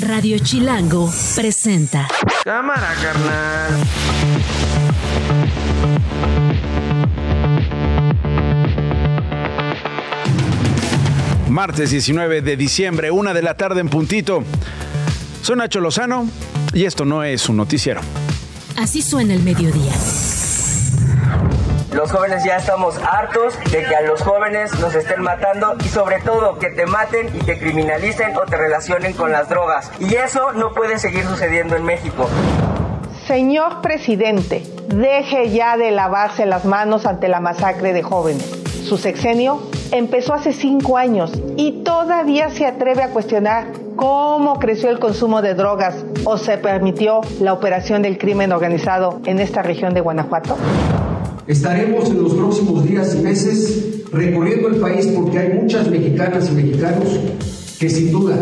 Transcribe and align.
Radio 0.00 0.38
Chilango 0.40 1.08
presenta. 1.36 2.08
Cámara, 2.42 2.94
carnal. 3.00 3.80
Martes 11.48 11.90
19 11.90 12.42
de 12.42 12.56
diciembre, 12.56 13.12
una 13.12 13.32
de 13.32 13.42
la 13.42 13.56
tarde 13.56 13.80
en 13.80 13.88
puntito. 13.88 14.42
Soy 15.42 15.54
Nacho 15.56 15.78
Lozano 15.78 16.28
y 16.72 16.86
esto 16.86 17.04
no 17.04 17.22
es 17.22 17.48
un 17.48 17.56
noticiero. 17.56 18.00
Así 18.76 19.00
suena 19.00 19.32
el 19.32 19.44
mediodía. 19.44 19.92
Los 22.04 22.12
jóvenes 22.12 22.44
ya 22.44 22.58
estamos 22.58 22.98
hartos 22.98 23.58
de 23.72 23.82
que 23.82 23.96
a 23.96 24.02
los 24.02 24.20
jóvenes 24.20 24.78
nos 24.78 24.94
estén 24.94 25.22
matando 25.22 25.74
y 25.82 25.88
sobre 25.88 26.20
todo 26.20 26.58
que 26.58 26.68
te 26.68 26.84
maten 26.84 27.34
y 27.34 27.38
te 27.38 27.58
criminalicen 27.58 28.36
o 28.36 28.40
te 28.40 28.58
relacionen 28.58 29.14
con 29.14 29.32
las 29.32 29.48
drogas. 29.48 29.90
Y 29.98 30.14
eso 30.14 30.52
no 30.52 30.74
puede 30.74 30.98
seguir 30.98 31.24
sucediendo 31.24 31.76
en 31.76 31.84
México. 31.84 32.28
Señor 33.26 33.80
presidente, 33.80 34.64
deje 34.88 35.48
ya 35.48 35.78
de 35.78 35.92
lavarse 35.92 36.44
las 36.44 36.66
manos 36.66 37.06
ante 37.06 37.28
la 37.28 37.40
masacre 37.40 37.94
de 37.94 38.02
jóvenes. 38.02 38.44
Su 38.84 38.98
sexenio 38.98 39.62
empezó 39.90 40.34
hace 40.34 40.52
cinco 40.52 40.98
años 40.98 41.32
y 41.56 41.84
todavía 41.84 42.50
se 42.50 42.66
atreve 42.66 43.02
a 43.02 43.08
cuestionar 43.08 43.68
cómo 43.96 44.58
creció 44.58 44.90
el 44.90 44.98
consumo 44.98 45.40
de 45.40 45.54
drogas 45.54 46.04
o 46.24 46.36
se 46.36 46.58
permitió 46.58 47.22
la 47.40 47.54
operación 47.54 48.02
del 48.02 48.18
crimen 48.18 48.52
organizado 48.52 49.22
en 49.24 49.40
esta 49.40 49.62
región 49.62 49.94
de 49.94 50.02
Guanajuato. 50.02 50.58
Estaremos 51.46 52.08
en 52.08 52.22
los 52.22 52.32
próximos 52.32 52.88
días 52.88 53.14
y 53.14 53.22
meses 53.22 53.84
recorriendo 54.10 54.68
el 54.68 54.76
país 54.76 55.06
porque 55.08 55.38
hay 55.38 55.52
muchas 55.60 55.90
mexicanas 55.90 56.48
y 56.50 56.54
mexicanos 56.54 57.04
que 57.78 57.90
sin 57.90 58.10
duda 58.10 58.34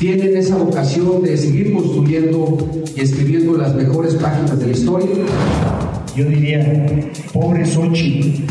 tienen 0.00 0.36
esa 0.36 0.56
vocación 0.56 1.22
de 1.22 1.36
seguir 1.36 1.72
construyendo 1.72 2.58
y 2.96 3.00
escribiendo 3.00 3.56
las 3.56 3.72
mejores 3.76 4.14
páginas 4.14 4.58
de 4.58 4.66
la 4.66 4.72
historia. 4.72 5.14
Yo 6.16 6.24
diría, 6.24 7.10
pobre 7.32 7.64
Sochi, 7.64 8.44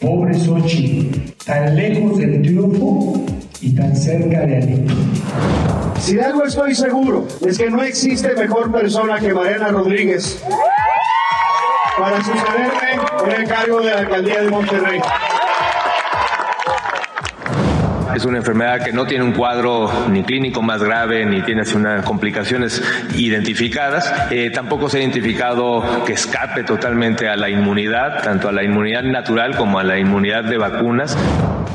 pobre 0.00 0.34
Sochi, 0.34 1.08
tan 1.44 1.76
lejos 1.76 2.18
del 2.18 2.42
triunfo 2.42 3.24
y 3.60 3.70
tan 3.70 3.94
cerca 3.94 4.46
de 4.46 4.56
Alito. 4.56 4.94
Si 6.00 6.16
de 6.16 6.22
algo 6.22 6.44
estoy 6.44 6.74
seguro 6.74 7.24
es 7.46 7.56
que 7.56 7.70
no 7.70 7.84
existe 7.84 8.34
mejor 8.34 8.72
persona 8.72 9.20
que 9.20 9.32
Mariana 9.32 9.68
Rodríguez 9.68 10.42
para 11.98 12.18
sucederme 12.18 12.87
en 13.30 13.42
el 13.42 13.48
cargo 13.48 13.80
de 13.80 13.90
la 13.90 13.98
alcaldía 13.98 14.42
de 14.42 14.50
Monterrey. 14.50 15.00
Es 18.14 18.24
una 18.24 18.38
enfermedad 18.38 18.82
que 18.84 18.92
no 18.92 19.06
tiene 19.06 19.22
un 19.22 19.32
cuadro 19.32 19.88
ni 20.10 20.24
clínico 20.24 20.60
más 20.60 20.82
grave, 20.82 21.24
ni 21.24 21.42
tiene 21.42 21.62
unas 21.74 22.04
complicaciones 22.04 22.82
identificadas. 23.14 24.12
Eh, 24.30 24.50
tampoco 24.50 24.88
se 24.88 24.98
ha 24.98 25.00
identificado 25.00 26.04
que 26.04 26.14
escape 26.14 26.64
totalmente 26.64 27.28
a 27.28 27.36
la 27.36 27.48
inmunidad, 27.48 28.24
tanto 28.24 28.48
a 28.48 28.52
la 28.52 28.64
inmunidad 28.64 29.04
natural 29.04 29.56
como 29.56 29.78
a 29.78 29.84
la 29.84 29.98
inmunidad 29.98 30.42
de 30.44 30.58
vacunas. 30.58 31.16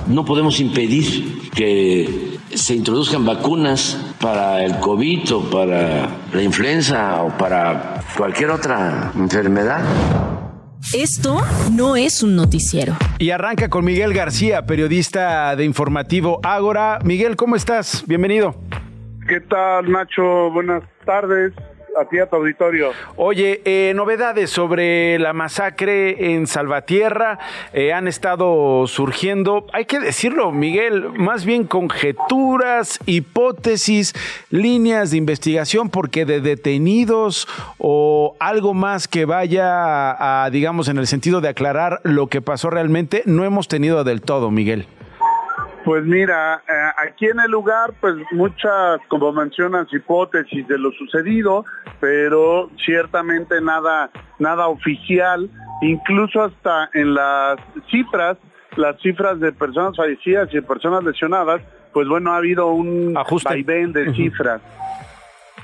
No 0.07 0.25
podemos 0.25 0.59
impedir 0.59 1.49
que 1.51 2.39
se 2.53 2.75
introduzcan 2.75 3.25
vacunas 3.25 3.97
para 4.19 4.63
el 4.63 4.77
COVID 4.79 5.35
o 5.35 5.49
para 5.49 6.09
la 6.33 6.41
influenza 6.41 7.21
o 7.23 7.29
para 7.37 8.01
cualquier 8.17 8.51
otra 8.51 9.11
enfermedad. 9.15 9.81
Esto 10.91 11.41
no 11.71 11.95
es 11.95 12.21
un 12.21 12.35
noticiero. 12.35 12.95
Y 13.17 13.31
arranca 13.31 13.69
con 13.69 13.85
Miguel 13.85 14.13
García, 14.13 14.65
periodista 14.65 15.55
de 15.55 15.63
informativo 15.63 16.39
Ágora. 16.43 16.99
Miguel, 17.03 17.35
¿cómo 17.35 17.55
estás? 17.55 18.03
Bienvenido. 18.05 18.55
¿Qué 19.27 19.39
tal, 19.39 19.89
Nacho? 19.91 20.51
Buenas 20.51 20.83
tardes 21.05 21.53
a 21.99 22.05
ti, 22.05 22.19
a 22.19 22.27
tu 22.27 22.35
auditorio. 22.35 22.91
Oye, 23.15 23.61
eh, 23.65 23.93
novedades 23.95 24.49
sobre 24.49 25.19
la 25.19 25.33
masacre 25.33 26.33
en 26.33 26.47
Salvatierra 26.47 27.39
eh, 27.73 27.93
han 27.93 28.07
estado 28.07 28.87
surgiendo, 28.87 29.67
hay 29.73 29.85
que 29.85 29.99
decirlo, 29.99 30.51
Miguel, 30.51 31.09
más 31.13 31.45
bien 31.45 31.65
conjeturas, 31.65 32.99
hipótesis, 33.05 34.13
líneas 34.49 35.11
de 35.11 35.17
investigación, 35.17 35.89
porque 35.89 36.25
de 36.25 36.41
detenidos 36.41 37.47
o 37.77 38.35
algo 38.39 38.73
más 38.73 39.07
que 39.07 39.25
vaya 39.25 40.43
a, 40.43 40.49
digamos, 40.49 40.87
en 40.87 40.97
el 40.97 41.07
sentido 41.07 41.41
de 41.41 41.49
aclarar 41.49 41.99
lo 42.03 42.27
que 42.27 42.41
pasó 42.41 42.69
realmente, 42.69 43.23
no 43.25 43.45
hemos 43.45 43.67
tenido 43.67 44.03
del 44.03 44.21
todo, 44.21 44.51
Miguel. 44.51 44.87
Pues 45.83 46.05
mira, 46.05 46.63
eh, 46.65 47.07
aquí 47.09 47.25
en 47.25 47.41
el 47.41 47.51
lugar, 47.51 47.93
pues 47.99 48.15
muchas, 48.31 49.01
como 49.09 49.33
mencionas, 49.33 49.91
hipótesis 49.91 50.65
de 50.67 50.77
lo 50.77 50.91
sucedido, 50.93 51.65
pero 52.03 52.69
ciertamente 52.83 53.61
nada, 53.61 54.11
nada 54.37 54.67
oficial, 54.67 55.49
incluso 55.81 56.43
hasta 56.43 56.89
en 56.93 57.13
las 57.13 57.57
cifras, 57.89 58.37
las 58.75 58.99
cifras 58.99 59.39
de 59.39 59.53
personas 59.53 59.95
fallecidas 59.95 60.49
y 60.51 60.55
de 60.55 60.63
personas 60.63 61.01
lesionadas, 61.05 61.61
pues 61.93 62.09
bueno, 62.09 62.33
ha 62.33 62.37
habido 62.37 62.67
un 62.73 63.15
Ajuste. 63.15 63.47
vaivén 63.47 63.93
de 63.93 64.13
cifras. 64.13 64.61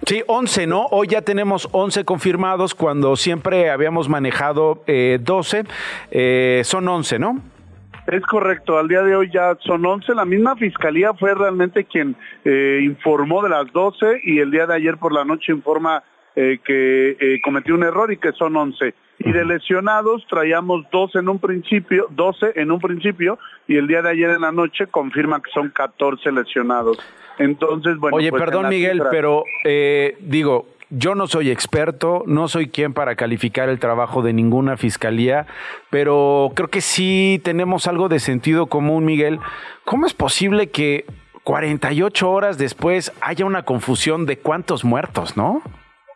Sí, 0.05 0.23
11, 0.27 0.65
¿no? 0.65 0.85
Hoy 0.91 1.07
ya 1.07 1.23
tenemos 1.23 1.67
11 1.73 2.05
confirmados 2.05 2.73
cuando 2.73 3.17
siempre 3.17 3.69
habíamos 3.69 4.07
manejado 4.07 4.81
eh, 4.87 5.19
12. 5.21 5.65
Eh, 6.09 6.61
son 6.63 6.87
11, 6.87 7.19
¿no? 7.19 7.41
Es 8.07 8.25
correcto, 8.25 8.77
al 8.77 8.87
día 8.87 9.03
de 9.03 9.13
hoy 9.13 9.29
ya 9.29 9.57
son 9.65 9.85
11. 9.85 10.15
La 10.15 10.23
misma 10.23 10.55
fiscalía 10.55 11.13
fue 11.13 11.35
realmente 11.35 11.83
quien 11.83 12.15
eh, 12.45 12.79
informó 12.81 13.43
de 13.43 13.49
las 13.49 13.69
12 13.73 14.21
y 14.23 14.39
el 14.39 14.51
día 14.51 14.65
de 14.67 14.75
ayer 14.75 14.95
por 14.95 15.11
la 15.11 15.25
noche 15.25 15.51
informa 15.51 16.01
eh, 16.41 16.57
que 16.63 17.17
eh, 17.19 17.41
cometió 17.43 17.75
un 17.75 17.83
error 17.83 18.13
y 18.13 18.17
que 18.17 18.31
son 18.31 18.55
11. 18.55 18.93
Y 19.17 19.31
de 19.33 19.43
lesionados 19.43 20.25
traíamos 20.29 20.89
12 20.89 21.19
en 21.19 21.27
un 21.27 21.37
principio, 21.37 22.07
12 22.11 22.53
en 22.55 22.71
un 22.71 22.79
principio 22.79 23.37
y 23.67 23.75
el 23.75 23.87
día 23.87 24.01
de 24.01 24.11
ayer 24.11 24.29
en 24.29 24.39
la 24.39 24.53
noche 24.53 24.87
confirma 24.87 25.41
que 25.41 25.51
son 25.51 25.69
14 25.69 26.31
lesionados. 26.31 26.97
Entonces, 27.39 27.97
bueno. 27.97 28.15
Oye, 28.15 28.29
pues, 28.29 28.41
perdón 28.41 28.69
Miguel, 28.69 29.01
pero 29.11 29.43
eh, 29.65 30.15
digo, 30.21 30.69
yo 30.89 31.13
no 31.13 31.27
soy 31.27 31.51
experto, 31.51 32.23
no 32.25 32.47
soy 32.47 32.69
quien 32.69 32.93
para 32.93 33.17
calificar 33.17 33.67
el 33.67 33.79
trabajo 33.79 34.21
de 34.21 34.31
ninguna 34.31 34.77
fiscalía, 34.77 35.45
pero 35.89 36.53
creo 36.55 36.69
que 36.69 36.79
sí 36.79 37.41
tenemos 37.43 37.85
algo 37.85 38.07
de 38.07 38.19
sentido 38.19 38.67
común, 38.67 39.03
Miguel. 39.03 39.41
¿Cómo 39.83 40.05
es 40.05 40.13
posible 40.13 40.69
que 40.69 41.03
48 41.43 42.31
horas 42.31 42.57
después 42.57 43.11
haya 43.19 43.43
una 43.43 43.63
confusión 43.63 44.25
de 44.25 44.37
cuántos 44.37 44.85
muertos, 44.85 45.35
no? 45.35 45.61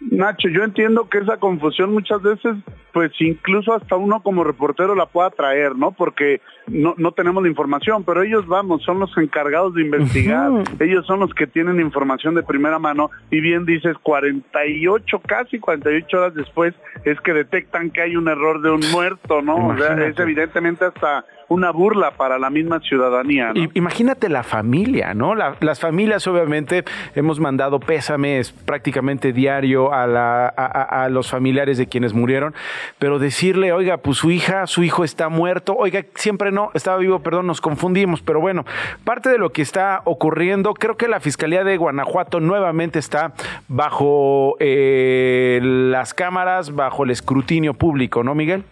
Nacho, 0.00 0.48
yo 0.48 0.62
entiendo 0.62 1.08
que 1.08 1.18
esa 1.18 1.38
confusión 1.38 1.92
muchas 1.92 2.22
veces, 2.22 2.54
pues 2.92 3.10
incluso 3.18 3.74
hasta 3.74 3.96
uno 3.96 4.22
como 4.22 4.44
reportero 4.44 4.94
la 4.94 5.06
pueda 5.06 5.30
traer, 5.30 5.74
¿no? 5.76 5.90
Porque 5.90 6.40
no, 6.68 6.94
no 6.98 7.12
tenemos 7.12 7.42
la 7.42 7.48
información, 7.48 8.04
pero 8.04 8.22
ellos, 8.22 8.46
vamos, 8.46 8.82
son 8.84 9.00
los 9.00 9.16
encargados 9.18 9.74
de 9.74 9.82
investigar, 9.82 10.50
ellos 10.78 11.04
son 11.06 11.18
los 11.20 11.34
que 11.34 11.46
tienen 11.48 11.80
información 11.80 12.34
de 12.36 12.42
primera 12.44 12.78
mano 12.78 13.10
y 13.30 13.40
bien 13.40 13.64
dices, 13.66 13.96
48, 14.02 15.20
casi 15.26 15.58
48 15.58 16.16
horas 16.16 16.34
después 16.34 16.74
es 17.04 17.20
que 17.20 17.32
detectan 17.32 17.90
que 17.90 18.02
hay 18.02 18.16
un 18.16 18.28
error 18.28 18.60
de 18.62 18.70
un 18.70 18.80
muerto, 18.92 19.42
¿no? 19.42 19.68
O 19.68 19.76
sea, 19.76 19.94
es 20.06 20.18
evidentemente 20.18 20.84
hasta 20.84 21.24
una 21.50 21.70
burla 21.70 22.10
para 22.10 22.38
la 22.38 22.50
misma 22.50 22.78
ciudadanía, 22.80 23.54
¿no? 23.54 23.70
Imagínate 23.72 24.28
la 24.28 24.42
familia, 24.42 25.14
¿no? 25.14 25.34
La- 25.34 25.56
las 25.60 25.80
familias, 25.80 26.26
obviamente, 26.26 26.84
hemos 27.14 27.40
mandado 27.40 27.80
pésames 27.80 28.52
prácticamente 28.52 29.32
diario 29.32 29.87
a, 29.92 30.06
la- 30.06 30.46
a- 30.56 31.04
a- 31.04 31.08
los 31.08 31.30
familiares 31.30 31.78
de 31.78 31.86
quienes 31.86 32.12
murieron, 32.14 32.54
pero 32.98 33.18
decirle, 33.18 33.72
oiga, 33.72 33.98
pues 33.98 34.18
su 34.18 34.30
hija, 34.30 34.66
su 34.66 34.82
hijo 34.82 35.04
está 35.04 35.28
muerto, 35.28 35.74
oiga, 35.76 36.04
siempre 36.14 36.52
no, 36.52 36.70
estaba 36.74 36.98
vivo, 36.98 37.20
perdón, 37.20 37.46
nos 37.46 37.60
confundimos, 37.60 38.22
pero 38.22 38.40
bueno, 38.40 38.64
parte 39.04 39.28
de 39.30 39.38
lo 39.38 39.50
que 39.52 39.62
está 39.62 40.02
ocurriendo, 40.04 40.74
creo 40.74 40.96
que 40.96 41.08
la 41.08 41.20
Fiscalía 41.20 41.64
de 41.64 41.76
Guanajuato 41.76 42.40
nuevamente 42.40 42.98
está 42.98 43.32
bajo 43.68 44.56
eh, 44.60 45.60
las 45.62 46.14
cámaras, 46.14 46.74
bajo 46.74 47.04
el 47.04 47.10
escrutinio 47.10 47.74
público, 47.74 48.22
¿no, 48.24 48.34
Miguel? 48.34 48.64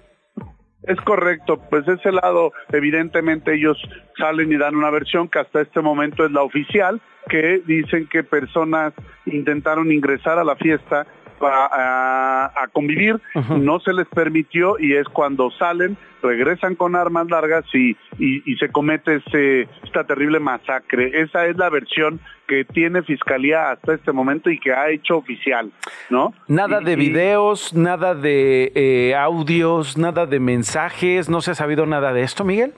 Es 0.86 1.00
correcto, 1.00 1.60
pues 1.68 1.86
ese 1.88 2.12
lado 2.12 2.52
evidentemente 2.72 3.54
ellos 3.54 3.76
salen 4.16 4.52
y 4.52 4.56
dan 4.56 4.76
una 4.76 4.90
versión 4.90 5.28
que 5.28 5.40
hasta 5.40 5.60
este 5.60 5.80
momento 5.80 6.24
es 6.24 6.30
la 6.30 6.42
oficial, 6.42 7.00
que 7.28 7.60
dicen 7.66 8.06
que 8.06 8.22
personas 8.22 8.92
intentaron 9.24 9.90
ingresar 9.90 10.38
a 10.38 10.44
la 10.44 10.54
fiesta 10.54 11.06
para, 11.40 11.66
a, 11.66 12.46
a 12.62 12.68
convivir, 12.68 13.20
no 13.50 13.80
se 13.80 13.92
les 13.92 14.06
permitió 14.06 14.78
y 14.78 14.94
es 14.94 15.08
cuando 15.08 15.50
salen, 15.50 15.96
regresan 16.26 16.74
con 16.74 16.96
armas 16.96 17.28
largas 17.30 17.64
y, 17.74 17.90
y, 18.18 18.42
y 18.50 18.56
se 18.56 18.68
comete 18.70 19.16
ese, 19.16 19.62
esta 19.84 20.04
terrible 20.04 20.40
masacre. 20.40 21.20
Esa 21.22 21.46
es 21.46 21.56
la 21.56 21.68
versión 21.70 22.20
que 22.48 22.64
tiene 22.64 23.02
Fiscalía 23.02 23.70
hasta 23.70 23.94
este 23.94 24.12
momento 24.12 24.50
y 24.50 24.58
que 24.58 24.72
ha 24.72 24.90
hecho 24.90 25.16
oficial, 25.16 25.70
¿no? 26.10 26.32
Nada 26.48 26.80
Y- 26.80 26.84
de 26.84 26.96
videos, 26.96 27.74
nada 27.74 28.14
de 28.14 28.72
eh, 28.74 29.14
audios, 29.14 29.96
nada 29.98 30.26
de 30.26 30.38
mensajes, 30.40 31.28
¿no 31.28 31.40
se 31.40 31.52
ha 31.52 31.54
sabido 31.54 31.86
nada 31.86 32.12
de 32.12 32.22
esto, 32.22 32.44
Miguel? 32.44 32.72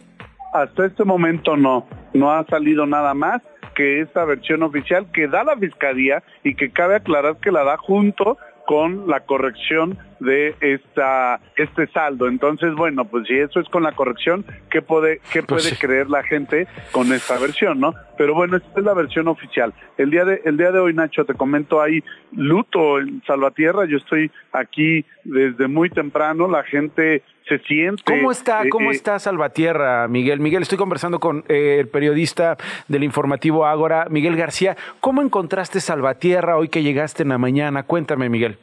Hasta 0.54 0.86
este 0.86 1.04
momento 1.04 1.56
no, 1.56 1.86
no 2.14 2.30
ha 2.32 2.44
salido 2.46 2.86
nada 2.86 3.12
más 3.14 3.42
que 3.74 4.00
esta 4.00 4.24
versión 4.24 4.62
oficial 4.62 5.06
que 5.12 5.28
da 5.28 5.44
la 5.44 5.56
Fiscalía 5.56 6.22
y 6.42 6.54
que 6.54 6.70
cabe 6.70 6.96
aclarar 6.96 7.36
que 7.36 7.52
la 7.52 7.62
da 7.64 7.76
junto 7.76 8.38
con 8.66 9.06
la 9.08 9.20
corrección 9.20 9.98
de 10.20 10.54
esta 10.60 11.40
este 11.56 11.86
saldo. 11.88 12.28
Entonces, 12.28 12.74
bueno, 12.74 13.04
pues 13.04 13.26
si 13.26 13.34
eso 13.34 13.60
es 13.60 13.68
con 13.68 13.82
la 13.82 13.92
corrección, 13.92 14.44
¿qué 14.70 14.82
puede 14.82 15.20
qué 15.32 15.42
Pues 15.42 15.64
puede 15.64 15.74
sí. 15.74 15.80
creer 15.80 16.08
la 16.10 16.22
gente 16.22 16.66
con 16.92 17.12
esta 17.12 17.38
versión, 17.38 17.80
no? 17.80 17.94
Pero 18.16 18.34
bueno, 18.34 18.56
esta 18.56 18.80
es 18.80 18.84
la 18.84 18.94
versión 18.94 19.28
oficial. 19.28 19.72
El 19.96 20.10
día 20.10 20.24
de 20.24 20.42
el 20.44 20.56
día 20.56 20.72
de 20.72 20.78
hoy, 20.80 20.94
Nacho, 20.94 21.24
te 21.24 21.34
comento 21.34 21.80
hay 21.80 22.02
luto 22.32 22.98
en 22.98 23.22
Salvatierra. 23.26 23.84
Yo 23.86 23.98
estoy 23.98 24.30
aquí 24.52 25.04
desde 25.24 25.68
muy 25.68 25.90
temprano. 25.90 26.48
La 26.48 26.64
gente 26.64 27.22
se 27.48 27.58
siente. 27.60 28.02
¿Cómo 28.04 28.30
está, 28.30 28.64
eh, 28.64 28.68
cómo 28.68 28.90
eh, 28.90 28.94
está 28.94 29.18
Salvatierra, 29.18 30.06
Miguel? 30.08 30.40
Miguel, 30.40 30.62
estoy 30.62 30.78
conversando 30.78 31.18
con 31.18 31.44
eh, 31.48 31.78
el 31.80 31.88
periodista 31.88 32.56
del 32.88 33.04
informativo 33.04 33.66
Ágora, 33.66 34.06
Miguel 34.10 34.36
García. 34.36 34.76
¿Cómo 35.00 35.22
encontraste 35.22 35.80
Salvatierra 35.80 36.56
hoy 36.56 36.68
que 36.68 36.82
llegaste 36.82 37.22
en 37.22 37.30
la 37.30 37.38
mañana? 37.38 37.82
Cuéntame, 37.82 38.28
Miguel. 38.28 38.58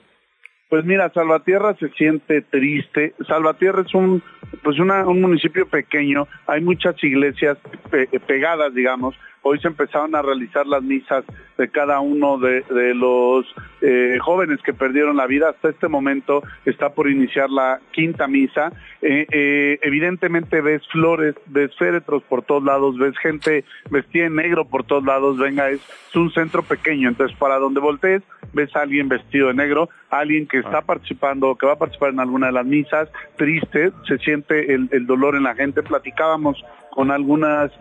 Pues 0.69 0.83
mira, 0.85 1.11
Salvatierra 1.13 1.75
se 1.75 1.89
siente 1.89 2.41
triste. 2.41 3.13
Salvatierra 3.27 3.83
es 3.85 3.93
un, 3.93 4.23
pues 4.63 4.79
una, 4.79 5.05
un 5.07 5.21
municipio 5.21 5.67
pequeño. 5.67 6.27
Hay 6.47 6.61
muchas 6.61 7.01
iglesias 7.03 7.57
pe- 7.91 8.07
pegadas, 8.25 8.73
digamos. 8.73 9.15
Hoy 9.47 9.59
se 9.59 9.67
empezaron 9.67 10.15
a 10.15 10.23
realizar 10.23 10.65
las 10.65 10.81
misas 10.81 11.23
de 11.55 11.69
cada 11.69 11.99
uno 11.99 12.39
de, 12.39 12.61
de 12.63 12.95
los 12.95 13.45
eh, 13.79 14.17
jóvenes 14.19 14.59
que 14.63 14.73
perdieron 14.73 15.17
la 15.17 15.27
vida. 15.27 15.49
Hasta 15.49 15.69
este 15.69 15.87
momento 15.87 16.41
está 16.65 16.89
por 16.89 17.07
iniciar 17.07 17.51
la 17.51 17.79
quinta 17.91 18.27
misa. 18.27 18.71
Eh, 19.03 19.27
eh, 19.31 19.77
evidentemente 19.83 20.61
ves 20.61 20.81
flores, 20.87 21.35
ves 21.45 21.69
féretros 21.77 22.23
por 22.23 22.41
todos 22.41 22.63
lados, 22.63 22.97
ves 22.97 23.15
gente 23.19 23.65
vestida 23.91 24.25
en 24.25 24.35
negro 24.35 24.65
por 24.65 24.83
todos 24.83 25.05
lados. 25.05 25.37
Venga, 25.37 25.69
es, 25.69 25.79
es 26.09 26.15
un 26.15 26.31
centro 26.31 26.63
pequeño. 26.63 27.07
Entonces, 27.07 27.37
para 27.37 27.59
donde 27.59 27.79
voltees, 27.79 28.23
ves 28.51 28.75
a 28.75 28.81
alguien 28.81 29.09
vestido 29.09 29.49
de 29.49 29.53
negro, 29.53 29.89
alguien 30.09 30.47
que 30.47 30.57
está 30.57 30.81
participando, 30.81 31.53
que 31.53 31.67
va 31.67 31.73
a 31.73 31.77
participar 31.77 32.09
en 32.09 32.19
alguna 32.19 32.47
de 32.47 32.53
las 32.53 32.65
misas, 32.65 33.09
triste, 33.37 33.91
se 34.07 34.17
siente 34.17 34.73
el, 34.73 34.89
el 34.91 35.05
dolor 35.05 35.35
en 35.35 35.43
la 35.43 35.53
gente. 35.53 35.83
Platicábamos 35.83 36.65
con 36.95 37.11
algunos 37.11 37.71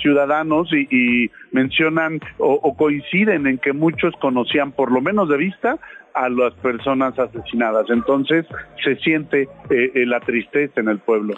ciudadanos 0.00 0.68
y, 0.72 0.86
y 0.90 1.30
mencionan 1.52 2.20
o, 2.38 2.52
o 2.52 2.76
coinciden 2.76 3.46
en 3.46 3.58
que 3.58 3.72
muchos 3.72 4.14
conocían, 4.20 4.72
por 4.72 4.92
lo 4.92 5.00
menos 5.00 5.28
de 5.28 5.36
vista, 5.36 5.78
a 6.14 6.28
las 6.28 6.54
personas 6.54 7.18
asesinadas. 7.18 7.86
Entonces 7.90 8.46
se 8.82 8.96
siente 8.96 9.48
eh, 9.70 9.92
eh, 9.94 10.06
la 10.06 10.20
tristeza 10.20 10.80
en 10.80 10.88
el 10.88 10.98
pueblo. 10.98 11.34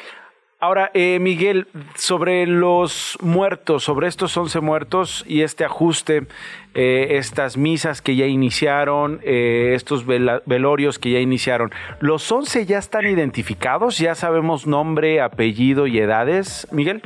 Ahora, 0.58 0.90
eh, 0.94 1.18
Miguel, 1.20 1.66
sobre 1.96 2.46
los 2.46 3.18
muertos, 3.20 3.84
sobre 3.84 4.08
estos 4.08 4.34
11 4.34 4.60
muertos 4.60 5.22
y 5.28 5.42
este 5.42 5.66
ajuste, 5.66 6.26
eh, 6.74 7.18
estas 7.18 7.58
misas 7.58 8.00
que 8.00 8.16
ya 8.16 8.24
iniciaron, 8.24 9.20
eh, 9.22 9.72
estos 9.74 10.06
velorios 10.06 10.98
que 10.98 11.10
ya 11.10 11.20
iniciaron, 11.20 11.72
¿los 12.00 12.32
11 12.32 12.64
ya 12.64 12.78
están 12.78 13.04
identificados? 13.04 13.98
¿Ya 13.98 14.14
sabemos 14.14 14.66
nombre, 14.66 15.20
apellido 15.20 15.86
y 15.86 15.98
edades, 15.98 16.66
Miguel? 16.72 17.02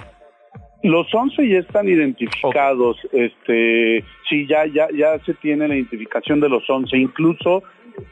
Los 0.83 1.13
11 1.15 1.47
ya 1.49 1.59
están 1.59 1.89
identificados, 1.89 2.97
este, 3.13 4.03
sí, 4.29 4.47
ya, 4.47 4.65
ya, 4.67 4.89
ya 4.97 5.19
se 5.25 5.35
tiene 5.35 5.69
la 5.69 5.75
identificación 5.77 6.41
de 6.41 6.49
los 6.49 6.69
11, 6.69 6.97
incluso, 6.97 7.63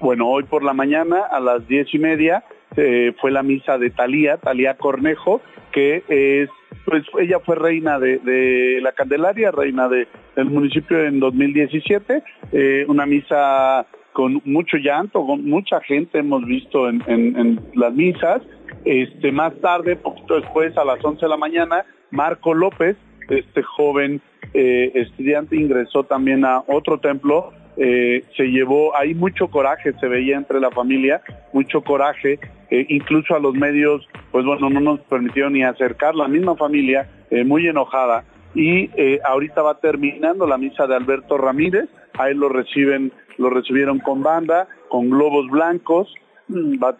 bueno, 0.01 0.29
hoy 0.29 0.45
por 0.45 0.63
la 0.63 0.75
mañana 0.75 1.23
a 1.31 1.41
las 1.41 1.67
diez 1.67 1.93
y 1.95 1.99
media 1.99 2.45
eh, 2.77 3.13
fue 3.21 3.31
la 3.31 3.43
misa 3.43 3.79
de 3.79 3.89
Talía, 3.91 4.37
Talía 4.37 4.75
Cornejo, 4.77 5.41
que 5.73 6.03
es, 6.09 6.51
pues 6.85 7.05
ella 7.19 7.41
fue 7.41 7.57
reina 7.57 7.99
de, 7.99 8.19
de 8.19 8.81
la 8.83 8.93
Candelaria, 8.93 9.51
reina 9.51 9.89
de, 9.89 10.07
del 10.37 10.47
municipio 10.51 11.03
en 11.05 11.21
2017, 11.21 12.23
eh, 12.53 12.85
una 12.89 13.07
misa 13.07 13.87
con 14.13 14.43
mucho 14.45 14.77
llanto, 14.77 15.25
con 15.25 15.45
mucha 15.45 15.81
gente 15.81 16.19
hemos 16.19 16.45
visto 16.45 16.89
en, 16.89 17.03
en- 17.07 17.37
en 17.39 17.61
las 17.75 17.95
misas. 17.95 18.43
Este, 18.85 19.33
más 19.33 19.55
tarde, 19.61 19.97
poquito 19.97 20.35
después, 20.41 20.77
a 20.77 20.85
las 20.85 21.03
11 21.05 21.21
de 21.25 21.29
la 21.29 21.37
mañana, 21.37 21.85
Marco 22.11 22.55
López, 22.55 22.97
este 23.29 23.63
joven 23.63 24.21
eh, 24.55 24.93
estudiante, 24.95 25.57
ingresó 25.57 26.05
también 26.05 26.45
a 26.45 26.63
otro 26.67 26.99
templo. 26.99 27.53
eh, 27.81 28.25
se 28.37 28.45
llevó, 28.51 28.97
ahí 28.97 29.15
mucho 29.15 29.49
coraje 29.49 29.93
se 30.01 30.09
veía 30.09 30.37
entre 30.37 30.59
la 30.59 30.73
familia, 30.73 31.23
mucho 31.53 31.83
coraje, 31.83 32.41
eh, 32.71 32.87
incluso 32.89 33.37
a 33.37 33.39
los 33.39 33.55
medios, 33.55 34.09
pues 34.33 34.45
bueno, 34.45 34.69
no 34.69 34.81
nos 34.81 35.01
permitieron 35.03 35.53
ni 35.53 35.63
acercar, 35.63 36.17
la 36.17 36.27
misma 36.27 36.57
familia, 36.57 37.09
muy 37.45 37.69
enojada. 37.69 38.25
Y 38.55 38.91
ahorita 39.23 39.63
va 39.63 39.79
terminando 39.79 40.47
la 40.47 40.59
misa 40.59 40.87
de 40.89 40.97
Alberto 40.97 41.39
Ramírez, 41.39 41.89
a 42.19 42.31
él 42.31 42.39
lo 42.39 42.49
reciben, 42.49 43.13
lo 43.37 43.51
recibieron 43.51 44.01
con 44.01 44.23
banda, 44.23 44.67
con 44.89 45.11
globos 45.11 45.49
blancos, 45.49 46.13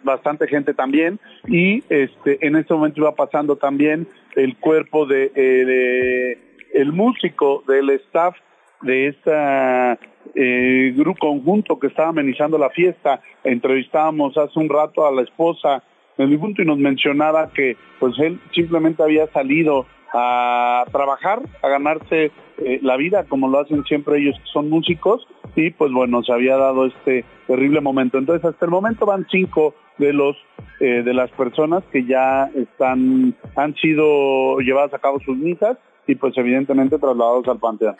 bastante 0.03 0.47
gente 0.47 0.73
también. 0.73 1.19
Y 1.47 1.83
este 1.89 2.45
en 2.45 2.55
este 2.55 2.73
momento 2.73 3.01
iba 3.01 3.15
pasando 3.15 3.55
también 3.55 4.07
el 4.35 4.57
cuerpo 4.57 5.05
de, 5.05 5.31
eh, 5.35 5.65
de 5.65 6.37
el 6.73 6.93
músico 6.93 7.63
del 7.67 7.89
staff 7.91 8.35
de 8.81 9.07
esta 9.07 9.99
eh, 10.35 10.93
grupo 10.95 11.27
conjunto 11.27 11.79
que 11.79 11.87
estaba 11.87 12.09
amenizando 12.09 12.57
la 12.57 12.69
fiesta. 12.69 13.21
Entrevistábamos 13.43 14.37
hace 14.37 14.59
un 14.59 14.69
rato 14.69 15.05
a 15.05 15.11
la 15.11 15.23
esposa 15.23 15.83
del 16.17 16.29
difunto 16.29 16.61
y 16.61 16.65
nos 16.65 16.77
mencionaba 16.77 17.49
que 17.51 17.77
pues 17.99 18.17
él 18.19 18.39
simplemente 18.53 19.01
había 19.01 19.27
salido 19.27 19.85
a 20.13 20.85
trabajar, 20.91 21.41
a 21.61 21.67
ganarse 21.67 22.31
eh, 22.57 22.79
la 22.81 22.97
vida 22.97 23.25
como 23.25 23.47
lo 23.47 23.59
hacen 23.59 23.83
siempre 23.83 24.19
ellos 24.19 24.35
que 24.37 24.51
son 24.51 24.69
músicos 24.69 25.27
y 25.55 25.71
pues 25.71 25.91
bueno, 25.91 26.23
se 26.23 26.31
había 26.31 26.57
dado 26.57 26.85
este 26.85 27.25
terrible 27.47 27.81
momento. 27.81 28.17
Entonces 28.17 28.45
hasta 28.45 28.65
el 28.65 28.71
momento 28.71 29.05
van 29.05 29.27
cinco 29.29 29.75
de 29.97 30.13
los 30.13 30.35
eh, 30.79 31.03
de 31.03 31.13
las 31.13 31.29
personas 31.31 31.83
que 31.91 32.05
ya 32.05 32.49
están 32.55 33.35
han 33.55 33.75
sido 33.75 34.59
llevadas 34.59 34.93
a 34.93 34.99
cabo 34.99 35.19
sus 35.19 35.37
misas 35.37 35.77
y 36.07 36.15
pues 36.15 36.37
evidentemente 36.37 36.97
trasladados 36.97 37.47
al 37.47 37.59
panteón. 37.59 37.95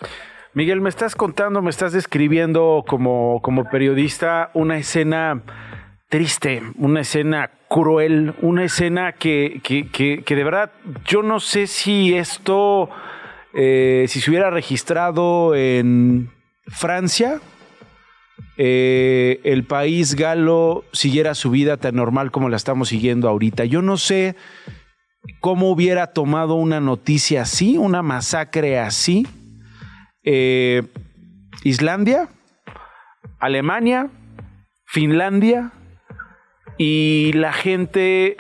Miguel, 0.54 0.82
me 0.82 0.90
estás 0.90 1.16
contando, 1.16 1.62
me 1.62 1.70
estás 1.70 1.94
describiendo 1.94 2.84
como, 2.88 3.40
como 3.44 3.66
periodista 3.66 4.50
una 4.56 4.78
escena 4.78 5.44
triste, 6.10 6.64
una 6.76 7.02
escena 7.02 7.52
cruel, 7.70 8.34
una 8.42 8.66
escena 8.66 9.14
que, 9.14 9.62
que, 9.64 9.88
que, 9.90 10.36
de 10.36 10.44
verdad 10.44 10.72
yo 11.06 11.22
no 11.22 11.40
sé 11.40 11.68
si 11.68 12.16
esto, 12.16 12.90
eh, 13.54 14.06
si 14.08 14.20
se 14.20 14.32
hubiera 14.32 14.50
registrado 14.50 15.56
en 15.56 16.32
Francia, 16.68 17.40
eh, 18.58 19.40
el 19.44 19.64
país 19.64 20.16
galo 20.16 20.84
siguiera 20.92 21.36
su 21.36 21.52
vida 21.52 21.78
tan 21.78 21.96
normal 21.96 22.32
como 22.32 22.50
la 22.50 22.58
estamos 22.58 22.90
siguiendo 22.90 23.30
ahorita. 23.30 23.66
Yo 23.66 23.84
no 23.84 23.98
sé 23.98 24.36
cómo 25.40 25.70
hubiera 25.70 26.08
tomado 26.08 26.56
una 26.56 26.80
noticia 26.80 27.44
así, 27.44 27.78
una 27.78 28.02
masacre 28.02 28.80
así. 28.80 29.28
Eh, 30.24 30.84
Islandia, 31.64 32.30
Alemania, 33.40 34.10
Finlandia 34.86 35.72
y 36.80 37.32
la 37.34 37.52
gente 37.54 38.38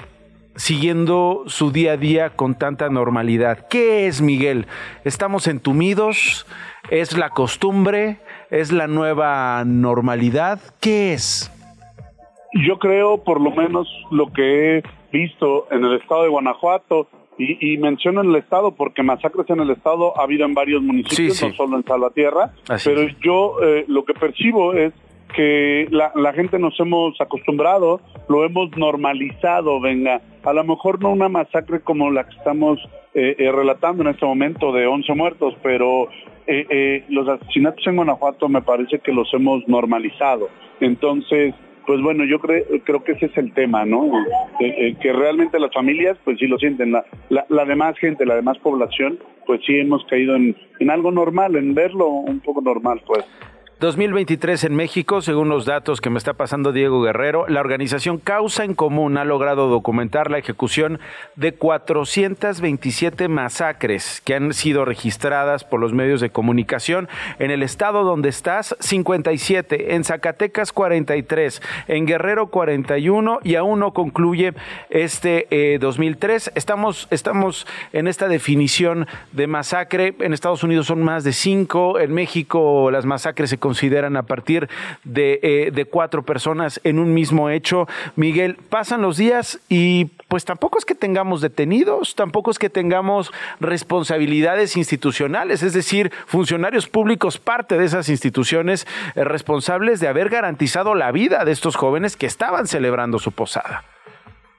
siguiendo 0.55 1.43
su 1.48 1.72
día 1.72 1.91
a 1.93 1.98
día 1.98 2.31
con 2.31 2.55
tanta 2.55 2.89
normalidad. 2.89 3.67
¿Qué 3.69 4.08
es, 4.08 4.22
Miguel? 4.22 4.65
¿Estamos 5.05 5.48
entumidos? 5.48 6.48
¿Es 6.89 7.15
la 7.17 7.29
costumbre? 7.29 8.17
¿Es 8.50 8.72
la 8.72 8.88
nueva 8.88 9.63
normalidad? 9.65 10.60
¿Qué 10.81 11.13
es? 11.13 11.51
Yo 12.65 12.79
creo, 12.79 13.24
por 13.24 13.39
lo 13.39 13.51
menos 13.51 13.88
lo 14.10 14.34
que 14.34 14.77
he 14.79 14.84
visto 15.12 15.67
en 15.72 15.84
el 15.86 15.96
estado 16.01 16.24
de 16.24 16.29
Guanajuato, 16.29 17.08
y, 17.38 17.74
y 17.74 17.77
menciono 17.77 18.22
en 18.22 18.31
el 18.31 18.36
estado 18.36 18.72
porque 18.75 19.01
masacres 19.01 19.50
en 19.50 19.62
el 19.62 19.69
estado 19.69 20.17
ha 20.19 20.24
habido 20.24 20.46
en 20.46 20.53
varios 20.53 20.81
municipios, 20.81 21.38
Sí, 21.38 21.46
sí. 21.46 21.48
no 21.48 21.53
solo 21.55 21.77
en 21.77 21.86
Salvatierra, 21.86 22.51
Así 22.67 22.89
pero 22.89 23.03
es. 23.03 23.15
yo 23.24 23.55
eh, 23.63 23.86
lo 23.88 24.03
que 24.03 24.13
percibo 24.13 24.74
es 24.74 24.91
que 25.36 25.88
la, 25.92 26.12
la 26.16 26.34
gente 26.34 26.60
nos 26.60 26.80
hemos 26.80 27.20
acostumbrado, 27.22 28.02
lo 28.28 28.46
hemos 28.46 28.76
normalizado, 28.78 29.80
venga, 29.80 30.22
a 30.44 30.54
lo 30.54 30.64
mejor 30.64 31.02
no 31.02 31.10
una 31.10 31.30
masacre 31.30 31.82
como 31.82 32.12
la 32.12 32.26
que 32.28 32.36
estamos 32.36 32.80
eh, 33.14 33.36
eh, 33.38 33.52
relatando 33.52 34.04
en 34.04 34.10
este 34.10 34.26
momento 34.26 34.72
de 34.72 34.88
11 34.88 35.14
muertos, 35.14 35.56
pero 35.64 36.10
eh, 36.48 36.66
eh, 36.70 37.06
los 37.10 37.28
asesinatos 37.28 37.86
en 37.86 37.96
Guanajuato 37.96 38.50
me 38.50 38.64
parece 38.64 39.00
que 39.00 39.12
los 39.12 39.32
hemos 39.34 39.68
normalizado. 39.68 40.50
Entonces, 40.80 41.54
pues 41.86 42.02
bueno, 42.02 42.24
yo 42.26 42.40
creo, 42.40 42.64
creo 42.84 43.04
que 43.04 43.12
ese 43.12 43.28
es 43.28 43.38
el 43.38 43.54
tema, 43.54 43.86
¿no? 43.86 44.12
Eh, 44.60 44.96
que 45.02 45.14
realmente 45.14 45.60
las 45.60 45.74
familias, 45.74 46.18
pues 46.24 46.40
sí 46.40 46.48
lo 46.48 46.58
sienten. 46.58 46.92
La, 46.92 47.06
la, 47.30 47.46
la 47.50 47.66
demás 47.66 47.98
gente, 48.00 48.26
la 48.26 48.36
demás 48.36 48.58
población, 48.60 49.20
pues 49.46 49.62
sí 49.66 49.80
hemos 49.80 50.04
caído 50.06 50.36
en, 50.36 50.56
en 50.80 50.90
algo 50.90 51.12
normal, 51.12 51.56
en 51.56 51.74
verlo 51.74 52.08
un 52.08 52.40
poco 52.40 52.62
normal, 52.62 53.02
pues. 53.06 53.26
2023 53.80 54.66
en 54.66 54.76
México, 54.76 55.22
según 55.22 55.48
los 55.48 55.64
datos 55.64 56.02
que 56.02 56.10
me 56.10 56.18
está 56.18 56.34
pasando 56.34 56.74
Diego 56.74 57.02
Guerrero, 57.02 57.48
la 57.48 57.62
organización 57.62 58.18
Causa 58.18 58.66
en 58.66 58.74
Común 58.74 59.18
ha 59.18 59.24
logrado 59.24 59.70
documentar 59.70 60.30
la 60.30 60.38
ejecución 60.38 61.00
de 61.38 61.54
427 61.54 63.30
masacres 63.30 64.22
que 64.26 64.36
han 64.36 64.54
sido 64.54 64.84
registradas 64.84 65.64
por 65.64 65.80
los 65.80 65.94
medios 65.94 66.20
de 66.20 66.30
comunicación 66.30 67.08
en 67.40 67.52
el 67.52 67.64
estado 67.64 68.04
donde 68.04 68.28
estás, 68.28 68.76
57, 68.82 69.96
en 69.96 70.04
Zacatecas 70.04 70.74
43, 70.74 71.62
en 71.88 72.06
Guerrero 72.06 72.48
41 72.48 73.40
y 73.46 73.56
aún 73.56 73.80
no 73.80 73.94
concluye 73.94 74.56
este 74.90 75.78
2003. 75.80 76.48
Eh, 76.48 76.52
estamos, 76.56 77.08
estamos 77.12 77.66
en 77.94 78.10
esta 78.10 78.28
definición 78.28 79.08
de 79.32 79.48
masacre. 79.48 80.16
En 80.20 80.34
Estados 80.34 80.64
Unidos 80.64 80.88
son 80.88 81.02
más 81.02 81.24
de 81.24 81.32
cinco, 81.32 81.98
en 81.98 82.14
México 82.14 82.92
las 82.92 83.06
masacres 83.06 83.50
se 83.50 83.58
consideran 83.70 84.18
a 84.18 84.24
partir 84.24 84.68
de, 85.04 85.40
eh, 85.44 85.70
de 85.72 85.86
cuatro 85.86 86.24
personas 86.24 86.82
en 86.84 86.98
un 86.98 87.14
mismo 87.14 87.52
hecho. 87.52 87.88
Miguel, 88.16 88.58
pasan 88.68 89.04
los 89.04 89.16
días 89.16 89.60
y 89.70 90.06
pues 90.28 90.44
tampoco 90.44 90.80
es 90.80 90.86
que 90.86 90.96
tengamos 90.96 91.40
detenidos, 91.40 92.16
tampoco 92.16 92.50
es 92.50 92.58
que 92.58 92.72
tengamos 92.72 93.32
responsabilidades 93.60 94.76
institucionales, 94.76 95.62
es 95.62 95.74
decir, 95.74 96.12
funcionarios 96.26 96.88
públicos, 96.88 97.38
parte 97.38 97.78
de 97.78 97.86
esas 97.86 98.10
instituciones 98.10 98.88
eh, 99.14 99.24
responsables 99.24 100.00
de 100.00 100.08
haber 100.08 100.30
garantizado 100.30 100.96
la 100.96 101.12
vida 101.12 101.46
de 101.46 101.52
estos 101.52 101.76
jóvenes 101.76 102.18
que 102.18 102.26
estaban 102.26 102.66
celebrando 102.66 103.20
su 103.20 103.32
posada. 103.34 103.84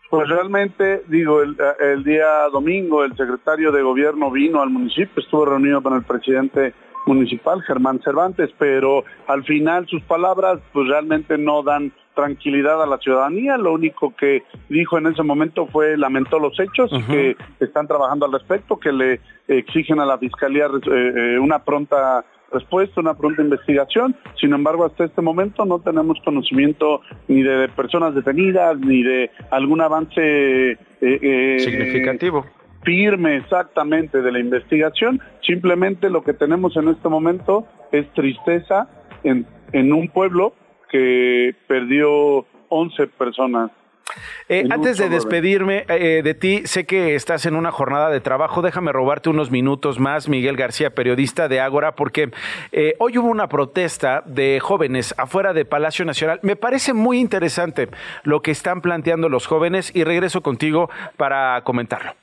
Pues 0.08 0.28
realmente, 0.28 1.02
digo, 1.08 1.42
el, 1.42 1.56
el, 1.80 2.04
día 2.04 2.48
domingo 2.52 3.02
el 3.02 3.16
secretario 3.16 3.72
de 3.72 3.82
gobierno 3.82 4.30
vino 4.30 4.62
al 4.62 4.70
municipio, 4.70 5.20
estuvo 5.20 5.46
reunido 5.46 5.82
con 5.82 5.94
el 5.94 6.04
presidente 6.04 6.74
municipal, 7.06 7.62
Germán 7.62 8.00
Cervantes, 8.02 8.50
pero 8.58 9.04
al 9.26 9.44
final 9.44 9.86
sus 9.88 10.02
palabras 10.02 10.60
pues 10.72 10.88
realmente 10.88 11.38
no 11.38 11.62
dan 11.62 11.92
tranquilidad 12.14 12.82
a 12.82 12.86
la 12.86 12.98
ciudadanía. 12.98 13.56
Lo 13.56 13.72
único 13.72 14.14
que 14.14 14.42
dijo 14.68 14.98
en 14.98 15.06
ese 15.06 15.22
momento 15.22 15.66
fue 15.66 15.96
lamentó 15.96 16.38
los 16.38 16.58
hechos, 16.58 16.90
que 17.08 17.36
están 17.60 17.86
trabajando 17.86 18.26
al 18.26 18.32
respecto, 18.32 18.78
que 18.78 18.92
le 18.92 19.20
exigen 19.48 20.00
a 20.00 20.06
la 20.06 20.18
fiscalía 20.18 20.66
eh, 20.66 21.12
eh, 21.16 21.38
una 21.38 21.64
pronta 21.64 22.24
respuesta, 22.52 23.00
una 23.00 23.14
pronta 23.14 23.42
investigación. 23.42 24.16
Sin 24.40 24.52
embargo, 24.52 24.84
hasta 24.84 25.04
este 25.04 25.22
momento 25.22 25.64
no 25.64 25.78
tenemos 25.78 26.18
conocimiento 26.24 27.00
ni 27.28 27.42
de 27.42 27.68
personas 27.68 28.14
detenidas, 28.14 28.78
ni 28.78 29.02
de 29.02 29.30
algún 29.50 29.80
avance 29.80 30.78
eh, 31.00 31.56
significativo 31.60 32.44
firme 32.82 33.36
exactamente 33.36 34.22
de 34.22 34.32
la 34.32 34.38
investigación, 34.38 35.20
simplemente 35.42 36.10
lo 36.10 36.22
que 36.22 36.34
tenemos 36.34 36.76
en 36.76 36.88
este 36.88 37.08
momento 37.08 37.66
es 37.92 38.08
tristeza 38.12 38.88
en, 39.22 39.46
en 39.72 39.92
un 39.92 40.08
pueblo 40.08 40.54
que 40.90 41.54
perdió 41.66 42.46
11 42.68 43.06
personas 43.08 43.70
eh, 44.48 44.66
antes 44.70 44.98
de 44.98 45.08
despedirme 45.08 45.84
eh, 45.88 46.22
de 46.22 46.34
ti, 46.34 46.62
sé 46.64 46.84
que 46.84 47.14
estás 47.14 47.46
en 47.46 47.54
una 47.54 47.70
jornada 47.70 48.10
de 48.10 48.20
trabajo. 48.20 48.62
Déjame 48.62 48.92
robarte 48.92 49.30
unos 49.30 49.50
minutos 49.50 50.00
más, 50.00 50.28
Miguel 50.28 50.56
García, 50.56 50.90
periodista 50.90 51.48
de 51.48 51.60
Ágora, 51.60 51.94
porque 51.94 52.30
eh, 52.72 52.94
hoy 52.98 53.18
hubo 53.18 53.28
una 53.28 53.48
protesta 53.48 54.22
de 54.26 54.58
jóvenes 54.60 55.14
afuera 55.18 55.52
de 55.52 55.64
Palacio 55.64 56.04
Nacional. 56.04 56.40
Me 56.42 56.56
parece 56.56 56.92
muy 56.94 57.20
interesante 57.20 57.88
lo 58.24 58.42
que 58.42 58.50
están 58.50 58.80
planteando 58.80 59.28
los 59.28 59.46
jóvenes 59.46 59.94
y 59.94 60.04
regreso 60.04 60.42
contigo 60.42 60.90
para 61.16 61.62
comentarlo. 61.62 62.14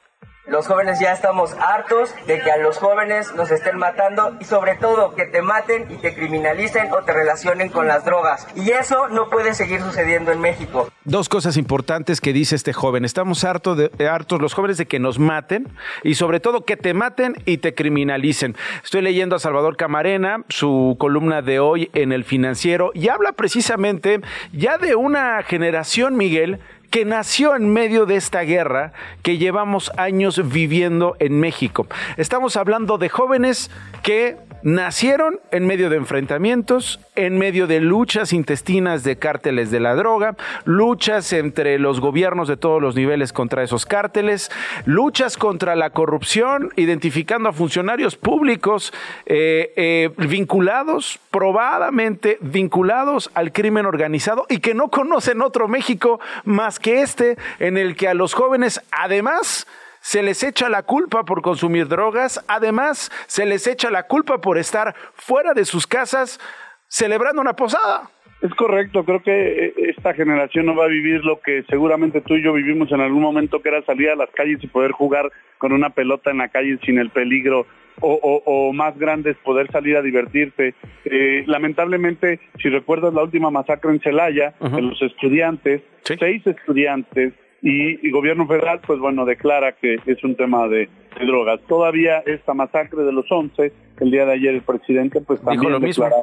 Los 0.47 0.65
jóvenes 0.65 1.01
ya 1.01 1.11
estamos 1.11 1.53
hartos 1.59 2.15
de 2.25 2.39
que 2.39 2.49
a 2.49 2.55
los 2.55 2.77
jóvenes 2.77 3.35
nos 3.35 3.51
estén 3.51 3.77
matando 3.77 4.37
y 4.39 4.45
sobre 4.45 4.75
todo 4.75 5.13
que 5.13 5.25
te 5.25 5.41
maten 5.41 5.91
y 5.91 5.95
te 5.95 6.15
criminalicen 6.15 6.89
o 6.93 7.03
te 7.03 7.11
relacionen 7.11 7.67
con 7.67 7.85
las 7.85 8.05
drogas. 8.05 8.47
Y 8.55 8.71
eso 8.71 9.09
no 9.09 9.29
puede 9.29 9.53
seguir 9.53 9.81
sucediendo 9.81 10.31
en 10.31 10.39
México. 10.39 10.87
Dos 11.03 11.27
cosas 11.27 11.57
importantes 11.57 12.21
que 12.21 12.31
dice 12.31 12.55
este 12.55 12.71
joven. 12.71 13.03
Estamos 13.03 13.43
hartos, 13.43 13.77
de, 13.77 14.07
hartos 14.07 14.41
los 14.41 14.53
jóvenes 14.53 14.77
de 14.77 14.85
que 14.85 14.99
nos 14.99 15.19
maten 15.19 15.67
y 16.01 16.15
sobre 16.15 16.39
todo 16.39 16.63
que 16.63 16.77
te 16.77 16.93
maten 16.93 17.35
y 17.45 17.57
te 17.57 17.75
criminalicen. 17.75 18.55
Estoy 18.85 19.01
leyendo 19.01 19.35
a 19.35 19.39
Salvador 19.39 19.75
Camarena, 19.75 20.45
su 20.47 20.95
columna 20.97 21.41
de 21.41 21.59
hoy 21.59 21.89
en 21.93 22.13
el 22.13 22.23
financiero, 22.23 22.91
y 22.93 23.09
habla 23.09 23.33
precisamente 23.33 24.21
ya 24.53 24.77
de 24.77 24.95
una 24.95 25.43
generación, 25.43 26.15
Miguel, 26.15 26.61
que 26.89 27.05
nació 27.05 27.55
en 27.55 27.71
medio 27.71 28.05
de 28.05 28.15
esta 28.15 28.41
guerra 28.41 28.93
que 29.21 29.37
llevamos 29.37 29.91
años 29.97 30.41
viviendo 30.49 31.15
en 31.19 31.39
México. 31.39 31.87
Estamos 32.17 32.55
hablando 32.55 32.97
de 32.97 33.09
jóvenes 33.09 33.69
que 34.03 34.37
nacieron 34.63 35.39
en 35.51 35.65
medio 35.65 35.89
de 35.89 35.97
enfrentamientos, 35.97 36.99
en 37.15 37.37
medio 37.37 37.67
de 37.67 37.79
luchas 37.79 38.33
intestinas 38.33 39.03
de 39.03 39.17
cárteles 39.17 39.71
de 39.71 39.79
la 39.79 39.95
droga, 39.95 40.35
luchas 40.65 41.33
entre 41.33 41.79
los 41.79 41.99
gobiernos 41.99 42.47
de 42.47 42.57
todos 42.57 42.81
los 42.81 42.95
niveles 42.95 43.33
contra 43.33 43.63
esos 43.63 43.85
cárteles, 43.85 44.51
luchas 44.85 45.37
contra 45.37 45.75
la 45.75 45.91
corrupción, 45.91 46.71
identificando 46.75 47.49
a 47.49 47.53
funcionarios 47.53 48.15
públicos 48.15 48.93
eh, 49.25 49.73
eh, 49.75 50.09
vinculados, 50.17 51.19
probadamente 51.31 52.37
vinculados 52.41 53.29
al 53.33 53.51
crimen 53.51 53.85
organizado 53.85 54.45
y 54.49 54.59
que 54.59 54.73
no 54.73 54.89
conocen 54.89 55.41
otro 55.41 55.67
México 55.67 56.19
más 56.43 56.79
que 56.79 57.01
este, 57.01 57.37
en 57.59 57.77
el 57.77 57.95
que 57.95 58.07
a 58.07 58.13
los 58.13 58.33
jóvenes 58.33 58.81
además 58.91 59.67
se 60.07 60.23
les 60.23 60.41
echa 60.41 60.69
la 60.69 60.83
culpa 60.83 61.25
por 61.25 61.41
consumir 61.41 61.89
drogas, 61.89 62.41
además 62.47 63.11
se 63.27 63.45
les 63.45 63.67
echa 63.67 63.91
la 63.91 64.03
culpa 64.03 64.39
por 64.39 64.57
estar 64.57 64.95
fuera 65.13 65.53
de 65.53 65.65
sus 65.65 65.85
casas 65.85 66.39
celebrando 66.87 67.41
una 67.41 67.57
posada. 67.57 68.09
Es 68.41 68.53
correcto, 68.53 69.03
creo 69.03 69.21
que 69.21 69.65
eh, 69.65 69.73
esta 69.89 70.13
generación 70.13 70.65
no 70.65 70.77
va 70.77 70.85
a 70.85 70.87
vivir 70.87 71.25
lo 71.25 71.41
que 71.41 71.65
seguramente 71.69 72.21
tú 72.21 72.35
y 72.35 72.41
yo 72.41 72.53
vivimos 72.53 72.89
en 72.93 73.01
algún 73.01 73.21
momento, 73.21 73.61
que 73.61 73.67
era 73.67 73.83
salir 73.83 74.09
a 74.09 74.15
las 74.15 74.29
calles 74.29 74.63
y 74.63 74.67
poder 74.67 74.91
jugar 74.93 75.29
con 75.57 75.73
una 75.73 75.89
pelota 75.89 76.31
en 76.31 76.37
la 76.37 76.47
calle 76.47 76.79
sin 76.85 76.99
el 76.99 77.09
peligro, 77.09 77.67
o, 77.99 78.71
más 78.73 78.97
grande 78.97 79.31
es 79.31 79.37
poder 79.37 79.69
salir 79.71 79.97
a 79.97 80.01
divertirte. 80.01 80.73
Eh, 81.03 81.43
lamentablemente, 81.47 82.39
si 82.61 82.69
recuerdas 82.69 83.13
la 83.13 83.23
última 83.23 83.51
masacre 83.51 83.91
en 83.91 83.99
Celaya, 83.99 84.53
de 84.61 84.81
los 84.83 85.01
estudiantes, 85.01 85.81
seis 86.03 86.47
estudiantes 86.47 87.33
y, 87.61 88.05
el 88.05 88.11
gobierno 88.11 88.47
federal, 88.47 88.81
pues 88.85 88.99
bueno, 88.99 89.25
declara 89.25 89.73
que 89.73 89.97
es 90.05 90.23
un 90.23 90.35
tema 90.35 90.67
de, 90.67 90.89
drogas. 91.25 91.59
Todavía 91.67 92.19
esta 92.27 92.53
masacre 92.53 93.03
de 93.03 93.11
los 93.11 93.25
11, 93.31 93.73
el 94.01 94.11
día 94.11 94.25
de 94.27 94.33
ayer 94.33 94.53
el 94.53 94.61
presidente 94.61 95.19
pues 95.19 95.41
también 95.41 95.71
lo 95.71 95.79
declaraba, 95.79 96.21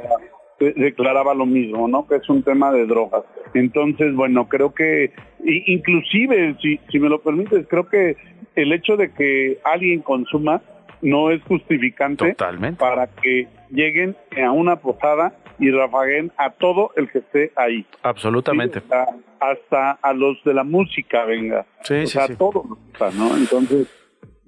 declaraba 0.60 1.34
lo 1.34 1.46
mismo, 1.46 1.88
¿no? 1.88 2.06
Que 2.06 2.16
es 2.16 2.28
un 2.28 2.44
tema 2.44 2.70
de 2.70 2.86
drogas. 2.86 3.24
Entonces, 3.54 4.14
bueno, 4.14 4.48
creo 4.48 4.72
que, 4.72 5.10
inclusive, 5.44 6.54
si, 6.62 6.78
si 6.92 7.00
me 7.00 7.08
lo 7.08 7.20
permites, 7.22 7.66
creo 7.66 7.88
que 7.88 8.16
el 8.54 8.72
hecho 8.72 8.96
de 8.96 9.12
que 9.12 9.58
alguien 9.64 10.00
consuma 10.00 10.62
no 11.04 11.30
es 11.30 11.42
justificante 11.44 12.34
para 12.78 13.06
que 13.06 13.46
lleguen 13.70 14.16
a 14.42 14.50
una 14.50 14.76
posada 14.76 15.34
y 15.58 15.70
rafaguen 15.70 16.32
a 16.36 16.50
todo 16.50 16.90
el 16.96 17.10
que 17.10 17.18
esté 17.18 17.52
ahí. 17.56 17.86
Absolutamente. 18.02 18.82
hasta, 19.38 19.90
a 19.92 20.12
los 20.14 20.42
de 20.44 20.54
la 20.54 20.64
música, 20.64 21.24
venga. 21.26 21.66
Sí, 21.82 21.94
o 21.94 22.06
sea, 22.06 22.28
todos, 22.36 22.64
¿no? 23.16 23.36
Entonces, 23.36 23.86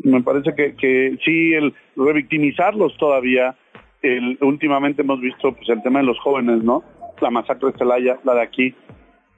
me 0.03 0.23
parece 0.23 0.55
que, 0.55 0.75
que 0.75 1.19
sí, 1.25 1.53
el 1.53 1.75
revictimizarlos 1.95 2.97
todavía, 2.97 3.55
el, 4.01 4.39
últimamente 4.41 5.03
hemos 5.03 5.21
visto 5.21 5.53
pues 5.53 5.69
el 5.69 5.83
tema 5.83 6.01
de 6.01 6.07
los 6.07 6.19
jóvenes, 6.21 6.65
¿no? 6.65 6.83
La 7.21 7.31
masacre 7.31 7.73
de 7.73 7.79
Celaya, 7.79 8.19
la 8.25 8.35
de 8.35 8.43
aquí. 8.43 8.75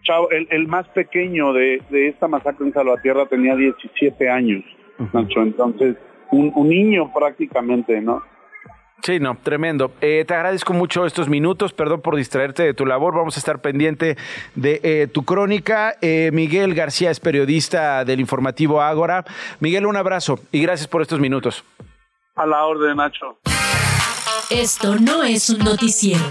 Chao, 0.05 0.31
el, 0.31 0.47
el 0.51 0.69
más 0.69 0.87
pequeño 0.89 1.53
de, 1.53 1.83
de 1.91 2.09
esta 2.09 2.29
masacre 2.29 2.65
en 2.65 2.73
Salvatierra 2.73 3.27
tenía 3.27 3.57
17 3.57 4.31
años, 4.31 4.65
Nacho. 5.13 5.43
Entonces, 5.43 5.97
un, 6.31 6.53
un 6.55 6.69
niño 6.69 7.13
prácticamente, 7.13 8.01
¿no? 8.01 8.23
Sí, 9.03 9.21
no, 9.21 9.37
tremendo. 9.43 9.93
Eh, 10.01 10.25
te 10.27 10.35
agradezco 10.35 10.73
mucho 10.73 11.07
estos 11.07 11.29
minutos, 11.29 11.73
perdón 11.73 12.01
por 12.01 12.17
distraerte 12.17 12.65
de 12.65 12.75
tu 12.75 12.85
labor, 12.85 13.15
vamos 13.15 13.37
a 13.37 13.39
estar 13.39 13.61
pendiente 13.61 14.17
de 14.55 14.81
eh, 14.83 15.07
tu 15.07 15.25
crónica. 15.25 15.95
Eh, 16.01 16.31
Miguel 16.33 16.75
García 16.75 17.11
es 17.11 17.21
periodista 17.21 18.05
del 18.05 18.19
informativo 18.21 18.83
Ágora. 18.83 19.25
Miguel, 19.61 19.87
un 19.87 19.97
abrazo 19.97 20.41
y 20.51 20.63
gracias 20.63 20.89
por 20.89 21.03
estos 21.03 21.21
minutos. 21.21 21.65
A 22.35 22.45
la 22.45 22.65
orden, 22.65 22.97
Nacho. 22.97 23.39
Esto 24.51 24.97
no 24.97 25.23
es 25.23 25.49
un 25.51 25.61
noticiero. 25.61 26.25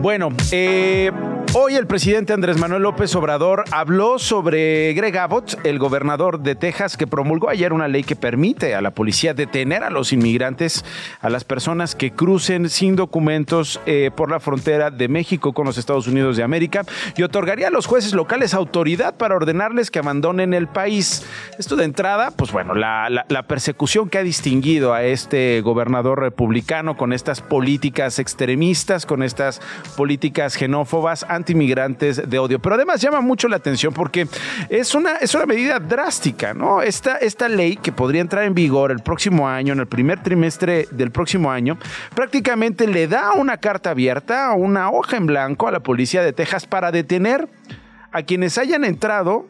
Bueno, 0.00 0.30
eh 0.50 1.12
Hoy 1.52 1.74
el 1.74 1.88
presidente 1.88 2.32
Andrés 2.32 2.58
Manuel 2.58 2.82
López 2.82 3.12
Obrador 3.16 3.64
habló 3.72 4.20
sobre 4.20 4.94
Greg 4.94 5.18
Abbott, 5.18 5.58
el 5.66 5.80
gobernador 5.80 6.38
de 6.38 6.54
Texas, 6.54 6.96
que 6.96 7.08
promulgó 7.08 7.48
ayer 7.48 7.72
una 7.72 7.88
ley 7.88 8.04
que 8.04 8.14
permite 8.14 8.76
a 8.76 8.80
la 8.80 8.92
policía 8.92 9.34
detener 9.34 9.82
a 9.82 9.90
los 9.90 10.12
inmigrantes, 10.12 10.84
a 11.20 11.28
las 11.28 11.42
personas 11.42 11.96
que 11.96 12.12
crucen 12.12 12.68
sin 12.68 12.94
documentos 12.94 13.80
eh, 13.86 14.12
por 14.14 14.30
la 14.30 14.38
frontera 14.38 14.92
de 14.92 15.08
México 15.08 15.52
con 15.52 15.66
los 15.66 15.76
Estados 15.76 16.06
Unidos 16.06 16.36
de 16.36 16.44
América 16.44 16.84
y 17.16 17.24
otorgaría 17.24 17.66
a 17.66 17.72
los 17.72 17.86
jueces 17.86 18.14
locales 18.14 18.54
autoridad 18.54 19.16
para 19.16 19.34
ordenarles 19.34 19.90
que 19.90 19.98
abandonen 19.98 20.54
el 20.54 20.68
país. 20.68 21.26
Esto 21.58 21.74
de 21.74 21.84
entrada, 21.84 22.30
pues 22.30 22.52
bueno, 22.52 22.74
la, 22.76 23.26
persecución 23.48 24.08
que 24.08 24.18
ha 24.18 24.22
distinguido 24.22 24.94
a 24.94 25.02
este 25.02 25.60
gobernador 25.62 26.20
republicano 26.20 26.96
con 26.96 27.12
estas 27.12 27.40
políticas 27.40 28.20
extremistas, 28.20 29.04
con 29.04 29.24
estas 29.24 29.60
políticas 29.96 30.52
xenófobas, 30.52 31.26
antimigrantes 31.40 32.28
de 32.28 32.38
odio. 32.38 32.58
Pero 32.58 32.74
además 32.74 33.00
llama 33.00 33.20
mucho 33.20 33.48
la 33.48 33.56
atención 33.56 33.92
porque 33.92 34.28
es 34.68 34.94
una, 34.94 35.16
es 35.16 35.34
una 35.34 35.46
medida 35.46 35.78
drástica, 35.78 36.54
¿no? 36.54 36.82
Esta, 36.82 37.16
esta 37.16 37.48
ley 37.48 37.76
que 37.76 37.92
podría 37.92 38.20
entrar 38.20 38.44
en 38.44 38.54
vigor 38.54 38.90
el 38.90 39.00
próximo 39.00 39.48
año, 39.48 39.72
en 39.72 39.80
el 39.80 39.86
primer 39.86 40.22
trimestre 40.22 40.86
del 40.90 41.10
próximo 41.10 41.50
año, 41.50 41.78
prácticamente 42.14 42.86
le 42.86 43.08
da 43.08 43.32
una 43.32 43.56
carta 43.56 43.90
abierta, 43.90 44.52
una 44.52 44.90
hoja 44.90 45.16
en 45.16 45.26
blanco 45.26 45.68
a 45.68 45.72
la 45.72 45.80
policía 45.80 46.22
de 46.22 46.32
Texas 46.32 46.66
para 46.66 46.92
detener 46.92 47.48
a 48.12 48.22
quienes 48.22 48.58
hayan 48.58 48.84
entrado, 48.84 49.46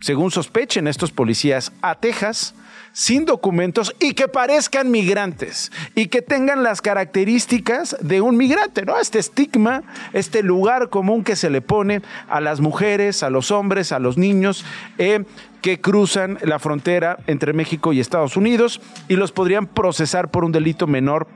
según 0.00 0.30
sospechen 0.30 0.88
estos 0.88 1.12
policías, 1.12 1.72
a 1.82 1.94
Texas 1.94 2.54
sin 2.94 3.26
documentos 3.26 3.94
y 4.00 4.14
que 4.14 4.28
parezcan 4.28 4.90
migrantes 4.90 5.70
y 5.94 6.06
que 6.06 6.22
tengan 6.22 6.62
las 6.62 6.80
características 6.80 7.96
de 8.00 8.20
un 8.20 8.36
migrante, 8.36 8.86
¿no? 8.86 8.98
Este 8.98 9.18
estigma, 9.18 9.82
este 10.12 10.42
lugar 10.42 10.88
común 10.88 11.24
que 11.24 11.36
se 11.36 11.50
le 11.50 11.60
pone 11.60 12.02
a 12.28 12.40
las 12.40 12.60
mujeres, 12.60 13.22
a 13.24 13.30
los 13.30 13.50
hombres, 13.50 13.92
a 13.92 13.98
los 13.98 14.16
niños. 14.16 14.64
Eh, 14.96 15.24
que 15.60 15.80
cruzan 15.80 16.36
la 16.42 16.58
frontera 16.58 17.20
entre 17.26 17.54
México 17.54 17.94
y 17.94 18.00
Estados 18.00 18.36
Unidos 18.36 18.82
y 19.08 19.16
los 19.16 19.32
podrían 19.32 19.66
procesar 19.66 20.30
por 20.30 20.44
un 20.44 20.52
delito 20.52 20.86
menor 20.86 21.26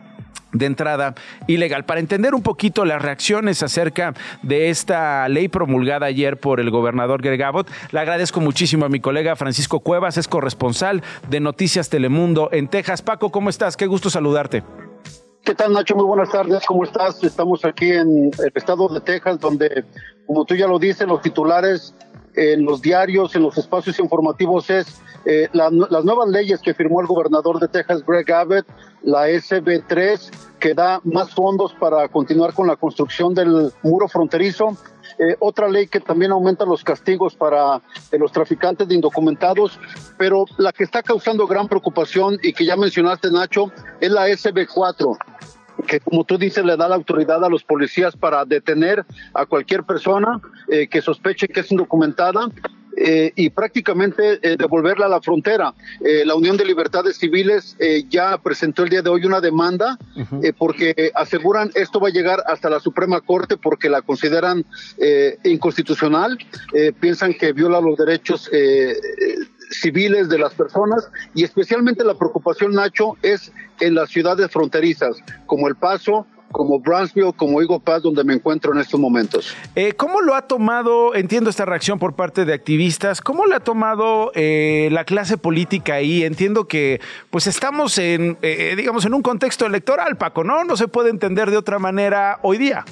de 0.52 0.66
entrada 0.66 1.14
ilegal. 1.46 1.84
Para 1.84 2.00
entender 2.00 2.34
un 2.34 2.42
poquito 2.42 2.84
las 2.84 3.02
reacciones 3.02 3.62
acerca 3.62 4.14
de 4.42 4.70
esta 4.70 5.28
ley 5.28 5.48
promulgada 5.48 6.06
ayer 6.06 6.38
por 6.38 6.60
el 6.60 6.70
gobernador 6.70 7.22
Greg 7.22 7.42
Abbott, 7.42 7.70
le 7.92 8.00
agradezco 8.00 8.40
muchísimo 8.40 8.86
a 8.86 8.88
mi 8.88 9.00
colega 9.00 9.36
Francisco 9.36 9.80
Cuevas, 9.80 10.16
es 10.16 10.28
corresponsal 10.28 11.02
de 11.28 11.40
Noticias 11.40 11.90
Telemundo 11.90 12.48
en 12.52 12.68
Texas. 12.68 13.02
Paco, 13.02 13.30
¿cómo 13.30 13.50
estás? 13.50 13.76
Qué 13.76 13.86
gusto 13.86 14.10
saludarte. 14.10 14.62
¿Qué 15.44 15.54
tal, 15.54 15.72
Nacho? 15.72 15.94
Muy 15.94 16.04
buenas 16.04 16.30
tardes. 16.30 16.64
¿Cómo 16.66 16.84
estás? 16.84 17.22
Estamos 17.24 17.64
aquí 17.64 17.90
en 17.90 18.30
el 18.38 18.52
estado 18.54 18.88
de 18.88 19.00
Texas, 19.00 19.40
donde, 19.40 19.84
como 20.26 20.44
tú 20.44 20.54
ya 20.54 20.66
lo 20.66 20.78
dices, 20.78 21.06
los 21.06 21.22
titulares 21.22 21.94
en 22.34 22.64
los 22.64 22.82
diarios, 22.82 23.34
en 23.34 23.42
los 23.42 23.56
espacios 23.56 23.98
informativos 23.98 24.68
es 24.70 25.00
eh, 25.24 25.48
las 25.52 26.04
nuevas 26.04 26.28
leyes 26.28 26.60
que 26.60 26.74
firmó 26.74 27.00
el 27.00 27.06
gobernador 27.06 27.60
de 27.60 27.68
Texas, 27.68 28.04
Greg 28.06 28.30
Abbott, 28.32 28.66
la 29.02 29.28
SB3, 29.28 30.30
que 30.58 30.74
da 30.74 31.00
más 31.04 31.30
fondos 31.34 31.74
para 31.74 32.08
continuar 32.08 32.52
con 32.52 32.66
la 32.66 32.76
construcción 32.76 33.34
del 33.34 33.72
muro 33.82 34.08
fronterizo. 34.08 34.76
Eh, 35.18 35.36
otra 35.40 35.68
ley 35.68 35.86
que 35.86 36.00
también 36.00 36.30
aumenta 36.30 36.64
los 36.64 36.84
castigos 36.84 37.34
para 37.34 37.80
eh, 38.12 38.18
los 38.18 38.30
traficantes 38.30 38.86
de 38.86 38.94
indocumentados, 38.94 39.78
pero 40.16 40.44
la 40.58 40.72
que 40.72 40.84
está 40.84 41.02
causando 41.02 41.46
gran 41.46 41.66
preocupación 41.68 42.38
y 42.42 42.52
que 42.52 42.64
ya 42.64 42.76
mencionaste, 42.76 43.30
Nacho, 43.30 43.72
es 44.00 44.10
la 44.10 44.28
SB4 44.28 45.16
que 45.86 46.00
como 46.00 46.24
tú 46.24 46.36
dices 46.38 46.64
le 46.64 46.76
da 46.76 46.88
la 46.88 46.96
autoridad 46.96 47.44
a 47.44 47.48
los 47.48 47.62
policías 47.62 48.16
para 48.16 48.44
detener 48.44 49.06
a 49.32 49.46
cualquier 49.46 49.84
persona 49.84 50.40
eh, 50.68 50.88
que 50.88 51.00
sospeche 51.00 51.46
que 51.46 51.60
es 51.60 51.70
indocumentada 51.70 52.48
eh, 53.00 53.32
y 53.36 53.50
prácticamente 53.50 54.40
eh, 54.42 54.56
devolverla 54.56 55.06
a 55.06 55.08
la 55.08 55.20
frontera. 55.20 55.72
Eh, 56.04 56.24
la 56.26 56.34
Unión 56.34 56.56
de 56.56 56.64
Libertades 56.64 57.16
Civiles 57.16 57.76
ya 58.08 58.36
presentó 58.38 58.82
el 58.82 58.88
día 58.90 59.02
de 59.02 59.10
hoy 59.10 59.24
una 59.24 59.40
demanda 59.40 59.96
porque 60.58 61.12
aseguran 61.14 61.70
esto 61.74 62.00
va 62.00 62.08
a 62.08 62.10
llegar 62.10 62.42
hasta 62.46 62.68
la 62.68 62.80
Suprema 62.80 63.20
Corte 63.20 63.56
porque 63.56 63.88
la 63.88 64.02
consideran 64.02 64.64
inconstitucional, 65.44 66.38
piensan 67.00 67.34
que 67.34 67.52
viola 67.52 67.80
los 67.80 67.96
derechos 67.96 68.50
civiles 69.70 70.28
de 70.28 70.38
las 70.38 70.54
personas 70.54 71.08
y 71.34 71.44
especialmente 71.44 72.04
la 72.04 72.14
preocupación, 72.14 72.72
Nacho, 72.72 73.16
es 73.22 73.52
en 73.80 73.94
las 73.94 74.10
ciudades 74.10 74.50
fronterizas 74.50 75.16
como 75.46 75.68
El 75.68 75.76
Paso, 75.76 76.26
como 76.52 76.80
Brownsville, 76.80 77.32
como 77.36 77.60
Eagle 77.60 77.80
Pass, 77.80 78.02
donde 78.02 78.24
me 78.24 78.34
encuentro 78.34 78.72
en 78.72 78.80
estos 78.80 78.98
momentos. 78.98 79.54
Eh, 79.74 79.92
¿Cómo 79.92 80.20
lo 80.20 80.34
ha 80.34 80.42
tomado, 80.42 81.14
entiendo 81.14 81.50
esta 81.50 81.64
reacción 81.64 81.98
por 81.98 82.14
parte 82.14 82.44
de 82.44 82.54
activistas, 82.54 83.20
cómo 83.20 83.46
lo 83.46 83.56
ha 83.56 83.60
tomado 83.60 84.32
eh, 84.34 84.88
la 84.92 85.04
clase 85.04 85.36
política 85.36 85.94
ahí? 85.94 86.24
Entiendo 86.24 86.66
que 86.66 87.00
pues 87.30 87.46
estamos 87.46 87.98
en, 87.98 88.38
eh, 88.42 88.74
digamos, 88.76 89.04
en 89.04 89.14
un 89.14 89.22
contexto 89.22 89.66
electoral, 89.66 90.16
Paco, 90.16 90.44
¿no? 90.44 90.64
No 90.64 90.76
se 90.76 90.88
puede 90.88 91.10
entender 91.10 91.50
de 91.50 91.56
otra 91.56 91.78
manera 91.78 92.38
hoy 92.42 92.58
día. 92.58 92.84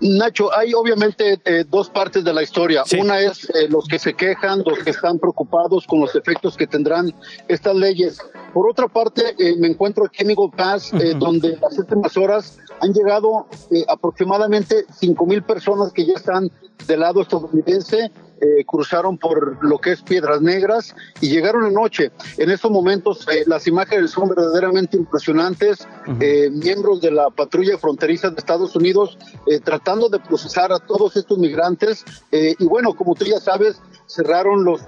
Nacho, 0.00 0.54
hay 0.54 0.74
obviamente 0.74 1.40
eh, 1.44 1.64
dos 1.68 1.88
partes 1.88 2.22
de 2.22 2.32
la 2.32 2.42
historia. 2.42 2.84
Una 2.98 3.20
es 3.20 3.48
eh, 3.50 3.68
los 3.68 3.86
que 3.88 3.98
se 3.98 4.12
quejan, 4.14 4.62
los 4.66 4.78
que 4.80 4.90
están 4.90 5.18
preocupados 5.18 5.86
con 5.86 6.00
los 6.00 6.14
efectos 6.14 6.56
que 6.56 6.66
tendrán 6.66 7.14
estas 7.48 7.74
leyes. 7.74 8.18
Por 8.52 8.68
otra 8.68 8.88
parte, 8.88 9.34
eh, 9.38 9.56
me 9.58 9.68
encuentro 9.68 10.04
aquí 10.04 10.22
en 10.22 10.30
Eagle 10.30 10.50
Pass, 10.54 10.92
donde 11.18 11.54
en 11.54 11.60
las 11.60 11.78
últimas 11.78 12.16
horas 12.16 12.58
han 12.80 12.92
llegado 12.92 13.46
aproximadamente 13.88 14.84
cinco 14.98 15.24
mil 15.24 15.42
personas 15.42 15.92
que 15.92 16.04
ya 16.04 16.14
están 16.14 16.50
del 16.86 17.00
lado 17.00 17.22
estadounidense 17.22 18.10
eh, 18.40 18.64
cruzaron 18.66 19.16
por 19.16 19.64
lo 19.64 19.78
que 19.78 19.92
es 19.92 20.02
Piedras 20.02 20.42
Negras 20.42 20.94
y 21.20 21.30
llegaron 21.30 21.64
anoche. 21.64 22.10
En 22.36 22.50
estos 22.50 22.70
momentos 22.70 23.26
eh, 23.32 23.44
las 23.46 23.66
imágenes 23.66 24.10
son 24.10 24.28
verdaderamente 24.28 24.96
impresionantes. 24.96 25.88
Eh, 26.20 26.50
miembros 26.50 27.00
de 27.00 27.12
la 27.12 27.30
patrulla 27.30 27.78
fronteriza 27.78 28.30
de 28.30 28.36
Estados 28.36 28.76
Unidos 28.76 29.18
tratando 29.64 30.08
de 30.08 30.18
procesar 30.18 30.72
a 30.72 30.78
todos 30.78 31.16
estos 31.16 31.38
migrantes. 31.38 32.04
y 32.30 32.64
bueno, 32.64 32.94
como 32.94 33.14
tú 33.14 33.24
ya 33.24 33.40
sabes, 33.40 33.80
cerraron 34.06 34.64
los, 34.64 34.82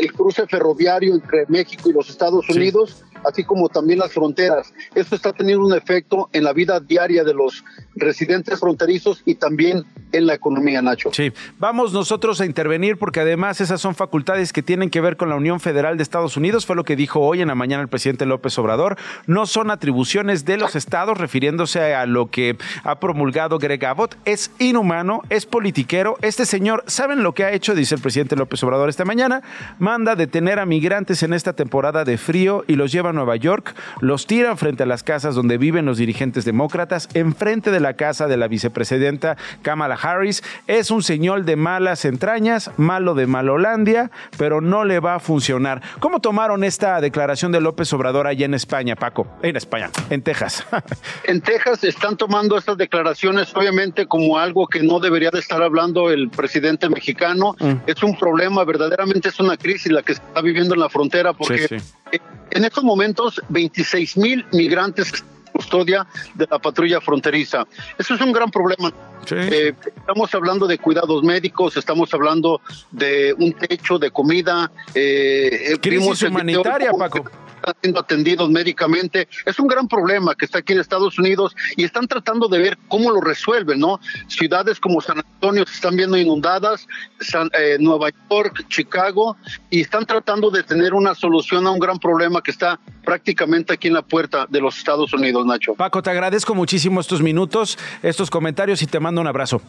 el 0.00 0.12
cruce 0.12 0.46
ferroviario 0.46 1.14
entre 1.14 1.46
México 1.48 1.90
y 1.90 1.92
los 1.92 2.08
Estados 2.10 2.48
Unidos 2.48 3.02
así 3.24 3.44
como 3.44 3.68
también 3.68 3.98
las 3.98 4.12
fronteras. 4.12 4.72
Esto 4.94 5.16
está 5.16 5.32
teniendo 5.32 5.64
un 5.64 5.74
efecto 5.74 6.28
en 6.32 6.44
la 6.44 6.52
vida 6.52 6.80
diaria 6.80 7.24
de 7.24 7.34
los 7.34 7.64
residentes 7.94 8.58
fronterizos 8.58 9.22
y 9.24 9.34
también 9.34 9.84
en 10.12 10.26
la 10.26 10.34
economía, 10.34 10.82
Nacho. 10.82 11.10
Sí, 11.12 11.32
vamos 11.58 11.92
nosotros 11.92 12.40
a 12.40 12.46
intervenir 12.46 12.98
porque 12.98 13.20
además 13.20 13.60
esas 13.60 13.80
son 13.80 13.94
facultades 13.94 14.52
que 14.52 14.62
tienen 14.62 14.90
que 14.90 15.00
ver 15.00 15.16
con 15.16 15.28
la 15.28 15.36
Unión 15.36 15.60
Federal 15.60 15.96
de 15.96 16.02
Estados 16.02 16.36
Unidos, 16.36 16.66
fue 16.66 16.76
lo 16.76 16.84
que 16.84 16.96
dijo 16.96 17.20
hoy 17.20 17.40
en 17.40 17.48
la 17.48 17.54
mañana 17.54 17.82
el 17.82 17.88
presidente 17.88 18.26
López 18.26 18.58
Obrador, 18.58 18.96
no 19.26 19.46
son 19.46 19.70
atribuciones 19.70 20.44
de 20.44 20.56
los 20.58 20.76
estados 20.76 21.18
refiriéndose 21.18 21.94
a 21.94 22.06
lo 22.06 22.30
que 22.30 22.56
ha 22.84 23.00
promulgado 23.00 23.58
Greg 23.58 23.84
Abbott, 23.84 24.16
es 24.24 24.50
inhumano, 24.58 25.22
es 25.30 25.46
politiquero, 25.46 26.16
este 26.22 26.46
señor, 26.46 26.84
¿saben 26.86 27.22
lo 27.22 27.32
que 27.32 27.44
ha 27.44 27.52
hecho? 27.52 27.74
Dice 27.74 27.94
el 27.94 28.00
presidente 28.00 28.36
López 28.36 28.62
Obrador 28.62 28.88
esta 28.88 29.04
mañana, 29.04 29.42
manda 29.78 30.16
detener 30.16 30.58
a 30.58 30.66
migrantes 30.66 31.22
en 31.22 31.32
esta 31.32 31.54
temporada 31.54 32.04
de 32.04 32.18
frío 32.18 32.64
y 32.66 32.76
los 32.76 32.92
lleva 32.92 33.11
a 33.12 33.14
Nueva 33.14 33.36
York, 33.36 33.74
los 34.00 34.26
tiran 34.26 34.58
frente 34.58 34.82
a 34.82 34.86
las 34.86 35.02
casas 35.02 35.34
donde 35.34 35.58
viven 35.58 35.86
los 35.86 35.98
dirigentes 35.98 36.44
demócratas, 36.44 37.08
enfrente 37.14 37.70
de 37.70 37.80
la 37.80 37.94
casa 37.94 38.26
de 38.26 38.36
la 38.36 38.48
vicepresidenta 38.48 39.36
Kamala 39.62 39.94
Harris. 39.94 40.42
Es 40.66 40.90
un 40.90 41.02
señor 41.02 41.44
de 41.44 41.56
malas 41.56 42.04
entrañas, 42.04 42.70
malo 42.76 43.14
de 43.14 43.26
Malolandia, 43.26 44.10
pero 44.38 44.60
no 44.60 44.84
le 44.84 45.00
va 45.00 45.14
a 45.14 45.20
funcionar. 45.20 45.82
¿Cómo 46.00 46.20
tomaron 46.20 46.64
esta 46.64 47.00
declaración 47.00 47.52
de 47.52 47.60
López 47.60 47.92
Obrador 47.92 48.26
allá 48.26 48.46
en 48.46 48.54
España, 48.54 48.96
Paco? 48.96 49.26
En 49.42 49.56
España, 49.56 49.90
en 50.10 50.22
Texas. 50.22 50.64
en 51.24 51.40
Texas 51.40 51.84
están 51.84 52.16
tomando 52.16 52.58
estas 52.58 52.76
declaraciones 52.76 53.54
obviamente 53.54 54.06
como 54.06 54.38
algo 54.38 54.66
que 54.66 54.82
no 54.82 55.00
debería 55.00 55.30
de 55.30 55.38
estar 55.38 55.62
hablando 55.62 56.10
el 56.10 56.28
presidente 56.30 56.88
mexicano. 56.88 57.54
Mm. 57.58 57.72
Es 57.86 58.02
un 58.02 58.16
problema, 58.16 58.64
verdaderamente 58.64 59.28
es 59.28 59.40
una 59.40 59.56
crisis 59.56 59.92
la 59.92 60.02
que 60.02 60.14
se 60.14 60.22
está 60.22 60.40
viviendo 60.40 60.74
en 60.74 60.80
la 60.80 60.88
frontera 60.88 61.32
porque 61.32 61.80
en 62.50 62.64
estos 62.64 62.84
momentos 62.84 63.40
26 63.48 64.16
mil 64.16 64.44
migrantes 64.52 65.24
custodia 65.52 66.06
de 66.34 66.46
la 66.50 66.58
patrulla 66.58 67.00
fronteriza. 67.00 67.66
Eso 67.98 68.14
es 68.14 68.20
un 68.20 68.32
gran 68.32 68.50
problema. 68.50 68.92
Eh, 69.30 69.74
estamos 69.96 70.34
hablando 70.34 70.66
de 70.66 70.78
cuidados 70.78 71.22
médicos, 71.22 71.76
estamos 71.76 72.12
hablando 72.14 72.60
de 72.90 73.34
un 73.38 73.52
techo, 73.52 73.98
de 73.98 74.10
comida. 74.10 74.72
Eh, 74.94 75.76
Crisis 75.80 76.22
humanitaria, 76.22 76.90
Paco. 76.92 77.24
Están 77.62 77.74
siendo 77.80 78.00
atendidos 78.00 78.50
médicamente. 78.50 79.28
Es 79.46 79.58
un 79.58 79.68
gran 79.68 79.86
problema 79.88 80.34
que 80.34 80.44
está 80.44 80.58
aquí 80.58 80.72
en 80.72 80.80
Estados 80.80 81.18
Unidos 81.18 81.54
y 81.76 81.84
están 81.84 82.08
tratando 82.08 82.48
de 82.48 82.58
ver 82.58 82.78
cómo 82.88 83.10
lo 83.10 83.20
resuelven, 83.20 83.78
¿no? 83.78 84.00
Ciudades 84.26 84.80
como 84.80 85.00
San 85.00 85.18
Antonio 85.18 85.64
se 85.66 85.74
están 85.74 85.96
viendo 85.96 86.16
inundadas, 86.16 86.86
eh, 87.58 87.76
Nueva 87.78 88.10
York, 88.30 88.66
Chicago, 88.68 89.36
y 89.70 89.80
están 89.80 90.04
tratando 90.06 90.50
de 90.50 90.62
tener 90.62 90.94
una 90.94 91.14
solución 91.14 91.66
a 91.66 91.70
un 91.70 91.78
gran 91.78 91.98
problema 91.98 92.42
que 92.42 92.50
está 92.50 92.80
prácticamente 93.04 93.72
aquí 93.72 93.88
en 93.88 93.94
la 93.94 94.02
puerta 94.02 94.46
de 94.48 94.60
los 94.60 94.76
Estados 94.76 95.12
Unidos, 95.12 95.46
Nacho. 95.46 95.74
Paco, 95.74 96.02
te 96.02 96.10
agradezco 96.10 96.54
muchísimo 96.54 97.00
estos 97.00 97.22
minutos, 97.22 97.78
estos 98.02 98.30
comentarios 98.30 98.82
y 98.82 98.86
te 98.86 98.98
mando 98.98 99.20
un 99.20 99.26
abrazo. 99.26 99.62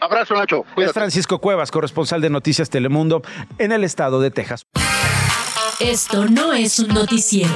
Abrazo, 0.00 0.34
Nacho. 0.34 0.64
Es 0.76 0.92
Francisco 0.92 1.38
Cuevas, 1.38 1.70
corresponsal 1.70 2.20
de 2.20 2.30
Noticias 2.30 2.68
Telemundo 2.68 3.22
en 3.58 3.72
el 3.72 3.84
estado 3.84 4.20
de 4.20 4.30
Texas. 4.30 4.66
Esto 5.80 6.26
no 6.26 6.52
es 6.52 6.78
un 6.78 6.88
noticiero. 6.88 7.52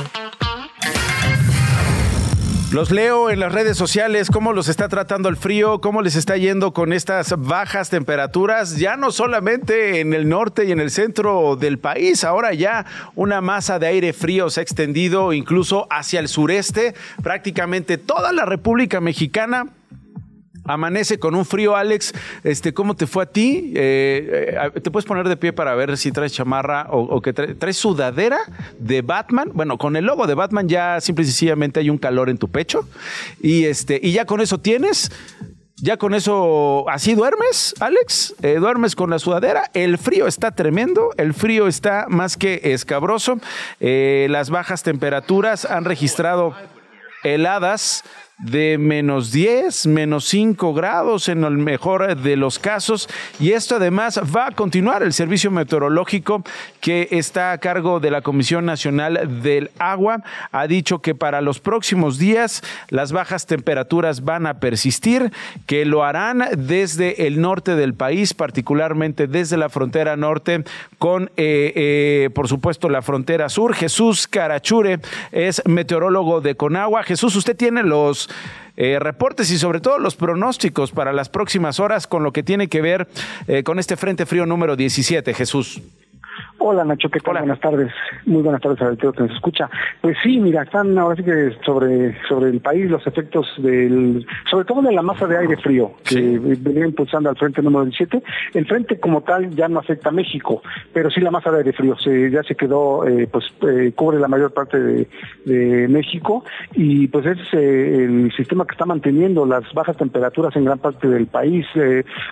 Los 2.73 2.91
leo 2.91 3.31
en 3.31 3.41
las 3.41 3.53
redes 3.53 3.79
sociales, 3.79 4.29
cómo 4.31 4.53
los 4.53 4.69
está 4.69 4.89
tratando 4.89 5.29
el 5.29 5.37
frío, 5.37 5.81
cómo 5.81 6.03
les 6.03 6.17
está 6.17 6.37
yendo 6.37 6.73
con 6.73 6.93
estas 6.93 7.35
bajas 7.39 7.89
temperaturas, 7.89 8.77
ya 8.77 8.97
no 8.97 9.11
solamente 9.11 10.01
en 10.01 10.13
el 10.13 10.29
norte 10.29 10.65
y 10.67 10.73
en 10.73 10.81
el 10.81 10.91
centro 10.91 11.57
del 11.57 11.79
país, 11.79 12.25
ahora 12.25 12.53
ya 12.53 12.85
una 13.15 13.41
masa 13.41 13.79
de 13.79 13.87
aire 13.87 14.13
frío 14.13 14.51
se 14.51 14.61
ha 14.61 14.63
extendido 14.63 15.33
incluso 15.33 15.87
hacia 15.89 16.21
el 16.21 16.29
sureste, 16.29 16.95
prácticamente 17.23 17.97
toda 17.97 18.33
la 18.33 18.45
República 18.45 19.01
Mexicana 19.01 19.69
amanece 20.69 21.19
con 21.19 21.35
un 21.35 21.45
frío, 21.45 21.75
Alex. 21.75 22.13
Este, 22.45 22.73
¿Cómo 22.73 22.95
te 22.95 23.07
fue 23.07 23.25
a 23.25 23.27
ti? 23.27 23.73
Eh, 23.75 24.57
eh, 24.75 24.81
¿Te 24.81 24.91
puedes 24.91 25.07
poner 25.07 25.29
de 25.29 25.37
pie 25.37 25.53
para 25.53 25.75
ver 25.75 25.97
si 25.97 26.13
traes 26.13 26.33
chamarra 26.33 26.87
o, 26.91 27.21
que 27.21 27.33
traes, 27.33 27.77
sudadera 27.77 28.39
de 28.79 29.03
Batman? 29.03 29.51
Bueno, 29.55 29.79
con 29.79 29.97
el 29.97 30.05
logo 30.05 30.27
de 30.27 30.35
Batman 30.35 30.69
ya 30.69 31.01
simple 31.01 31.25
y 31.25 31.27
sencillamente 31.27 31.81
hay 31.81 31.91
un 31.91 31.99
calor 31.99 32.29
en 32.29 32.39
tu 32.39 32.49
pecho. 32.49 32.87
Y, 33.41 33.65
este, 33.65 33.99
y 34.03 34.13
ya 34.13 34.27
con 34.27 34.41
eso 34.41 34.59
tienes. 34.59 35.11
Ya 35.81 35.97
con 35.97 36.13
eso, 36.13 36.87
así 36.89 37.15
duermes, 37.15 37.73
Alex, 37.79 38.35
eh, 38.43 38.57
duermes 38.59 38.97
con 38.97 39.11
la 39.11 39.21
sudadera. 39.21 39.71
El 39.75 39.97
frío 39.97 40.27
está 40.27 40.51
tremendo, 40.51 41.11
el 41.19 41.35
frío 41.35 41.69
está 41.69 42.07
más 42.09 42.37
que 42.37 42.61
escabroso. 42.65 43.39
las 43.79 44.51
bajas 44.51 44.83
temperaturas 44.83 45.65
han 45.65 45.85
registrado 45.85 46.57
heladas 47.23 48.03
de 48.39 48.79
menos 48.79 49.33
10, 49.33 49.89
menos 49.89 50.25
5 50.27 50.73
grados 50.73 51.29
en 51.29 51.43
el 51.43 51.59
mejor 51.59 52.17
de 52.17 52.37
los 52.37 52.59
casos. 52.59 53.09
Y 53.41 53.53
esto 53.53 53.77
además 53.77 54.21
va 54.35 54.47
a 54.47 54.51
continuar 54.53 55.03
el 55.03 55.13
servicio 55.13 55.51
meteorológico 55.51 56.45
que 56.81 57.09
está 57.11 57.53
a 57.53 57.59
cargo 57.59 57.99
de 57.99 58.13
la 58.13 58.23
Comisión 58.23 58.65
Nacional 58.65 59.43
del 59.43 59.73
Agua. 59.79 60.23
Ha 60.53 60.69
dicho 60.69 61.01
que 61.01 61.17
para 61.17 61.41
los 61.41 61.59
próximos 61.59 62.19
días 62.19 62.63
las 62.91 63.11
bajas 63.11 63.47
temperaturas 63.47 64.25
van 64.25 64.47
a 64.47 64.61
persistir, 64.61 65.33
que 65.67 65.85
lo 65.85 66.05
harán 66.05 66.45
desde 66.57 67.27
el 67.27 67.41
norte 67.41 67.75
del 67.75 67.95
país, 67.95 68.35
particularmente 68.35 69.27
desde 69.27 69.57
la 69.57 69.69
frontera 69.69 70.17
norte 70.17 70.63
con, 70.99 71.31
eh, 71.37 71.73
eh, 71.75 72.31
por 72.35 72.47
supuesto, 72.47 72.89
la 72.89 73.03
frontera 73.03 73.49
sur. 73.49 73.75
Jesús 73.75 74.29
Carachure 74.29 75.01
es 75.33 75.61
meteorólogo 75.67 76.41
de 76.41 76.55
Conagua. 76.55 77.03
Jesús, 77.03 77.35
usted 77.35 77.57
tiene 77.57 77.83
los 77.83 78.28
eh, 78.77 78.99
reportes 79.01 79.51
y 79.51 79.59
sobre 79.59 79.81
todo 79.81 79.99
los 79.99 80.15
pronósticos 80.15 80.93
para 80.93 81.13
las 81.13 81.29
próximas 81.29 81.81
horas 81.81 82.07
con 82.07 82.23
lo 82.23 82.33
que 82.33 82.43
tiene 82.43 82.69
que 82.69 82.81
ver 82.81 83.09
eh, 83.49 83.65
con 83.65 83.79
este 83.79 83.97
Frente 83.97 84.25
Frío 84.25 84.47
número 84.47 84.77
17, 84.77 85.35
Jesús. 85.35 85.81
Hola 86.61 86.85
Nacho, 86.85 87.09
¿qué 87.09 87.21
tal? 87.21 87.39
Buenas 87.39 87.61
tardes. 87.61 87.93
Muy 88.27 88.43
buenas 88.43 88.61
tardes 88.61 88.83
a 88.83 88.97
todo 88.97 89.13
que 89.13 89.23
nos 89.23 89.31
escucha. 89.31 89.71
Pues 90.01 90.17
sí, 90.25 90.41
mira, 90.41 90.63
están 90.63 90.99
ahora 90.99 91.15
sí 91.15 91.23
que 91.23 91.57
sobre, 91.65 92.17
sobre 92.27 92.51
el 92.51 92.61
país 92.61 92.91
los 92.91 93.07
efectos 93.07 93.47
del, 93.59 94.27
sobre 94.51 94.65
todo 94.65 94.83
de 94.83 94.93
la 94.93 95.03
masa 95.03 95.29
de 95.29 95.39
aire 95.39 95.57
frío 95.57 95.93
que 96.03 96.19
venía 96.41 96.85
impulsando 96.85 97.31
al 97.31 97.37
frente 97.37 97.63
número 97.63 97.85
17. 97.85 98.21
El 98.55 98.67
frente 98.67 98.99
como 98.99 99.21
tal 99.21 99.51
ya 99.55 99.69
no 99.69 99.79
afecta 99.79 100.09
a 100.09 100.13
México, 100.13 100.61
pero 100.93 101.13
sí 101.13 101.21
la 101.21 101.31
masa 101.31 101.53
de 101.53 101.59
aire 101.59 101.73
frío 101.73 101.97
se, 101.97 102.29
ya 102.29 102.43
se 102.43 102.57
quedó, 102.57 103.07
eh, 103.07 103.29
pues 103.31 103.45
eh, 103.63 103.93
cubre 103.95 104.19
la 104.19 104.29
mayor 104.29 104.53
parte 104.53 104.79
de, 104.79 105.09
México 105.89 106.45
y 106.75 107.09
pues 107.09 107.25
es 107.25 107.39
eh, 107.53 108.05
el 108.05 108.33
sistema 108.37 108.67
que 108.67 108.73
está 108.73 108.85
manteniendo 108.85 109.47
las 109.47 109.73
bajas 109.73 109.97
temperaturas 109.97 110.55
en 110.57 110.65
gran 110.65 110.79
parte 110.79 111.09
del 111.09 111.27
país, 111.27 111.67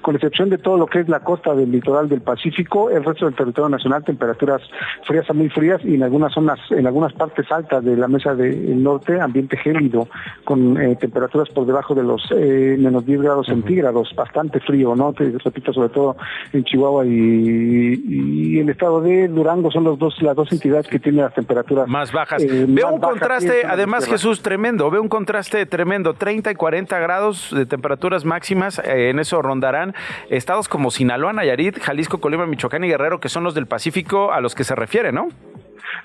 con 0.03 0.15
excepción 0.15 0.51
de 0.51 0.59
todo 0.59 0.77
lo 0.77 0.87
que 0.87 1.01
es 1.01 1.09
la 1.09 1.21
costa 1.21 1.55
del 1.55 1.71
litoral 1.71 2.09
del 2.09 2.21
Pacífico, 2.21 2.91
el 2.91 3.05
resto 3.05 3.25
del 3.25 3.35
territorio 3.35 3.69
nacional 3.69 4.05
temperaturas 4.17 4.63
frías 5.05 5.29
a 5.29 5.35
muy 5.35 5.51
frías 5.51 5.81
y 5.85 5.95
en 5.95 6.03
algunas 6.03 6.33
zonas, 6.33 6.59
en 6.71 6.87
algunas 6.87 7.13
partes 7.13 7.51
altas 7.53 7.85
de 7.85 7.97
la 7.97 8.09
mesa 8.09 8.35
del 8.35 8.83
norte, 8.83 9.21
ambiente 9.21 9.57
gélido, 9.59 10.09
con 10.45 10.81
eh, 10.81 10.97
temperaturas 10.97 11.51
por 11.51 11.67
debajo 11.67 11.95
de 11.95 12.03
los 12.03 12.23
eh, 12.31 12.77
menos 12.79 13.05
10 13.05 13.21
grados 13.21 13.47
centígrados, 13.47 14.15
bastante 14.17 14.61
frío, 14.61 14.97
¿no? 14.97 15.13
Te 15.13 15.31
repito, 15.45 15.73
sobre 15.73 15.91
todo 15.91 16.17
en 16.53 16.65
Chihuahua 16.65 17.05
y, 17.07 18.59
el 18.59 18.71
estado 18.71 19.03
de 19.03 19.29
Durango 19.29 19.71
son 19.71 19.85
los 19.85 19.99
dos, 19.99 20.21
las 20.23 20.35
dos 20.35 20.51
entidades 20.51 20.89
que 20.89 20.99
tienen 20.99 21.23
las 21.23 21.35
temperaturas 21.35 21.87
más 21.87 22.11
bajas. 22.11 22.43
Eh, 22.43 22.65
veo 22.67 22.89
un 22.95 23.01
contraste, 23.01 23.63
además 23.69 24.07
Jesús, 24.07 24.41
tremendo, 24.41 24.91
veo 24.91 25.03
un 25.03 25.09
contraste 25.09 25.67
tremendo, 25.67 26.15
30 26.15 26.53
y 26.53 26.55
40 26.55 26.99
grados 26.99 27.51
de 27.55 27.67
temperaturas 27.67 28.25
máximas, 28.25 28.81
en 28.83 29.19
eso 29.19 29.43
rondarán 29.43 29.95
estados 30.31 30.69
como 30.69 30.91
Sinaloa, 30.91 31.33
Nayarit, 31.33 31.79
Jalisco, 31.79 32.19
Colima, 32.19 32.47
Michoacán 32.47 32.85
y 32.85 32.89
Guerrero, 32.89 33.21
que 33.21 33.29
son 33.29 33.45
los 33.45 33.55
del 33.55 33.67
Pacífico 33.67 34.06
a 34.33 34.41
los 34.41 34.55
que 34.55 34.65
se 34.65 34.75
refiere, 34.75 35.13
¿no? 35.13 35.29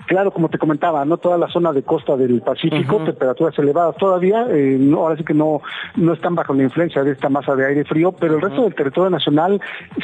Claro, 0.07 0.31
como 0.31 0.49
te 0.49 0.57
comentaba, 0.57 1.05
no 1.05 1.17
toda 1.17 1.37
la 1.37 1.47
zona 1.47 1.71
de 1.71 1.83
costa 1.83 2.17
del 2.17 2.41
Pacífico, 2.41 2.99
temperaturas 3.03 3.57
elevadas 3.59 3.95
todavía, 3.97 4.45
eh, 4.49 4.79
ahora 4.93 5.15
sí 5.17 5.23
que 5.23 5.33
no, 5.33 5.61
no 5.95 6.13
están 6.13 6.35
bajo 6.35 6.53
la 6.53 6.63
influencia 6.63 7.03
de 7.03 7.11
esta 7.11 7.29
masa 7.29 7.55
de 7.55 7.65
aire 7.65 7.85
frío, 7.85 8.11
pero 8.11 8.35
el 8.35 8.41
resto 8.41 8.63
del 8.63 8.75
territorio 8.75 9.09
nacional 9.09 9.61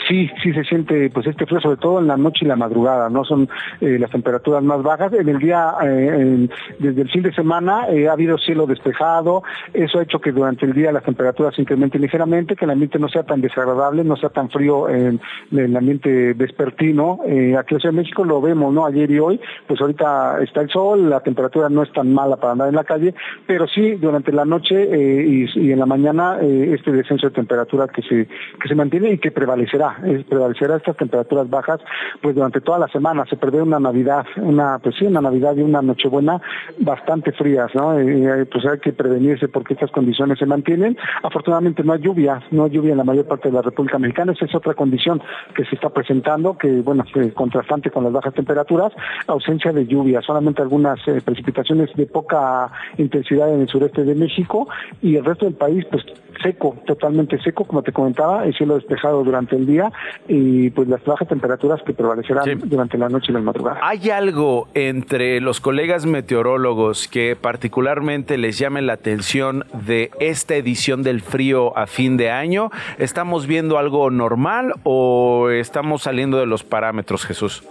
sí, 0.07 0.29
sí 0.41 0.53
se 0.53 0.63
siente 0.63 1.09
pues 1.09 1.27
este 1.27 1.45
frío, 1.45 1.59
sobre 1.59 1.77
todo 1.77 1.99
en 1.99 2.07
la 2.07 2.17
noche 2.17 2.45
y 2.45 2.47
la 2.47 2.55
madrugada, 2.55 3.09
no 3.09 3.23
son 3.25 3.49
eh, 3.81 3.97
las 3.99 4.11
temperaturas 4.11 4.63
más 4.63 4.81
bajas. 4.83 5.13
En 5.13 5.29
el 5.29 5.39
día, 5.39 5.73
eh, 5.83 6.47
desde 6.79 7.01
el 7.01 7.09
fin 7.09 7.23
de 7.23 7.33
semana, 7.33 7.87
ha 8.09 8.11
habido 8.11 8.37
cielo 8.37 8.65
despejado, 8.65 9.43
eso 9.73 9.99
ha 9.99 10.03
hecho 10.03 10.19
que 10.19 10.31
durante 10.31 10.65
el 10.65 10.73
día 10.73 10.91
las 10.91 11.03
temperaturas 11.03 11.55
se 11.55 11.61
incrementen 11.61 12.01
ligeramente, 12.01 12.55
que 12.55 12.65
el 12.65 12.71
ambiente 12.71 12.99
no 12.99 13.09
sea 13.09 13.23
tan 13.23 13.41
desagradable, 13.41 14.03
no 14.03 14.15
sea 14.15 14.29
tan 14.29 14.49
frío 14.49 14.89
en, 14.89 15.19
el 15.51 15.75
ambiente 15.75 16.33
vespertino. 16.33 17.19
aquí 17.57 17.75
en 17.83 17.95
México 17.95 18.23
lo 18.23 18.41
vemos, 18.41 18.73
¿no? 18.73 18.85
Ayer 18.85 19.09
y 19.11 19.19
hoy, 19.19 19.39
pues 19.67 19.76
ahorita 19.81 20.41
está 20.41 20.61
el 20.61 20.69
sol, 20.69 21.09
la 21.09 21.19
temperatura 21.19 21.69
no 21.69 21.83
es 21.83 21.91
tan 21.91 22.13
mala 22.13 22.37
para 22.37 22.53
andar 22.53 22.69
en 22.69 22.75
la 22.75 22.83
calle, 22.83 23.13
pero 23.45 23.67
sí 23.67 23.95
durante 23.95 24.31
la 24.31 24.45
noche 24.45 24.75
eh, 24.75 25.47
y, 25.55 25.71
en 25.71 25.79
la 25.79 25.85
mañana 25.85 26.37
eh, 26.41 26.75
este 26.77 26.91
descenso 26.91 27.27
de 27.27 27.35
temperatura 27.35 27.87
que 27.87 28.01
se 28.01 28.27
que 28.27 28.67
se 28.67 28.75
mantiene 28.75 29.11
y 29.11 29.17
que 29.17 29.31
prevalecerá, 29.31 29.97
prevalecerá 30.29 30.77
estas 30.77 30.97
temperaturas 30.97 31.49
bajas, 31.49 31.79
pues 32.21 32.35
durante 32.35 32.61
toda 32.61 32.79
la 32.79 32.87
semana 32.87 33.25
se 33.29 33.37
prevé 33.37 33.61
una 33.61 33.79
Navidad, 33.79 34.25
una 34.37 34.79
pues 34.79 34.95
sí, 34.97 35.05
una 35.05 35.21
Navidad 35.21 35.55
y 35.55 35.61
una 35.61 35.81
Nochebuena 35.81 36.41
bastante 36.79 37.31
frías, 37.31 37.73
¿no? 37.75 37.97
Eh, 37.99 38.45
pues 38.51 38.65
hay 38.65 38.79
que 38.79 38.93
prevenirse 38.93 39.47
porque 39.47 39.73
estas 39.73 39.91
condiciones 39.91 40.39
se 40.39 40.45
mantienen. 40.45 40.97
Afortunadamente 41.23 41.83
no 41.83 41.93
hay 41.93 42.01
lluvia, 42.01 42.41
no 42.51 42.65
hay 42.65 42.71
lluvia 42.71 42.91
en 42.91 42.97
la 42.97 43.03
mayor 43.03 43.25
parte 43.25 43.49
de 43.49 43.55
la 43.55 43.61
República 43.61 43.99
Mexicana, 43.99 44.33
esa 44.33 44.45
es 44.45 44.55
otra 44.55 44.73
condición 44.73 45.21
que 45.55 45.65
se 45.65 45.75
está 45.75 45.89
presentando, 45.89 46.57
que 46.57 46.81
bueno, 46.81 47.03
contrastante 47.33 47.89
con 47.91 48.03
las 48.03 48.13
bajas 48.13 48.33
temperaturas, 48.33 48.91
ausencia 49.27 49.66
de 49.73 49.85
lluvia, 49.85 50.21
solamente 50.21 50.61
algunas 50.61 50.99
eh, 51.07 51.21
precipitaciones 51.23 51.89
de 51.95 52.05
poca 52.05 52.71
intensidad 52.97 53.53
en 53.53 53.61
el 53.61 53.67
sureste 53.67 54.03
de 54.03 54.15
México 54.15 54.67
y 55.01 55.15
el 55.15 55.25
resto 55.25 55.45
del 55.45 55.55
país 55.55 55.85
pues 55.89 56.03
seco, 56.41 56.75
totalmente 56.85 57.39
seco, 57.41 57.65
como 57.65 57.81
te 57.81 57.91
comentaba, 57.91 58.45
el 58.45 58.53
cielo 58.55 58.75
despejado 58.75 59.23
durante 59.23 59.55
el 59.55 59.65
día 59.65 59.91
y 60.27 60.69
pues 60.69 60.87
las 60.87 61.03
bajas 61.03 61.27
temperaturas 61.27 61.81
que 61.83 61.93
prevalecerán 61.93 62.61
durante 62.65 62.97
la 62.97 63.09
noche 63.09 63.27
y 63.29 63.33
la 63.33 63.39
madrugada. 63.39 63.79
¿Hay 63.81 64.09
algo 64.09 64.67
entre 64.73 65.41
los 65.41 65.59
colegas 65.59 66.05
meteorólogos 66.05 67.07
que 67.07 67.35
particularmente 67.35 68.37
les 68.37 68.59
llame 68.59 68.81
la 68.81 68.93
atención 68.93 69.65
de 69.85 70.11
esta 70.19 70.55
edición 70.55 71.03
del 71.03 71.21
frío 71.21 71.77
a 71.77 71.87
fin 71.87 72.17
de 72.17 72.31
año? 72.31 72.69
¿Estamos 72.97 73.47
viendo 73.47 73.77
algo 73.77 74.09
normal 74.11 74.73
o 74.83 75.49
estamos 75.49 76.03
saliendo 76.03 76.37
de 76.37 76.45
los 76.45 76.63
parámetros, 76.63 77.25
Jesús? 77.25 77.63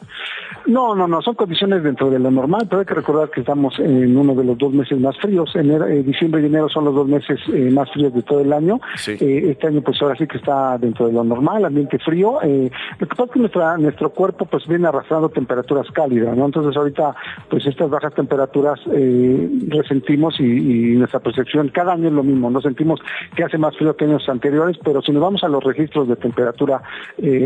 No, 0.67 0.95
no, 0.95 1.07
no, 1.07 1.23
son 1.23 1.35
condiciones 1.35 1.83
dentro 1.83 2.11
de 2.11 2.19
lo 2.19 2.31
normal, 2.31 2.67
pero 2.69 2.81
hay 2.81 2.87
que 2.87 2.95
recordar 2.95 3.31
que 3.31 3.41
estamos 3.41 3.79
en 3.79 4.17
uno 4.17 4.35
de 4.35 4.45
los 4.45 4.59
dos 4.59 4.73
meses 4.73 4.99
más 4.99 5.17
fríos. 5.19 5.55
Enero, 5.55 5.87
eh, 5.87 6.03
diciembre 6.03 6.43
y 6.43 6.47
enero 6.47 6.69
son 6.69 6.85
los 6.85 6.95
dos 6.95 7.07
meses 7.07 7.39
eh, 7.53 7.71
más 7.71 7.91
fríos 7.93 8.13
de 8.13 8.23
todo 8.23 8.41
el 8.41 8.53
año. 8.53 8.81
Eh, 9.07 9.51
este 9.51 9.69
año 9.69 9.81
pues 9.81 10.01
ahora 10.03 10.17
sí 10.17 10.27
que 10.27 10.39
está 10.39 10.77
dentro 10.79 11.07
de 11.07 11.13
lo 11.13 11.25
normal, 11.25 11.65
ambiente 11.65 11.99
frío. 11.99 12.41
lo 12.43 13.07
que 13.07 13.07
pasa 13.07 13.25
es 13.25 13.31
que 13.31 13.39
nuestra, 13.39 13.79
nuestro 13.79 14.11
cuerpo 14.11 14.47
pues 14.47 14.67
viene 14.67 14.89
arrastrando 14.89 15.29
temperaturas 15.29 15.87
cálidas, 15.93 16.37
¿no? 16.37 16.47
Entonces 16.47 16.77
ahorita 16.77 17.15
pues 17.49 17.65
estas 17.67 17.89
bajas 17.89 18.15
temperaturas 18.15 18.81
resentimos 19.69 20.39
y, 20.41 20.97
nuestra 20.97 21.21
percepción 21.21 21.69
cada 21.69 21.93
año 21.93 22.09
es 22.09 22.15
lo 22.15 22.23
mismo, 22.23 22.51
no 22.51 22.61
sentimos 22.61 23.01
que 23.35 23.45
hace 23.45 23.59
más 23.59 23.77
frío 23.77 23.97
que 23.97 24.05
años 24.05 24.29
anteriores, 24.29 24.79
pero 24.83 25.03
si 25.03 25.13
nos 25.13 25.23
vamos 25.23 25.45
a 25.45 25.49
los 25.49 25.63
registros 25.63 26.09
de 26.09 26.17
temperatura 26.17 26.83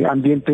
ambiente, 0.09 0.53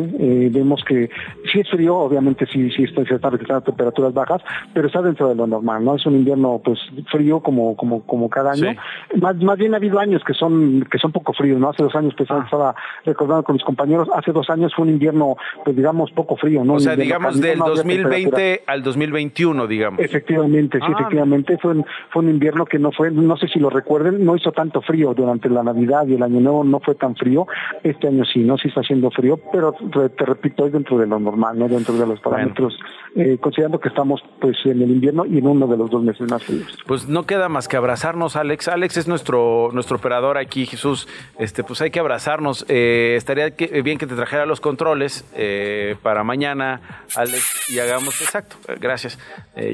vemos 0.51 0.83
que 0.85 1.11
sí 1.53 1.61
es 1.61 1.71
frío, 1.71 1.97
obviamente 1.97 2.36
efectivamente 2.37 2.47
sí, 2.47 2.87
sí 2.87 3.07
se 3.07 3.15
están 3.15 3.33
registrando 3.33 3.65
temperaturas 3.65 4.13
bajas, 4.13 4.43
pero 4.73 4.87
está 4.87 5.03
dentro 5.03 5.29
de 5.29 5.35
lo 5.35 5.47
normal, 5.47 5.85
¿no? 5.85 5.97
Es 5.97 6.07
un 6.07 6.15
invierno 6.15 6.61
pues 6.65 6.79
frío 7.11 7.41
como 7.41 7.77
como 7.77 8.03
como 8.03 8.29
cada 8.29 8.53
año. 8.53 8.75
Más, 9.21 9.37
más 9.37 9.59
bien 9.59 9.75
ha 9.75 9.79
habido 9.79 9.99
años 9.99 10.23
que 10.25 10.35
son 10.35 10.87
que 10.91 10.99
son 10.99 11.13
poco 11.13 11.33
fríos, 11.33 11.59
¿no? 11.59 11.71
Hace 11.71 11.83
dos 11.83 11.95
años 11.95 12.15
pues 12.17 12.29
estaba 12.31 12.75
recordando 13.05 13.43
con 13.43 13.55
mis 13.55 13.65
compañeros, 13.65 14.09
hace 14.15 14.33
dos 14.33 14.49
años 14.51 14.73
fue 14.75 14.85
un 14.85 14.91
invierno 14.91 15.37
pues 15.65 15.77
digamos 15.77 16.11
poco 16.13 16.37
frío, 16.37 16.65
¿no? 16.65 16.75
O 16.75 16.81
sea, 16.81 16.97
digamos 16.97 17.41
del 17.41 17.59
2020 17.59 18.65
al 18.67 18.83
2021, 18.83 19.67
digamos. 19.67 20.01
Efectivamente, 20.01 20.79
sí, 20.79 20.87
ah, 20.89 20.93
efectivamente 20.99 21.59
fue 21.59 21.73
un, 21.73 21.85
fue 22.11 22.23
un 22.23 22.31
invierno 22.31 22.65
que 22.65 22.79
no 22.79 22.93
fue, 22.93 23.11
no 23.11 23.37
sé 23.37 23.49
si 23.49 23.59
lo 23.59 23.71
recuerden, 23.71 24.25
no 24.25 24.37
hizo 24.37 24.53
tanto 24.53 24.83
frío 24.83 25.15
durante 25.15 25.49
la 25.49 25.63
Navidad 25.63 26.07
y 26.07 26.15
el 26.15 26.23
Año 26.23 26.41
Nuevo 26.41 26.65
no 26.65 26.81
fue 26.81 26.95
tan 26.95 27.15
frío. 27.17 27.47
Este 27.83 28.09
año 28.09 28.25
sí, 28.25 28.41
no 28.41 28.59
sí 28.59 28.69
está 28.69 28.81
haciendo 28.81 29.11
frío, 29.11 29.39
pero 29.53 29.73
te 29.73 30.25
repito, 30.25 30.67
es 30.67 30.73
dentro 30.73 30.99
de 30.99 31.07
lo 31.07 31.19
normal, 31.19 31.59
¿no? 31.59 31.69
Dentro 31.69 31.97
de 31.97 32.07
los 32.07 32.21
parámetros, 32.29 32.77
eh, 33.15 33.39
considerando 33.41 33.79
que 33.81 33.89
estamos 33.89 34.23
pues 34.41 34.57
en 34.65 34.83
el 34.83 34.91
invierno 34.91 35.25
y 35.25 35.39
en 35.39 35.47
uno 35.47 35.67
de 35.67 35.77
los 35.77 35.91
dos 35.91 36.03
meses 36.03 36.31
más 36.31 36.43
fríos. 36.43 36.67
Pues 36.87 37.09
no 37.09 37.25
queda 37.25 37.49
más 37.49 37.69
que 37.69 37.77
abrazarnos, 37.77 38.37
Alex. 38.37 38.69
Alex 38.69 38.97
es 38.97 39.09
nuestro 39.09 39.71
nuestro 39.73 39.97
operador 39.97 40.37
aquí, 40.39 40.67
Jesús. 40.67 41.09
Este, 41.39 41.63
pues 41.65 41.81
hay 41.81 41.91
que 41.91 42.01
abrazarnos. 42.01 42.67
Eh, 42.69 43.15
estaría 43.17 43.51
bien 43.83 43.99
que 43.99 44.07
te 44.07 44.15
trajera 44.15 44.45
los 44.45 44.61
controles 44.61 45.25
eh, 45.35 45.97
para 46.03 46.25
mañana, 46.25 46.81
Alex, 47.17 47.71
y 47.71 47.79
hagamos 47.79 48.21
exacto. 48.21 48.57
Gracias. 48.81 49.19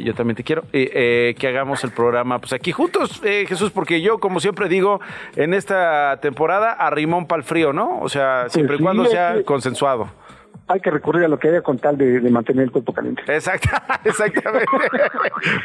yo 0.04 0.14
también 0.14 0.36
te 0.36 0.44
quiero 0.44 0.62
que 0.70 1.46
hagamos 1.48 1.82
el 1.84 1.90
programa, 1.90 2.38
pues 2.38 2.52
aquí 2.52 2.72
juntos, 2.72 3.20
Jesús, 3.22 3.70
porque 3.70 4.00
yo, 4.00 4.18
como 4.18 4.40
siempre 4.40 4.68
digo, 4.68 5.00
en 5.36 5.54
esta 5.54 6.18
temporada 6.20 6.72
arrimón 6.72 7.26
para 7.26 7.40
el 7.40 7.44
frío, 7.44 7.72
¿no? 7.72 8.00
O 8.00 8.08
sea, 8.08 8.48
siempre 8.48 8.76
y 8.76 8.78
cuando 8.80 9.06
sea 9.06 9.42
consensuado 9.44 10.21
hay 10.68 10.80
que 10.80 10.90
recurrir 10.90 11.24
a 11.24 11.28
lo 11.28 11.38
que 11.38 11.48
haya 11.48 11.62
con 11.62 11.78
tal 11.78 11.96
de, 11.98 12.20
mantener 12.30 12.64
el 12.64 12.70
cuerpo 12.70 12.92
caliente. 12.92 13.22
Exacto, 13.26 13.68
exactamente. 14.04 14.66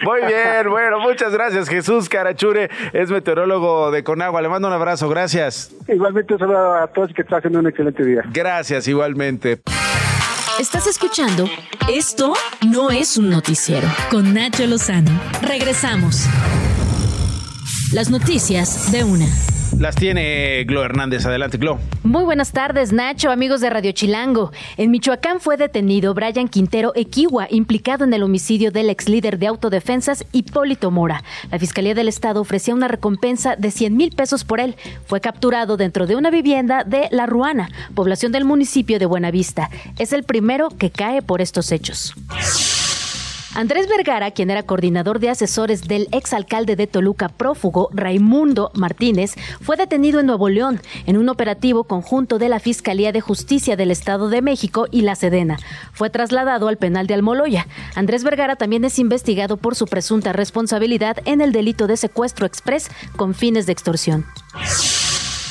Muy 0.03 0.21
bien, 0.21 0.69
bueno, 0.69 0.99
muchas 0.99 1.33
gracias. 1.33 1.69
Jesús 1.69 2.10
Carachure 2.10 2.69
es 2.93 3.10
meteorólogo 3.10 3.91
de 3.91 4.03
Conagua. 4.03 4.41
Le 4.41 4.49
mando 4.49 4.67
un 4.67 4.73
abrazo, 4.73 5.10
gracias. 5.10 5.71
Igualmente, 5.88 6.33
un 6.33 6.39
saludo 6.39 6.73
a 6.73 6.88
todos 6.88 7.12
y 7.12 7.13
que 7.13 7.21
estén 7.21 7.38
haciendo 7.38 7.60
un 7.60 7.67
excelente 7.67 8.03
día. 8.03 8.23
Gracias, 8.31 8.88
igualmente. 8.88 9.62
Estás 10.60 10.88
escuchando 10.88 11.45
Esto 11.88 12.33
no 12.67 12.89
es 12.89 13.17
un 13.17 13.29
noticiero 13.29 13.88
con 14.10 14.33
Nacho 14.33 14.65
Lozano. 14.65 15.12
Regresamos. 15.41 16.25
Las 17.93 18.10
noticias 18.10 18.91
de 18.91 19.03
una. 19.03 19.27
Las 19.79 19.95
tiene 19.95 20.63
Glo 20.63 20.83
Hernández. 20.83 21.25
Adelante, 21.27 21.57
Glo. 21.59 21.77
Muy 22.03 22.23
buenas 22.23 22.51
tardes, 22.51 22.93
Nacho, 22.93 23.29
amigos 23.29 23.61
de 23.61 23.69
Radio 23.69 23.91
Chilango. 23.91 24.51
En 24.75 24.89
Michoacán 24.89 25.39
fue 25.39 25.55
detenido 25.55 26.15
Brian 26.15 26.47
Quintero 26.47 26.93
Equiwa, 26.95 27.47
implicado 27.51 28.03
en 28.03 28.13
el 28.13 28.23
homicidio 28.23 28.71
del 28.71 28.89
ex 28.89 29.07
líder 29.07 29.37
de 29.37 29.45
autodefensas 29.47 30.25
Hipólito 30.31 30.89
Mora. 30.89 31.23
La 31.51 31.59
Fiscalía 31.59 31.93
del 31.93 32.07
Estado 32.07 32.41
ofrecía 32.41 32.73
una 32.73 32.87
recompensa 32.87 33.55
de 33.55 33.69
100 33.69 33.95
mil 33.95 34.15
pesos 34.15 34.43
por 34.43 34.59
él. 34.59 34.75
Fue 35.05 35.21
capturado 35.21 35.77
dentro 35.77 36.07
de 36.07 36.15
una 36.15 36.31
vivienda 36.31 36.83
de 36.83 37.07
La 37.11 37.27
Ruana, 37.27 37.69
población 37.93 38.31
del 38.31 38.45
municipio 38.45 38.97
de 38.97 39.05
Buenavista. 39.05 39.69
Es 39.99 40.11
el 40.11 40.23
primero 40.23 40.69
que 40.69 40.89
cae 40.89 41.21
por 41.21 41.39
estos 41.39 41.71
hechos. 41.71 42.15
Andrés 43.57 43.87
Vergara, 43.89 44.29
quien 44.29 44.51
era 44.51 44.61
coordinador 44.61 45.17
de 45.17 45.31
asesores 45.31 45.87
del 45.87 46.09
exalcalde 46.11 46.75
de 46.75 46.85
Toluca 46.85 47.27
prófugo 47.27 47.89
Raimundo 47.91 48.69
Martínez, 48.75 49.33
fue 49.61 49.75
detenido 49.75 50.19
en 50.19 50.27
Nuevo 50.27 50.47
León 50.47 50.79
en 51.07 51.17
un 51.17 51.27
operativo 51.27 51.85
conjunto 51.85 52.37
de 52.37 52.49
la 52.49 52.59
Fiscalía 52.59 53.11
de 53.11 53.19
Justicia 53.19 53.75
del 53.75 53.89
Estado 53.89 54.29
de 54.29 54.43
México 54.43 54.85
y 54.91 55.01
la 55.01 55.15
Sedena. 55.15 55.57
Fue 55.91 56.11
trasladado 56.11 56.67
al 56.67 56.77
penal 56.77 57.07
de 57.07 57.15
Almoloya. 57.15 57.65
Andrés 57.95 58.23
Vergara 58.23 58.57
también 58.57 58.85
es 58.85 58.99
investigado 58.99 59.57
por 59.57 59.73
su 59.73 59.87
presunta 59.87 60.33
responsabilidad 60.33 61.17
en 61.25 61.41
el 61.41 61.51
delito 61.51 61.87
de 61.87 61.97
secuestro 61.97 62.45
express 62.45 62.91
con 63.15 63.33
fines 63.33 63.65
de 63.65 63.71
extorsión. 63.71 64.27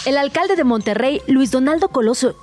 El 0.06 0.18
alcalde 0.18 0.54
de 0.54 0.62
Monterrey, 0.62 1.20
Luis 1.26 1.50
Donaldo 1.50 1.88
Colosio, 1.88 2.36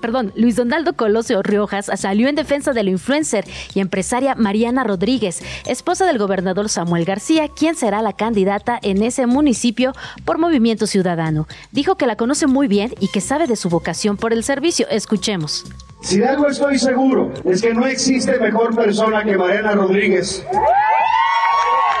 perdón, 0.00 0.32
Luis 0.36 0.54
Donaldo 0.54 0.92
Colosio 0.92 1.42
Riojas, 1.42 1.90
salió 1.96 2.28
en 2.28 2.36
defensa 2.36 2.72
de 2.72 2.84
la 2.84 2.90
influencer 2.90 3.44
y 3.74 3.80
empresaria 3.80 4.36
Mariana 4.36 4.84
Rodríguez, 4.84 5.42
esposa 5.66 6.06
del 6.06 6.18
gobernador 6.18 6.68
Samuel 6.68 7.04
García, 7.04 7.48
quien 7.48 7.74
será 7.74 8.00
la 8.00 8.12
candidata 8.12 8.78
en 8.80 9.02
ese 9.02 9.26
municipio 9.26 9.92
por 10.24 10.38
Movimiento 10.38 10.86
Ciudadano. 10.86 11.48
Dijo 11.72 11.96
que 11.96 12.06
la 12.06 12.14
conoce 12.14 12.46
muy 12.46 12.68
bien 12.68 12.94
y 13.00 13.08
que 13.08 13.20
sabe 13.20 13.48
de 13.48 13.56
su 13.56 13.68
vocación 13.68 14.16
por 14.16 14.32
el 14.32 14.44
servicio. 14.44 14.86
Escuchemos. 14.88 15.64
Si 16.02 16.18
de 16.18 16.28
algo 16.28 16.46
estoy 16.46 16.78
seguro, 16.78 17.32
es 17.44 17.60
que 17.60 17.74
no 17.74 17.86
existe 17.86 18.38
mejor 18.38 18.76
persona 18.76 19.24
que 19.24 19.36
Mariana 19.36 19.72
Rodríguez 19.72 20.46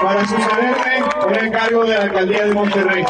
para 0.00 0.20
sucederme 0.24 1.36
en 1.36 1.46
el 1.46 1.50
cargo 1.50 1.84
de 1.84 1.94
la 1.94 2.02
alcaldía 2.02 2.46
de 2.46 2.54
Monterrey. 2.54 3.04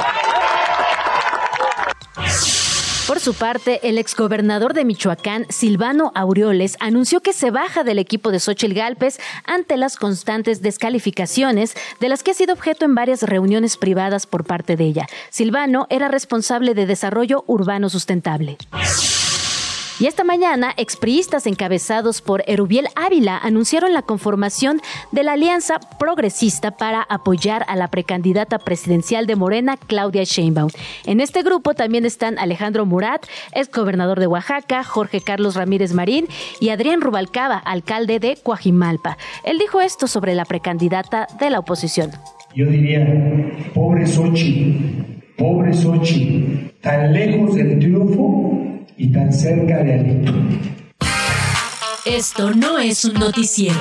Por 3.10 3.18
su 3.18 3.34
parte, 3.34 3.80
el 3.82 3.98
exgobernador 3.98 4.72
de 4.72 4.84
Michoacán, 4.84 5.44
Silvano 5.48 6.12
Aureoles, 6.14 6.76
anunció 6.78 7.20
que 7.20 7.32
se 7.32 7.50
baja 7.50 7.82
del 7.82 7.98
equipo 7.98 8.30
de 8.30 8.38
Xochitl 8.38 8.72
Galpes 8.72 9.18
ante 9.46 9.76
las 9.76 9.96
constantes 9.96 10.62
descalificaciones 10.62 11.74
de 11.98 12.08
las 12.08 12.22
que 12.22 12.30
ha 12.30 12.34
sido 12.34 12.54
objeto 12.54 12.84
en 12.84 12.94
varias 12.94 13.24
reuniones 13.24 13.76
privadas 13.76 14.28
por 14.28 14.44
parte 14.44 14.76
de 14.76 14.84
ella. 14.84 15.08
Silvano 15.28 15.88
era 15.90 16.06
responsable 16.06 16.72
de 16.72 16.86
desarrollo 16.86 17.42
urbano 17.48 17.88
sustentable. 17.90 18.58
Y 20.00 20.06
esta 20.06 20.24
mañana, 20.24 20.72
expriistas 20.78 21.46
encabezados 21.46 22.22
por 22.22 22.42
Erubiel 22.46 22.88
Ávila 22.94 23.36
anunciaron 23.36 23.92
la 23.92 24.00
conformación 24.00 24.80
de 25.12 25.22
la 25.22 25.32
Alianza 25.32 25.78
Progresista 25.98 26.70
para 26.70 27.02
apoyar 27.02 27.66
a 27.68 27.76
la 27.76 27.88
precandidata 27.88 28.58
presidencial 28.58 29.26
de 29.26 29.36
Morena, 29.36 29.76
Claudia 29.76 30.24
Sheinbaum. 30.24 30.70
En 31.04 31.20
este 31.20 31.42
grupo 31.42 31.74
también 31.74 32.06
están 32.06 32.38
Alejandro 32.38 32.86
Murat, 32.86 33.26
ex 33.52 33.70
gobernador 33.70 34.18
de 34.20 34.26
Oaxaca, 34.26 34.84
Jorge 34.84 35.20
Carlos 35.20 35.54
Ramírez 35.54 35.92
Marín 35.92 36.28
y 36.60 36.70
Adrián 36.70 37.02
Rubalcaba, 37.02 37.58
alcalde 37.58 38.20
de 38.20 38.38
Coajimalpa. 38.42 39.18
Él 39.44 39.58
dijo 39.58 39.82
esto 39.82 40.06
sobre 40.06 40.34
la 40.34 40.46
precandidata 40.46 41.26
de 41.38 41.50
la 41.50 41.58
oposición. 41.58 42.10
Yo 42.54 42.64
diría, 42.64 43.06
pobre 43.74 44.06
Sochi, 44.06 45.19
pobre 45.40 45.72
Sochi, 45.72 46.70
tan 46.82 47.14
lejos 47.14 47.54
del 47.54 47.78
triunfo 47.78 48.60
y 48.98 49.10
tan 49.10 49.32
cerca 49.32 49.82
de 49.82 49.94
Alito. 49.94 50.32
Esto 52.04 52.50
no 52.50 52.78
es 52.78 53.06
un 53.06 53.14
noticiero. 53.14 53.80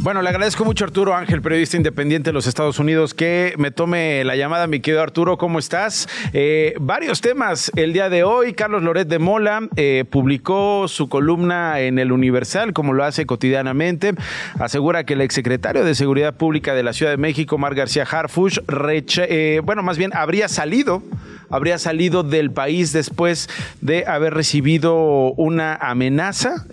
Bueno, 0.00 0.22
le 0.22 0.28
agradezco 0.28 0.64
mucho 0.64 0.84
a 0.84 0.86
Arturo 0.86 1.12
Ángel, 1.16 1.42
periodista 1.42 1.76
independiente 1.76 2.28
de 2.30 2.32
los 2.32 2.46
Estados 2.46 2.78
Unidos, 2.78 3.14
que 3.14 3.54
me 3.58 3.72
tome 3.72 4.22
la 4.22 4.36
llamada. 4.36 4.68
Mi 4.68 4.78
querido 4.78 5.02
Arturo, 5.02 5.36
¿cómo 5.38 5.58
estás? 5.58 6.08
Eh, 6.32 6.76
varios 6.80 7.20
temas 7.20 7.72
el 7.74 7.92
día 7.92 8.08
de 8.08 8.22
hoy. 8.22 8.52
Carlos 8.52 8.84
Loret 8.84 9.08
de 9.08 9.18
Mola 9.18 9.68
eh, 9.74 10.04
publicó 10.08 10.86
su 10.86 11.08
columna 11.08 11.80
en 11.80 11.98
el 11.98 12.12
Universal, 12.12 12.72
como 12.72 12.92
lo 12.92 13.02
hace 13.02 13.26
cotidianamente. 13.26 14.14
Asegura 14.60 15.02
que 15.02 15.14
el 15.14 15.20
exsecretario 15.20 15.84
de 15.84 15.96
Seguridad 15.96 16.36
Pública 16.36 16.74
de 16.74 16.84
la 16.84 16.92
Ciudad 16.92 17.10
de 17.10 17.18
México, 17.18 17.58
Mar 17.58 17.74
García 17.74 18.04
Harfush, 18.04 18.60
eh, 18.68 19.60
bueno, 19.64 19.82
más 19.82 19.98
bien 19.98 20.12
habría 20.14 20.46
salido, 20.46 21.02
habría 21.50 21.76
salido 21.76 22.22
del 22.22 22.52
país 22.52 22.92
después 22.92 23.50
de 23.80 24.06
haber 24.06 24.32
recibido 24.32 25.32
una 25.32 25.74
amenaza, 25.74 26.66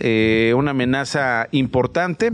una 0.54 0.72
amenaza 0.72 1.48
importante 1.52 2.34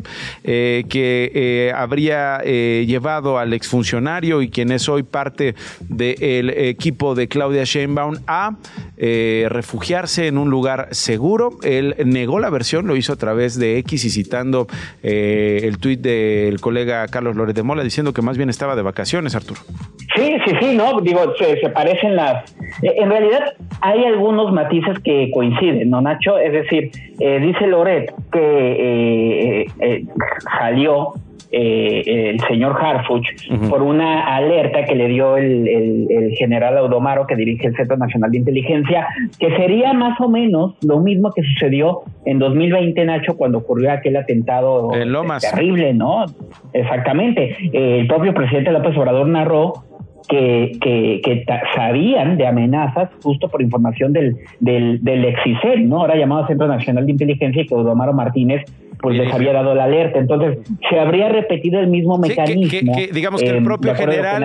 que 0.84 1.32
eh, 1.34 1.74
habría 1.76 2.42
eh, 2.44 2.86
llevado 2.88 3.38
al 3.38 3.54
exfuncionario 3.54 4.42
y 4.42 4.50
quien 4.50 4.72
es 4.72 4.90
hoy 4.90 5.04
parte 5.04 5.56
del 5.80 6.50
equipo 6.50 7.16
de 7.16 7.28
Claudia 7.28 7.64
Sheinbaum 7.64 8.18
a 8.28 8.58
eh, 8.98 9.48
refugiarse 9.50 10.28
en 10.28 10.38
un 10.38 10.50
lugar 10.50 10.90
seguro. 10.92 11.58
Él 11.64 11.96
negó 12.06 12.40
la 12.40 12.50
versión, 12.50 12.88
lo 12.88 12.96
hizo 12.96 13.14
a 13.14 13.18
través 13.18 13.58
de 13.58 13.78
X 13.80 14.06
y 14.06 14.10
citando 14.10 14.68
el 15.02 15.78
tuit 15.78 16.02
del 16.02 16.60
colega 16.60 17.08
Carlos 17.08 17.36
Lórez 17.36 17.56
de 17.56 17.64
Mola 17.64 17.84
diciendo 17.84 18.14
que 18.14 18.22
más 18.22 18.38
bien 18.38 18.50
estaba 18.50 18.76
de 18.76 18.82
vacaciones, 18.82 19.36
Arturo. 19.36 19.62
Sí, 20.16 20.36
sí, 20.46 20.56
sí, 20.60 20.76
no, 20.76 21.00
digo, 21.02 21.34
se, 21.36 21.70
parecen 21.70 22.16
las... 22.16 22.56
En 22.82 23.10
realidad 23.10 23.54
hay 23.82 24.04
algunos 24.06 24.52
matices 24.52 25.00
que 25.00 25.30
coinciden, 25.34 25.90
¿no, 25.90 26.02
Nacho? 26.02 26.38
Es 26.38 26.52
decir, 26.52 26.92
dice 27.18 27.68
Loret 27.68 28.14
que 28.32 29.68
salió 30.60 31.14
eh, 31.54 32.30
el 32.30 32.40
señor 32.48 32.78
Harfuch 32.82 33.26
por 33.70 33.82
una 33.82 34.38
alerta 34.38 34.86
que 34.86 34.96
le 34.96 35.10
dio 35.10 35.36
el, 35.36 36.08
general 36.38 36.78
Audomaro 36.78 37.28
que 37.28 37.36
dirige 37.36 37.68
el 37.68 37.76
Centro 37.76 37.98
Nacional 37.98 38.32
de 38.32 38.38
Inteligencia, 38.38 39.06
que 39.38 39.54
sería 39.58 39.92
más 39.92 40.18
o 40.22 40.30
menos 40.30 40.76
lo 40.82 41.02
mismo 41.02 41.30
que 41.32 41.44
sucedió 41.44 42.04
en 42.24 42.40
2020, 42.40 43.04
Nacho, 43.04 43.36
cuando 43.36 43.58
ocurrió 43.58 43.92
aquel 43.92 44.16
atentado 44.16 44.92
terrible, 45.42 45.94
¿no? 45.94 46.26
Exactamente. 46.72 47.58
el 47.74 48.08
propio 48.08 48.34
presidente 48.34 48.72
López 48.72 48.96
Obrador 48.96 49.28
narró 49.28 49.74
que, 50.28 50.78
que, 50.82 51.46
sabían 51.76 52.38
de 52.38 52.48
amenazas 52.48 53.10
justo 53.22 53.50
por 53.50 53.62
información 53.62 54.14
del, 54.14 54.38
del, 54.60 55.04
del 55.04 55.26
EXICEN, 55.26 55.90
¿no? 55.90 56.02
Ahora 56.02 56.16
llamado 56.16 56.48
Centro 56.48 56.68
Nacional 56.68 57.06
de 57.06 57.12
Inteligencia, 57.12 57.62
y 57.62 57.68
que 57.68 57.76
Odomaro 57.76 58.14
Martínez 58.14 58.64
pues 59.02 59.18
les 59.18 59.34
había 59.34 59.54
dado 59.54 59.74
la 59.74 59.86
alerta. 59.86 60.20
Entonces, 60.20 60.60
se 60.90 61.00
habría 61.00 61.30
repetido 61.30 61.80
el 61.80 61.88
mismo 61.88 62.18
mecanismo. 62.18 62.96
digamos 63.12 63.42
que 63.42 63.50
el 63.50 63.64
propio 63.64 63.96
general 63.96 64.42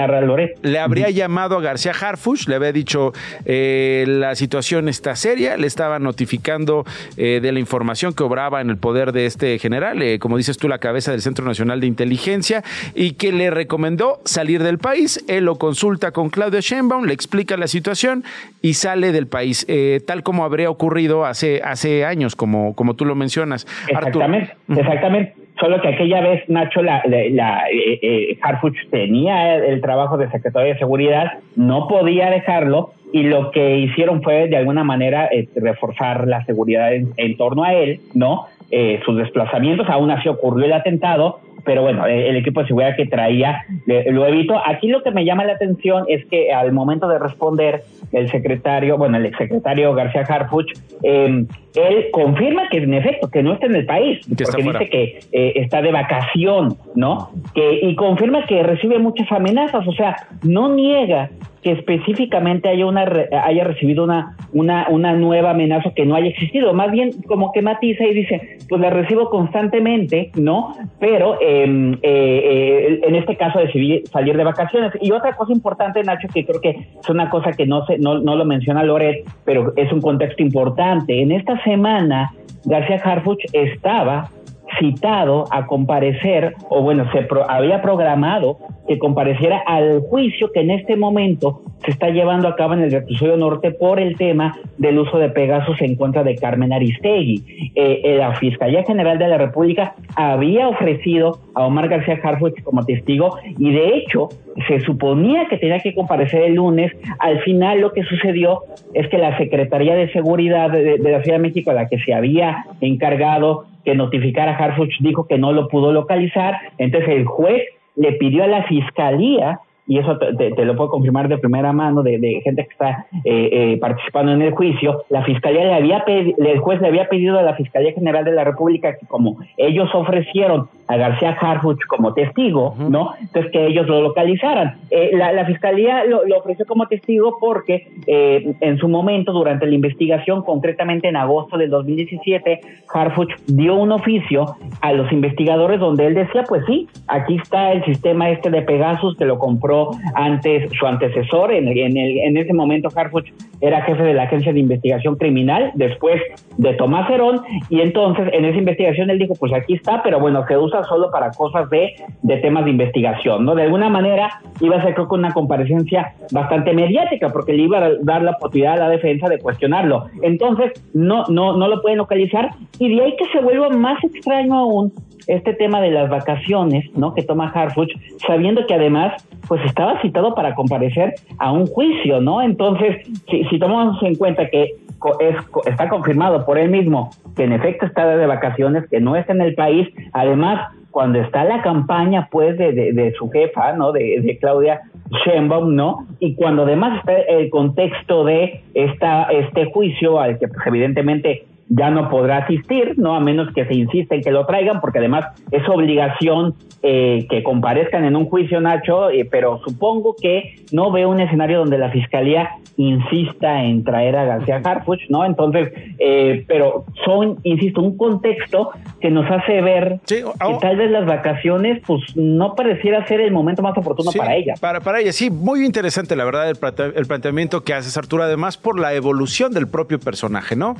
le 0.62 0.78
habría 0.78 1.10
llamado 1.10 1.58
a 1.58 1.60
García 1.60 1.92
Harfuch, 1.92 2.48
le 2.48 2.56
había 2.56 2.72
dicho 2.72 3.12
eh, 3.44 4.04
la 4.06 4.34
situación 4.34 4.88
está 4.88 5.14
seria, 5.16 5.56
le 5.56 5.66
estaba 5.66 5.98
notificando 5.98 6.84
eh, 7.16 7.40
de 7.42 7.52
la 7.52 7.60
información 7.60 8.14
que 8.14 8.22
obraba 8.22 8.60
en 8.60 8.70
el 8.70 8.78
poder 8.78 9.12
de 9.12 9.26
este 9.26 9.58
general, 9.58 10.02
eh, 10.02 10.18
como 10.18 10.36
dices 10.36 10.56
tú, 10.56 10.68
la 10.68 10.78
cabeza 10.78 11.10
del 11.10 11.22
Centro 11.22 11.44
Nacional 11.44 11.80
de 11.80 11.86
Inteligencia, 11.86 12.62
y 12.94 13.12
que 13.12 13.32
le 13.32 13.50
recomendó 13.50 14.20
salir 14.24 14.62
del 14.62 14.78
país. 14.78 15.24
Él 15.28 15.44
lo 15.44 15.56
consulta 15.56 16.12
con 16.12 16.30
Claudio 16.30 16.60
Sheinbaum, 16.60 17.04
le 17.04 17.12
explica 17.12 17.56
la 17.56 17.66
situación 17.66 18.24
y 18.62 18.74
sale 18.74 19.12
del 19.12 19.26
país, 19.26 19.66
tal 20.06 20.22
como 20.22 20.44
habría 20.44 20.70
ocurrido 20.70 21.24
hace, 21.24 21.60
hace 21.62 22.04
años, 22.04 22.34
como, 22.36 22.74
como 22.74 22.94
tú 22.94 23.04
lo 23.04 23.14
mencionas. 23.14 23.66
Exactamente, 23.88 24.45
exactamente. 24.68 25.34
Solo 25.58 25.80
que 25.80 25.88
aquella 25.88 26.20
vez, 26.20 26.46
Nacho, 26.48 26.82
la, 26.82 27.02
la, 27.06 27.64
eh, 27.70 27.98
eh, 28.02 28.38
Harfuch 28.42 28.76
tenía 28.90 29.56
el, 29.56 29.80
trabajo 29.80 30.18
de 30.18 30.30
secretario 30.30 30.74
de 30.74 30.78
seguridad, 30.78 31.38
no 31.54 31.88
podía 31.88 32.28
dejarlo 32.28 32.92
y 33.12 33.22
lo 33.22 33.50
que 33.50 33.78
hicieron 33.78 34.22
fue 34.22 34.48
de 34.48 34.56
alguna 34.58 34.84
manera 34.84 35.28
eh, 35.32 35.48
reforzar 35.56 36.26
la 36.28 36.44
seguridad 36.44 36.92
en, 36.92 37.36
torno 37.38 37.64
a 37.64 37.72
él, 37.72 38.00
¿no? 38.12 38.46
Eh, 38.70 39.00
sus 39.06 39.16
desplazamientos, 39.16 39.88
aún 39.88 40.10
así 40.10 40.28
ocurrió 40.28 40.66
el 40.66 40.72
atentado, 40.72 41.40
pero 41.66 41.82
bueno, 41.82 42.06
eh, 42.06 42.30
el 42.30 42.36
equipo 42.36 42.60
de 42.60 42.68
seguridad 42.68 42.96
que 42.96 43.06
traía 43.06 43.66
lo 43.86 44.24
evitó. 44.26 44.54
Aquí 44.64 44.88
lo 44.88 45.02
que 45.02 45.10
me 45.10 45.24
llama 45.24 45.44
la 45.44 45.54
atención 45.54 46.04
es 46.08 46.24
que 46.26 46.52
al 46.52 46.72
momento 46.72 47.08
de 47.08 47.18
responder, 47.18 47.82
el 48.12 48.30
secretario, 48.30 48.96
bueno, 48.96 49.16
el 49.16 49.26
exsecretario 49.26 49.92
García 49.92 50.22
Harfuch, 50.22 50.72
em, 51.02 51.46
él 51.74 52.06
confirma 52.12 52.68
que 52.70 52.78
en 52.78 52.94
efecto, 52.94 53.28
que 53.28 53.42
no 53.42 53.52
está 53.52 53.66
en 53.66 53.76
el 53.76 53.84
país, 53.84 54.20
porque 54.26 54.62
dice 54.62 54.88
que 54.88 55.18
eh, 55.32 55.52
está 55.56 55.82
de 55.82 55.92
vacación, 55.92 56.76
¿no? 56.94 57.30
Que, 57.54 57.80
y 57.82 57.94
confirma 57.96 58.46
que 58.46 58.62
recibe 58.62 58.98
muchas 58.98 59.30
amenazas, 59.32 59.86
o 59.86 59.92
sea, 59.92 60.16
no 60.42 60.74
niega 60.74 61.30
que 61.62 61.72
específicamente 61.72 62.68
haya 62.68 62.86
una 62.86 63.06
haya 63.44 63.64
recibido 63.64 64.04
una, 64.04 64.36
una, 64.52 64.86
una 64.88 65.12
nueva 65.14 65.50
amenaza 65.50 65.90
que 65.94 66.06
no 66.06 66.14
haya 66.14 66.28
existido. 66.28 66.72
Más 66.74 66.90
bien 66.90 67.10
como 67.26 67.52
que 67.52 67.62
matiza 67.62 68.04
y 68.04 68.14
dice, 68.14 68.58
pues 68.68 68.80
la 68.80 68.90
recibo 68.90 69.30
constantemente, 69.30 70.30
¿no? 70.36 70.74
Pero 71.00 71.38
em, 71.40 71.94
eh, 71.94 71.98
eh, 72.02 73.00
en 73.02 73.14
este 73.16 73.36
caso 73.36 73.58
decidí 73.58 74.02
salir 74.12 74.36
de 74.36 74.44
vacaciones. 74.44 74.92
Y 75.00 75.10
otra 75.12 75.34
cosa 75.34 75.52
importante, 75.52 76.02
Nacho, 76.02 76.28
que 76.32 76.44
creo 76.44 76.60
que 76.60 76.70
es 76.70 77.08
una 77.08 77.30
cosa 77.30 77.52
que 77.52 77.66
no, 77.66 77.84
se, 77.86 77.98
no, 77.98 78.18
no 78.18 78.36
lo 78.36 78.44
menciona 78.44 78.82
Loret, 78.82 79.24
pero 79.44 79.72
es 79.76 79.92
un 79.92 80.00
contexto 80.00 80.42
importante. 80.42 81.20
En 81.20 81.32
esta 81.32 81.62
semana, 81.64 82.32
García 82.64 83.00
Harfuch 83.04 83.44
estaba 83.52 84.30
citado 84.78 85.44
a 85.50 85.66
comparecer, 85.66 86.54
o 86.68 86.82
bueno, 86.82 87.10
se 87.12 87.26
había 87.48 87.82
programado 87.82 88.58
que 88.86 88.98
compareciera 88.98 89.62
al 89.66 90.00
juicio 90.00 90.50
que 90.52 90.60
en 90.60 90.70
este 90.70 90.96
momento 90.96 91.62
se 91.84 91.90
está 91.90 92.10
llevando 92.10 92.48
a 92.48 92.56
cabo 92.56 92.74
en 92.74 92.82
el 92.82 92.90
reclusorio 92.90 93.36
norte 93.36 93.70
por 93.70 94.00
el 94.00 94.16
tema 94.16 94.56
del 94.78 94.98
uso 94.98 95.18
de 95.18 95.28
Pegasus 95.30 95.80
en 95.82 95.96
contra 95.96 96.22
de 96.24 96.36
Carmen 96.36 96.72
Aristegui. 96.72 97.72
Eh, 97.74 98.00
eh, 98.04 98.16
la 98.18 98.34
Fiscalía 98.36 98.84
General 98.84 99.18
de 99.18 99.28
la 99.28 99.38
República 99.38 99.94
había 100.14 100.68
ofrecido 100.68 101.38
a 101.54 101.66
Omar 101.66 101.88
García 101.88 102.18
Harfuch 102.22 102.62
como 102.62 102.84
testigo 102.84 103.38
y 103.58 103.72
de 103.72 103.96
hecho 103.96 104.28
se 104.66 104.80
suponía 104.80 105.46
que 105.48 105.58
tenía 105.58 105.80
que 105.80 105.94
comparecer 105.94 106.42
el 106.42 106.54
lunes. 106.54 106.92
Al 107.18 107.40
final 107.40 107.80
lo 107.80 107.92
que 107.92 108.02
sucedió 108.04 108.62
es 108.94 109.08
que 109.08 109.18
la 109.18 109.36
Secretaría 109.36 109.94
de 109.94 110.10
Seguridad 110.12 110.70
de, 110.70 110.98
de 110.98 111.10
la 111.10 111.22
Ciudad 111.22 111.38
de 111.38 111.42
México, 111.42 111.70
a 111.70 111.74
la 111.74 111.88
que 111.88 111.98
se 111.98 112.14
había 112.14 112.64
encargado 112.80 113.66
que 113.84 113.94
notificara 113.94 114.52
a 114.52 114.56
Harfuch 114.56 114.98
dijo 115.00 115.26
que 115.26 115.38
no 115.38 115.52
lo 115.52 115.68
pudo 115.68 115.92
localizar, 115.92 116.56
entonces 116.76 117.08
el 117.10 117.24
juez 117.24 117.62
le 117.94 118.12
pidió 118.12 118.44
a 118.44 118.48
la 118.48 118.64
fiscalía 118.64 119.60
y 119.86 119.98
eso 119.98 120.18
te, 120.18 120.64
lo 120.64 120.76
puedo 120.76 120.90
confirmar 120.90 121.28
de 121.28 121.38
primera 121.38 121.72
mano 121.72 122.02
de, 122.02 122.40
gente 122.42 122.64
que 122.64 122.72
está 122.72 123.06
eh, 123.24 123.48
eh, 123.52 123.78
participando 123.80 124.32
en 124.32 124.42
el 124.42 124.52
juicio, 124.52 125.04
la 125.10 125.22
fiscalía 125.24 125.64
le 125.64 125.74
había 125.74 126.04
el 126.06 126.58
juez 126.58 126.80
le 126.80 126.88
había 126.88 127.08
pedido 127.08 127.38
a 127.38 127.42
la 127.42 127.54
Fiscalía 127.54 127.92
General 127.92 128.24
de 128.24 128.32
la 128.32 128.44
República 128.44 128.96
que 128.96 129.06
como 129.06 129.38
ellos 129.56 129.88
ofrecieron 129.94 130.68
a 130.88 130.96
García 130.96 131.36
Harfuch 131.40 131.80
como 131.88 132.14
testigo, 132.14 132.74
¿no? 132.78 133.14
Entonces 133.20 133.50
que 133.50 133.66
ellos 133.66 133.86
lo 133.88 134.00
localizaran. 134.02 134.76
Eh, 134.90 135.10
la, 135.14 135.44
fiscalía 135.44 136.04
lo, 136.04 136.22
ofreció 136.36 136.64
como 136.66 136.86
testigo 136.86 137.36
porque 137.40 137.88
en 138.06 138.78
su 138.78 138.88
momento, 138.88 139.32
durante 139.32 139.66
la 139.66 139.74
investigación, 139.74 140.42
concretamente 140.42 141.08
en 141.08 141.16
agosto 141.16 141.56
del 141.56 141.70
2017, 141.70 142.60
Harfuch 142.92 143.32
dio 143.46 143.74
un 143.74 143.92
oficio 143.92 144.56
a 144.80 144.92
los 144.92 145.10
investigadores 145.12 145.80
donde 145.80 146.06
él 146.06 146.14
decía, 146.14 146.44
pues 146.48 146.64
sí, 146.66 146.88
aquí 147.08 147.36
está 147.36 147.72
el 147.72 147.84
sistema 147.84 148.30
este 148.30 148.50
de 148.50 148.62
Pegasus 148.62 149.16
que 149.16 149.24
lo 149.24 149.38
compró 149.38 149.75
antes 150.14 150.70
su 150.78 150.86
antecesor, 150.86 151.52
en, 151.52 151.68
en, 151.68 151.96
el, 151.96 152.18
en 152.18 152.36
ese 152.36 152.52
momento 152.52 152.88
Harfuch 152.94 153.28
era 153.60 153.82
jefe 153.82 154.02
de 154.02 154.14
la 154.14 154.24
Agencia 154.24 154.52
de 154.52 154.60
Investigación 154.60 155.16
Criminal, 155.16 155.70
después 155.74 156.20
de 156.58 156.74
Tomás 156.74 157.08
Herón, 157.10 157.40
y 157.70 157.80
entonces 157.80 158.28
en 158.32 158.44
esa 158.44 158.58
investigación 158.58 159.10
él 159.10 159.18
dijo, 159.18 159.34
pues 159.38 159.52
aquí 159.52 159.74
está, 159.74 160.02
pero 160.02 160.20
bueno, 160.20 160.44
se 160.46 160.56
usa 160.56 160.84
solo 160.84 161.10
para 161.10 161.30
cosas 161.30 161.68
de, 161.70 161.94
de 162.22 162.36
temas 162.38 162.64
de 162.64 162.70
investigación, 162.72 163.44
¿no? 163.44 163.54
De 163.54 163.62
alguna 163.62 163.88
manera 163.88 164.40
iba 164.60 164.76
a 164.76 164.82
ser 164.82 164.94
creo 164.94 165.08
que 165.08 165.14
una 165.14 165.32
comparecencia 165.32 166.14
bastante 166.32 166.72
mediática, 166.72 167.28
porque 167.30 167.52
le 167.52 167.62
iba 167.62 167.78
a 167.78 167.90
dar 168.02 168.22
la 168.22 168.32
oportunidad 168.32 168.74
a 168.74 168.84
la 168.86 168.88
defensa 168.88 169.28
de 169.28 169.38
cuestionarlo. 169.38 170.06
Entonces, 170.22 170.72
no, 170.94 171.24
no, 171.28 171.56
no 171.56 171.68
lo 171.68 171.80
pueden 171.82 171.98
localizar, 171.98 172.50
y 172.78 172.94
de 172.94 173.02
ahí 173.02 173.16
que 173.16 173.26
se 173.32 173.40
vuelva 173.40 173.68
más 173.70 174.02
extraño 174.04 174.54
aún 174.54 174.92
este 175.26 175.54
tema 175.54 175.80
de 175.80 175.90
las 175.90 176.08
vacaciones, 176.08 176.84
¿no? 176.96 177.14
Que 177.14 177.22
toma 177.22 177.48
Harfuch, 177.48 177.90
sabiendo 178.26 178.66
que 178.66 178.74
además, 178.74 179.26
pues 179.48 179.64
estaba 179.64 180.00
citado 180.00 180.34
para 180.34 180.54
comparecer 180.54 181.14
a 181.38 181.52
un 181.52 181.66
juicio, 181.66 182.20
¿no? 182.20 182.42
Entonces, 182.42 183.06
si, 183.30 183.44
si 183.44 183.58
tomamos 183.58 184.02
en 184.02 184.14
cuenta 184.16 184.48
que 184.48 184.74
es, 185.20 185.36
está 185.66 185.88
confirmado 185.88 186.44
por 186.44 186.58
él 186.58 186.70
mismo 186.70 187.10
que 187.36 187.44
en 187.44 187.52
efecto 187.52 187.86
está 187.86 188.16
de 188.16 188.26
vacaciones, 188.26 188.88
que 188.88 189.00
no 189.00 189.16
está 189.16 189.32
en 189.32 189.42
el 189.42 189.54
país, 189.54 189.88
además 190.12 190.72
cuando 190.90 191.18
está 191.20 191.44
la 191.44 191.60
campaña 191.60 192.28
pues 192.30 192.56
de, 192.56 192.72
de, 192.72 193.12
su 193.18 193.28
jefa, 193.30 193.74
¿no? 193.74 193.92
De, 193.92 194.20
de, 194.22 194.38
Claudia 194.38 194.80
Sheinbaum, 195.26 195.74
¿no? 195.74 196.06
Y 196.20 196.34
cuando 196.34 196.62
además 196.62 197.00
está 197.00 197.18
el 197.18 197.50
contexto 197.50 198.24
de 198.24 198.62
esta, 198.72 199.24
este 199.24 199.66
juicio 199.66 200.18
al 200.18 200.38
que 200.38 200.48
pues, 200.48 200.66
evidentemente 200.66 201.44
ya 201.68 201.90
no 201.90 202.08
podrá 202.08 202.38
asistir, 202.38 202.94
¿no? 202.96 203.14
A 203.14 203.20
menos 203.20 203.52
que 203.54 203.66
se 203.66 203.74
insista 203.74 204.14
en 204.14 204.22
que 204.22 204.30
lo 204.30 204.46
traigan, 204.46 204.80
porque 204.80 204.98
además 204.98 205.26
es 205.50 205.68
obligación 205.68 206.54
eh, 206.82 207.26
que 207.28 207.42
comparezcan 207.42 208.04
en 208.04 208.14
un 208.14 208.26
juicio, 208.26 208.60
Nacho, 208.60 209.10
eh, 209.10 209.26
pero 209.28 209.60
supongo 209.64 210.14
que 210.14 210.60
no 210.70 210.92
veo 210.92 211.10
un 211.10 211.20
escenario 211.20 211.58
donde 211.58 211.78
la 211.78 211.90
fiscalía 211.90 212.50
insista 212.76 213.64
en 213.64 213.82
traer 213.82 214.16
a 214.16 214.24
García 214.24 214.60
Harfuch, 214.62 215.00
¿no? 215.08 215.24
Entonces, 215.24 215.72
eh, 215.98 216.44
pero 216.46 216.84
son, 217.04 217.38
insisto, 217.42 217.80
un 217.80 217.96
contexto 217.96 218.70
que 219.00 219.10
nos 219.10 219.28
hace 219.30 219.62
ver 219.62 220.00
que 220.06 220.22
tal 220.60 220.76
vez 220.76 220.90
las 220.90 221.06
vacaciones, 221.06 221.82
pues 221.86 222.02
no 222.14 222.54
pareciera 222.54 223.06
ser 223.08 223.20
el 223.20 223.32
momento 223.32 223.62
más 223.62 223.76
oportuno 223.76 224.12
para 224.12 224.36
ella. 224.36 224.54
Para, 224.60 224.80
para 224.80 225.00
ella, 225.00 225.12
sí, 225.12 225.30
muy 225.30 225.64
interesante, 225.64 226.14
la 226.14 226.24
verdad, 226.24 226.48
el, 226.48 227.06
planteamiento 227.06 227.64
que 227.64 227.72
haces, 227.74 227.96
Arturo, 227.96 228.22
además 228.22 228.58
por 228.58 228.78
la 228.78 228.92
evolución 228.94 229.52
del 229.52 229.68
propio 229.68 229.98
personaje, 229.98 230.54
¿no? 230.54 230.76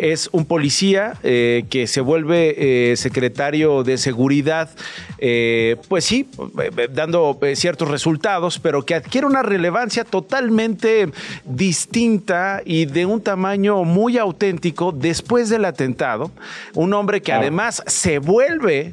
Es 0.00 0.28
un 0.32 0.44
policía 0.44 1.14
que 1.22 1.86
se 1.86 2.00
vuelve 2.00 2.94
secretario 2.96 3.82
de 3.82 3.98
seguridad 3.98 4.70
eh, 5.26 5.76
pues 5.88 6.04
sí, 6.04 6.28
eh, 6.60 6.88
dando 6.92 7.38
eh, 7.40 7.56
ciertos 7.56 7.88
resultados, 7.88 8.58
pero 8.58 8.84
que 8.84 8.94
adquiere 8.94 9.26
una 9.26 9.42
relevancia 9.42 10.04
totalmente 10.04 11.10
distinta 11.46 12.60
y 12.62 12.84
de 12.84 13.06
un 13.06 13.22
tamaño 13.22 13.84
muy 13.84 14.18
auténtico 14.18 14.92
después 14.92 15.48
del 15.48 15.64
atentado. 15.64 16.30
Un 16.74 16.92
hombre 16.92 17.22
que 17.22 17.32
además 17.32 17.82
se 17.86 18.18
vuelve 18.18 18.92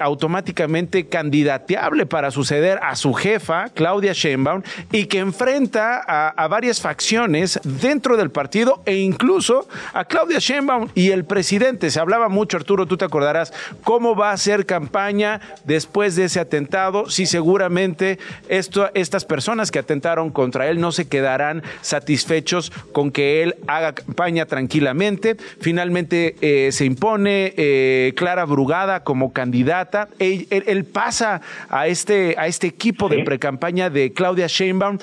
automáticamente 0.00 1.06
candidateable 1.06 2.04
para 2.06 2.32
suceder 2.32 2.80
a 2.82 2.96
su 2.96 3.12
jefa, 3.12 3.68
Claudia 3.68 4.14
Sheinbaum, 4.14 4.62
y 4.90 5.06
que 5.06 5.18
enfrenta 5.18 6.02
a, 6.04 6.30
a 6.30 6.48
varias 6.48 6.80
facciones 6.80 7.60
dentro 7.62 8.16
del 8.16 8.30
partido 8.32 8.82
e 8.86 8.96
incluso 8.96 9.68
a 9.92 10.04
Claudia 10.04 10.38
Sheinbaum 10.38 10.88
y 10.94 11.10
el 11.10 11.24
presidente. 11.24 11.90
Se 11.90 12.00
hablaba 12.00 12.28
mucho, 12.28 12.56
Arturo, 12.56 12.86
tú 12.86 12.96
te 12.96 13.04
acordarás, 13.04 13.52
cómo 13.82 14.14
va 14.14 14.32
a 14.32 14.36
ser 14.36 14.66
campaña 14.66 15.40
después 15.64 16.16
de 16.16 16.24
ese 16.24 16.40
atentado, 16.40 17.08
si 17.08 17.26
seguramente 17.26 18.18
esto, 18.48 18.90
estas 18.94 19.24
personas 19.24 19.70
que 19.70 19.78
atentaron 19.78 20.30
contra 20.30 20.68
él 20.68 20.80
no, 20.80 20.82
no 20.82 20.92
se 20.92 21.08
quedarán 21.08 21.62
satisfechos 21.80 22.70
con 22.92 23.12
que 23.12 23.42
él 23.42 23.56
haga 23.66 23.94
campaña 23.94 24.44
tranquilamente. 24.44 25.36
Finalmente 25.60 26.36
eh, 26.42 26.72
se 26.72 26.84
impone 26.84 27.54
eh, 27.56 28.12
Clara 28.16 28.44
Brugada 28.44 29.04
como 29.04 29.32
candidata. 29.32 30.08
Él, 30.18 30.84
pasa 30.84 31.40
a 31.70 31.86
este, 31.86 32.34
a 32.36 32.46
este 32.48 32.66
equipo 32.66 33.08
de 33.08 33.24
precampaña 33.24 33.88
de 33.88 34.12
Claudia 34.12 34.48
Sheinbaum. 34.48 34.98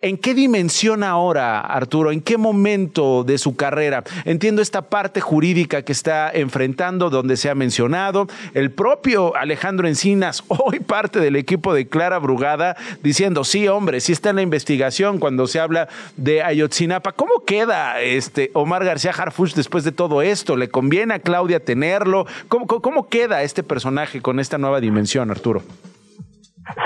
¿En 0.00 0.16
qué 0.16 0.32
dimensión 0.32 1.02
ahora, 1.02 1.58
Arturo? 1.58 2.12
¿En 2.12 2.20
qué 2.20 2.38
momento 2.38 3.24
de 3.24 3.36
su 3.36 3.56
carrera? 3.56 4.04
Entiendo 4.24 4.62
esta 4.62 4.82
parte 4.82 5.20
jurídica 5.20 5.82
que 5.82 5.90
está 5.90 6.30
enfrentando, 6.30 7.10
donde 7.10 7.36
se 7.36 7.50
ha 7.50 7.56
mencionado. 7.56 8.28
El 8.54 8.70
propio 8.70 9.34
Alejandro 9.34 9.88
Encinas, 9.88 10.44
hoy 10.48 10.78
parte 10.78 11.18
del 11.18 11.34
equipo 11.34 11.74
de 11.74 11.88
Clara 11.88 12.20
Brugada, 12.20 12.76
diciendo, 13.02 13.42
sí, 13.42 13.66
hombre, 13.66 13.98
sí 13.98 14.12
está 14.12 14.30
en 14.30 14.36
la 14.36 14.42
investigación 14.42 15.18
cuando 15.18 15.48
se 15.48 15.58
habla 15.58 15.88
de 16.16 16.44
Ayotzinapa. 16.44 17.10
¿Cómo 17.10 17.44
queda 17.44 18.00
este 18.00 18.52
Omar 18.54 18.84
García 18.84 19.10
Harfuch 19.10 19.54
después 19.54 19.82
de 19.82 19.90
todo 19.90 20.22
esto? 20.22 20.56
¿Le 20.56 20.68
conviene 20.68 21.14
a 21.14 21.18
Claudia 21.18 21.58
tenerlo? 21.58 22.24
¿Cómo, 22.46 22.68
cómo 22.68 23.08
queda 23.08 23.42
este 23.42 23.64
personaje 23.64 24.22
con 24.22 24.38
esta 24.38 24.58
nueva 24.58 24.80
dimensión, 24.80 25.32
Arturo? 25.32 25.64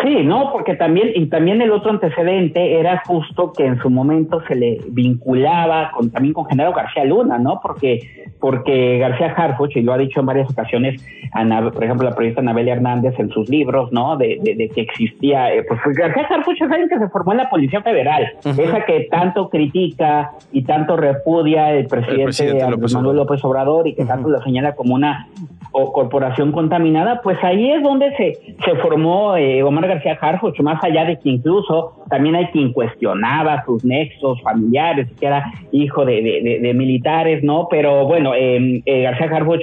Sí, 0.03 0.23
no, 0.25 0.51
porque 0.53 0.75
también, 0.75 1.11
y 1.15 1.27
también 1.27 1.61
el 1.61 1.73
otro 1.73 1.91
antecedente 1.91 2.79
era 2.79 3.03
justo 3.05 3.53
que 3.53 3.67
en 3.67 3.79
su 3.81 3.91
momento 3.91 4.41
se 4.47 4.55
le 4.55 4.81
vinculaba 4.89 5.91
con, 5.93 6.11
también 6.11 6.35
con 6.35 6.47
Genaro 6.47 6.73
García 6.73 7.05
Luna, 7.05 7.39
¿no? 7.39 7.61
Porque, 7.61 8.01
porque 8.41 8.99
García 8.99 9.35
Harfuch, 9.37 9.77
y 9.77 9.83
lo 9.83 9.93
ha 9.93 9.99
dicho 9.99 10.21
en 10.21 10.27
varias 10.27 10.51
ocasiones, 10.51 11.03
por 11.73 11.85
ejemplo, 11.85 12.09
la 12.09 12.15
periodista 12.15 12.41
Anabel 12.41 12.69
Hernández 12.69 13.19
en 13.19 13.31
sus 13.31 13.49
libros, 13.49 13.93
¿no? 13.93 14.17
De, 14.17 14.39
de, 14.43 14.69
que 14.69 14.83
existía, 14.83 15.53
eh, 15.53 15.65
pues 15.67 15.81
García 15.97 16.27
Harfuch 16.29 16.61
es 16.61 16.71
alguien 16.71 16.89
que 16.89 16.99
se 16.99 17.09
formó 17.09 17.33
en 17.33 17.39
la 17.39 17.51
Policía 17.51 17.83
Federal, 17.83 18.33
esa 18.45 18.85
que 18.85 19.09
tanto 19.11 19.49
critica 19.49 20.33
y 20.53 20.63
tanto 20.63 20.97
repudia 20.97 21.73
el 21.73 21.87
presidente, 21.87 22.65
Manuel 22.95 23.17
López 23.17 23.45
Obrador 23.45 23.89
y 23.89 23.95
que 23.95 24.05
tanto 24.05 24.29
lo 24.29 24.41
señala 24.43 24.75
como 24.75 24.95
una 24.95 25.29
corporación 25.73 26.53
contaminada, 26.53 27.23
pues 27.23 27.43
ahí 27.43 27.71
es 27.71 27.83
donde 27.83 28.15
se, 28.17 28.57
se 28.65 28.77
formó 28.77 29.37
eh, 29.37 29.63
Omar 29.73 29.89
García 29.89 30.19
Harfuch, 30.21 30.61
más 30.61 30.83
allá 30.85 31.05
de 31.05 31.19
que 31.19 31.31
incluso 31.31 32.05
también 32.09 32.37
hay 32.37 32.47
quien 32.47 32.73
cuestionaba 32.73 33.65
sus 33.65 33.85
nexos 33.85 34.41
familiares, 34.43 35.09
que 35.19 35.27
era 35.27 35.53
hijo 35.73 36.05
de, 36.05 36.73
militares, 36.75 37.43
¿no? 37.43 37.69
Pero 37.71 38.07
bueno, 38.07 38.35
em, 38.35 38.83
eh, 38.87 39.03
García 39.03 39.27
Harfuch 39.27 39.63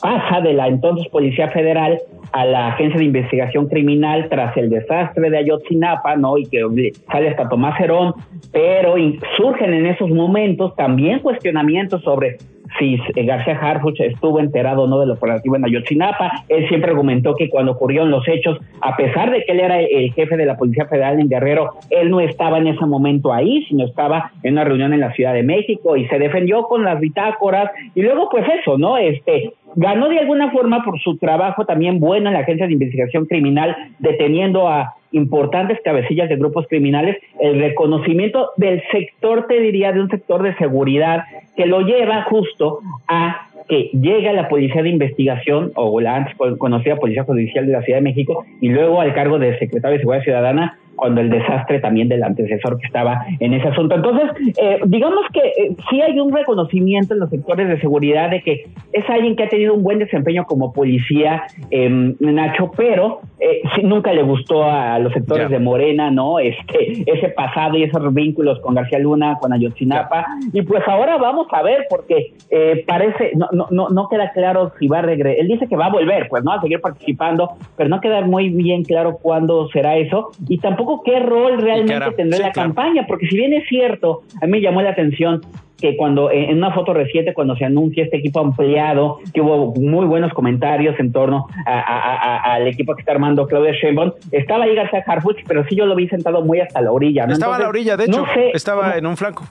pasa 0.00 0.40
de 0.40 0.52
la 0.52 0.68
entonces 0.68 1.08
Policía 1.08 1.48
Federal 1.48 1.98
a 2.32 2.44
la 2.44 2.68
Agencia 2.68 2.98
de 2.98 3.06
Investigación 3.06 3.66
Criminal 3.68 4.28
tras 4.28 4.56
el 4.56 4.70
desastre 4.70 5.30
de 5.30 5.38
Ayotzinapa, 5.38 6.16
¿no? 6.16 6.36
Y 6.38 6.46
que 6.46 6.92
sale 7.10 7.30
hasta 7.30 7.48
Tomás 7.48 7.80
Herón, 7.80 8.14
pero 8.52 8.94
surgen 9.36 9.72
en 9.72 9.86
esos 9.86 10.10
momentos 10.10 10.76
también 10.76 11.20
cuestionamientos 11.20 12.02
sobre 12.02 12.36
si 12.78 13.00
García 13.24 13.58
Harfuch 13.60 14.00
estuvo 14.00 14.40
enterado 14.40 14.82
o 14.82 14.86
no 14.86 15.00
de 15.00 15.06
lo 15.06 15.14
operativo 15.14 15.56
en 15.56 15.64
Ayotzinapa. 15.64 16.44
Él 16.48 16.68
siempre 16.68 16.90
argumentó 16.90 17.34
que 17.34 17.48
cuando 17.48 17.72
ocurrieron 17.72 18.10
los 18.10 18.26
hechos, 18.28 18.58
a 18.80 18.96
pesar 18.96 19.30
de 19.30 19.44
que 19.44 19.52
él 19.52 19.60
era 19.60 19.80
el 19.80 20.12
jefe 20.12 20.36
de 20.36 20.46
la 20.46 20.56
Policía 20.56 20.86
Federal 20.86 21.20
en 21.20 21.28
Guerrero, 21.28 21.74
él 21.90 22.10
no 22.10 22.20
estaba 22.20 22.58
en 22.58 22.68
ese 22.68 22.84
momento 22.86 23.32
ahí, 23.32 23.64
sino 23.68 23.84
estaba 23.84 24.32
en 24.42 24.54
una 24.54 24.64
reunión 24.64 24.92
en 24.92 25.00
la 25.00 25.12
Ciudad 25.12 25.34
de 25.34 25.42
México 25.42 25.96
y 25.96 26.06
se 26.08 26.18
defendió 26.18 26.64
con 26.64 26.84
las 26.84 27.00
bitácoras 27.00 27.70
y 27.94 28.02
luego 28.02 28.28
pues 28.30 28.44
eso, 28.60 28.78
¿no? 28.78 28.96
Este, 28.96 29.52
ganó 29.74 30.08
de 30.08 30.18
alguna 30.18 30.50
forma 30.50 30.82
por 30.84 31.00
su 31.00 31.16
trabajo 31.18 31.64
también 31.64 32.00
bueno 32.00 32.28
en 32.28 32.34
la 32.34 32.40
Agencia 32.40 32.66
de 32.66 32.72
Investigación 32.72 33.26
Criminal, 33.26 33.76
deteniendo 33.98 34.68
a 34.68 34.94
importantes 35.12 35.78
cabecillas 35.84 36.28
de 36.28 36.36
grupos 36.36 36.66
criminales, 36.68 37.16
el 37.40 37.60
reconocimiento 37.60 38.50
del 38.56 38.82
sector, 38.90 39.46
te 39.46 39.60
diría, 39.60 39.92
de 39.92 40.00
un 40.00 40.10
sector 40.10 40.42
de 40.42 40.54
seguridad 40.56 41.24
que 41.56 41.66
lo 41.66 41.80
lleva 41.80 42.22
justo 42.24 42.80
a 43.06 43.48
que 43.68 43.90
llega 43.92 44.32
la 44.32 44.48
Policía 44.48 44.82
de 44.82 44.88
Investigación 44.88 45.72
o 45.74 46.00
la 46.00 46.16
antes 46.16 46.34
conocida 46.58 46.96
Policía 46.96 47.24
Judicial 47.24 47.66
de 47.66 47.72
la 47.72 47.82
Ciudad 47.82 47.98
de 47.98 48.04
México 48.04 48.44
y 48.60 48.68
luego 48.68 49.00
al 49.00 49.14
cargo 49.14 49.38
de 49.38 49.58
secretario 49.58 49.98
de 49.98 50.00
Seguridad 50.00 50.24
Ciudadana 50.24 50.78
cuando 50.98 51.20
el 51.20 51.30
desastre 51.30 51.80
también 51.80 52.08
del 52.08 52.22
antecesor 52.22 52.78
que 52.78 52.86
estaba 52.86 53.24
en 53.40 53.54
ese 53.54 53.68
asunto. 53.68 53.94
Entonces, 53.94 54.30
eh, 54.60 54.80
digamos 54.84 55.24
que 55.32 55.40
eh, 55.40 55.76
sí 55.88 56.02
hay 56.02 56.18
un 56.18 56.30
reconocimiento 56.34 57.14
en 57.14 57.20
los 57.20 57.30
sectores 57.30 57.68
de 57.68 57.80
seguridad 57.80 58.30
de 58.30 58.42
que 58.42 58.66
es 58.92 59.08
alguien 59.08 59.36
que 59.36 59.44
ha 59.44 59.48
tenido 59.48 59.74
un 59.74 59.82
buen 59.82 59.98
desempeño 59.98 60.44
como 60.44 60.72
policía, 60.72 61.44
eh, 61.70 61.88
Nacho, 62.18 62.70
pero 62.76 63.20
eh, 63.40 63.62
nunca 63.84 64.12
le 64.12 64.22
gustó 64.22 64.64
a 64.64 64.98
los 64.98 65.12
sectores 65.12 65.48
de 65.48 65.58
Morena, 65.58 66.10
¿no? 66.10 66.38
Este, 66.38 67.04
ese 67.06 67.28
pasado 67.28 67.76
y 67.76 67.84
esos 67.84 68.12
vínculos 68.12 68.58
con 68.60 68.74
García 68.74 68.98
Luna, 68.98 69.38
con 69.40 69.52
Ayotzinapa. 69.52 70.26
Y 70.52 70.62
pues 70.62 70.82
ahora 70.88 71.16
vamos 71.18 71.46
a 71.52 71.62
ver, 71.62 71.86
porque 71.88 72.32
eh, 72.50 72.84
parece, 72.86 73.32
no, 73.36 73.66
no, 73.70 73.88
no 73.88 74.08
queda 74.08 74.32
claro 74.32 74.72
si 74.78 74.88
va 74.88 74.98
a 74.98 75.02
regresar. 75.02 75.40
Él 75.40 75.48
dice 75.48 75.68
que 75.68 75.76
va 75.76 75.86
a 75.86 75.90
volver, 75.90 76.28
pues, 76.28 76.42
¿no? 76.42 76.52
A 76.52 76.60
seguir 76.60 76.80
participando, 76.80 77.50
pero 77.76 77.88
no 77.88 78.00
queda 78.00 78.22
muy 78.22 78.48
bien 78.48 78.82
claro 78.82 79.18
cuándo 79.20 79.68
será 79.68 79.96
eso. 79.96 80.30
Y 80.48 80.58
tampoco 80.58 80.87
qué 81.04 81.20
rol 81.20 81.60
realmente 81.60 82.10
tendrá 82.16 82.38
la 82.38 82.52
campaña, 82.52 83.06
porque 83.06 83.26
si 83.28 83.36
bien 83.36 83.52
es 83.52 83.68
cierto, 83.68 84.22
a 84.40 84.46
mí 84.46 84.52
me 84.52 84.60
llamó 84.60 84.82
la 84.82 84.90
atención 84.90 85.40
que 85.80 85.96
cuando 85.96 86.30
en 86.32 86.56
una 86.56 86.72
foto 86.72 86.92
reciente, 86.92 87.32
cuando 87.32 87.54
se 87.56 87.64
anuncia 87.64 88.02
este 88.02 88.16
equipo 88.16 88.40
ampliado, 88.40 89.18
que 89.32 89.40
hubo 89.40 89.74
muy 89.76 90.06
buenos 90.06 90.32
comentarios 90.32 90.98
en 90.98 91.12
torno 91.12 91.46
al 91.66 92.66
equipo 92.66 92.94
que 92.94 93.02
está 93.02 93.12
armando 93.12 93.46
Claudia 93.46 93.72
Sheinbaum, 93.72 94.12
estaba 94.32 94.64
ahí 94.64 94.74
García 94.74 95.04
Harfuch, 95.06 95.38
pero 95.46 95.64
sí 95.68 95.76
yo 95.76 95.86
lo 95.86 95.94
vi 95.94 96.08
sentado 96.08 96.42
muy 96.42 96.60
hasta 96.60 96.80
la 96.80 96.90
orilla. 96.90 97.26
Estaba 97.26 97.56
a 97.56 97.60
la 97.60 97.68
orilla, 97.68 97.96
de 97.96 98.06
hecho, 98.06 98.24
estaba 98.52 98.96
en 98.96 99.06
un 99.06 99.16
flanco. 99.16 99.44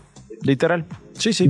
Literal. 0.44 0.86
Sí, 1.14 1.34
sí. 1.34 1.50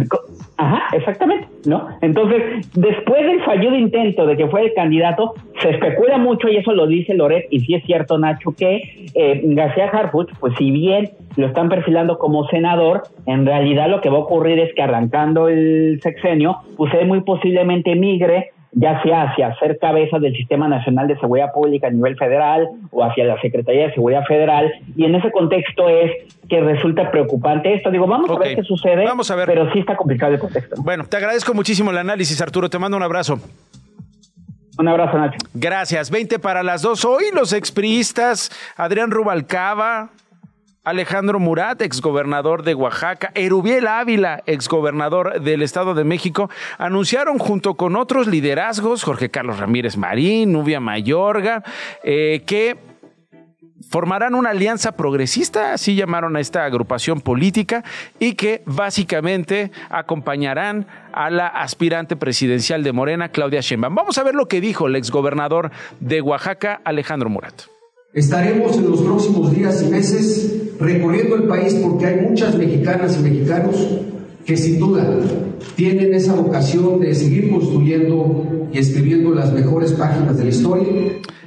Ajá, 0.55 0.95
exactamente, 0.95 1.47
¿no? 1.65 1.89
Entonces, 2.01 2.67
después 2.73 3.25
del 3.25 3.43
fallido 3.43 3.75
intento 3.75 4.25
de 4.25 4.37
que 4.37 4.47
fue 4.47 4.65
el 4.65 4.73
candidato, 4.73 5.35
se 5.61 5.71
especula 5.71 6.17
mucho, 6.17 6.47
y 6.47 6.57
eso 6.57 6.71
lo 6.71 6.87
dice 6.87 7.13
Loret, 7.13 7.47
y 7.51 7.59
sí 7.59 7.75
es 7.75 7.83
cierto, 7.83 8.17
Nacho, 8.17 8.55
que 8.57 9.09
eh, 9.13 9.41
García 9.43 9.89
Harfuch, 9.89 10.29
pues 10.39 10.53
si 10.57 10.71
bien 10.71 11.11
lo 11.35 11.47
están 11.47 11.69
perfilando 11.69 12.17
como 12.17 12.47
senador, 12.47 13.03
en 13.25 13.45
realidad 13.45 13.89
lo 13.89 14.01
que 14.01 14.09
va 14.09 14.17
a 14.17 14.21
ocurrir 14.21 14.57
es 14.59 14.73
que 14.73 14.81
arrancando 14.81 15.47
el 15.49 15.99
sexenio, 16.01 16.57
pues 16.75 16.93
él 16.95 17.07
muy 17.07 17.21
posiblemente 17.21 17.95
migre 17.95 18.51
ya 18.79 19.01
sea 19.01 19.23
hacia 19.23 19.57
ser 19.57 19.79
cabeza 19.79 20.19
del 20.19 20.35
Sistema 20.35 20.67
Nacional 20.67 21.07
de 21.07 21.17
Seguridad 21.19 21.51
Pública 21.51 21.87
a 21.87 21.89
nivel 21.89 22.15
federal 22.15 22.67
o 22.91 23.03
hacia 23.03 23.25
la 23.25 23.41
Secretaría 23.41 23.87
de 23.87 23.93
Seguridad 23.93 24.23
Federal. 24.25 24.71
Y 24.95 25.05
en 25.05 25.15
ese 25.15 25.31
contexto 25.31 25.89
es 25.89 26.11
que 26.47 26.61
resulta 26.61 27.09
preocupante 27.09 27.73
esto. 27.73 27.89
Digo, 27.89 28.05
vamos 28.05 28.29
a 28.29 28.37
ver 28.37 28.55
qué 28.55 28.63
sucede. 28.63 29.03
Vamos 29.03 29.31
a 29.31 29.35
ver. 29.35 29.47
Pero 29.47 29.71
sí 29.73 29.79
está 29.79 29.95
complicado 29.95 30.33
el 30.33 30.39
contexto. 30.39 30.75
Bueno, 30.79 31.05
te 31.05 31.17
agradezco 31.17 31.55
muchísimo 31.55 31.89
el 31.89 31.97
análisis, 31.97 32.39
Arturo. 32.39 32.69
Te 32.69 32.77
mando 32.77 32.97
un 32.97 33.03
abrazo. 33.03 33.39
Un 34.77 34.87
abrazo, 34.87 35.17
Nacho. 35.17 35.39
Gracias. 35.55 36.11
20 36.11 36.37
para 36.37 36.61
las 36.61 36.83
dos. 36.83 37.03
Hoy 37.03 37.23
los 37.33 37.53
expriistas, 37.53 38.51
Adrián 38.75 39.09
Rubalcaba, 39.09 40.09
Alejandro 40.87 41.37
Murat, 41.37 41.81
exgobernador 41.81 42.63
de 42.63 42.73
Oaxaca, 42.73 43.31
Erubiel 43.35 43.87
Ávila, 43.87 44.41
exgobernador 44.45 45.41
del 45.41 45.61
Estado 45.61 45.93
de 45.95 46.05
México, 46.05 46.49
anunciaron 46.77 47.39
junto 47.39 47.73
con 47.73 47.97
otros 47.97 48.25
liderazgos, 48.25 49.03
Jorge 49.03 49.29
Carlos 49.29 49.59
Ramírez 49.59 49.97
Marín, 49.97 50.53
Nubia 50.53 50.79
Mayorga, 50.79 51.61
eh, 52.05 52.41
que 52.45 52.77
formarán 53.89 54.33
una 54.33 54.51
alianza 54.51 54.93
progresista, 54.93 55.73
así 55.73 55.95
llamaron 55.95 56.37
a 56.37 56.39
esta 56.39 56.63
agrupación 56.63 57.19
política, 57.19 57.83
y 58.17 58.35
que 58.35 58.63
básicamente 58.65 59.71
acompañarán 59.89 60.87
a 61.11 61.29
la 61.29 61.47
aspirante 61.47 62.15
presidencial 62.15 62.85
de 62.85 62.93
Morena, 62.93 63.27
Claudia 63.27 63.59
Sheinbaum. 63.59 63.93
Vamos 63.93 64.17
a 64.19 64.23
ver 64.23 64.35
lo 64.35 64.47
que 64.47 64.61
dijo 64.61 64.87
el 64.87 64.95
exgobernador 64.95 65.69
de 65.99 66.21
Oaxaca, 66.21 66.79
Alejandro 66.85 67.29
Murat. 67.29 67.76
Estaremos 68.17 68.75
en 68.77 68.89
los 68.89 69.01
próximos 69.01 69.55
días 69.55 69.83
y 69.83 69.91
meses 69.91 70.51
recorriendo 70.79 71.35
el 71.35 71.43
país 71.43 71.75
porque 71.75 72.07
hay 72.07 72.15
muchas 72.15 72.55
mexicanas 72.55 73.15
y 73.15 73.21
mexicanos 73.21 73.75
que 74.43 74.57
sin 74.57 74.79
duda 74.79 75.05
tienen 75.75 76.15
esa 76.15 76.33
vocación 76.33 76.99
de 76.99 77.13
seguir 77.13 77.51
construyendo 77.51 78.69
y 78.73 78.79
escribiendo 78.79 79.35
las 79.35 79.53
mejores 79.53 79.91
páginas 79.91 80.35
de 80.35 80.45
la 80.45 80.49
historia. 80.49 80.87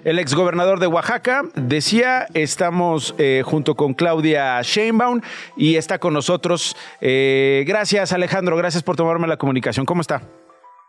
El 0.04 0.20
exgobernador 0.20 0.78
de 0.78 0.86
Oaxaca 0.86 1.42
decía, 1.56 2.28
estamos 2.34 3.16
eh, 3.18 3.42
junto 3.44 3.74
con 3.74 3.92
Claudia 3.92 4.62
Sheinbaum 4.62 5.22
y 5.56 5.74
está 5.74 5.98
con 5.98 6.14
nosotros. 6.14 6.76
Eh, 7.00 7.64
gracias 7.66 8.12
Alejandro, 8.12 8.56
gracias 8.56 8.84
por 8.84 8.94
tomarme 8.94 9.26
la 9.26 9.38
comunicación. 9.38 9.84
¿Cómo 9.86 10.02
está? 10.02 10.22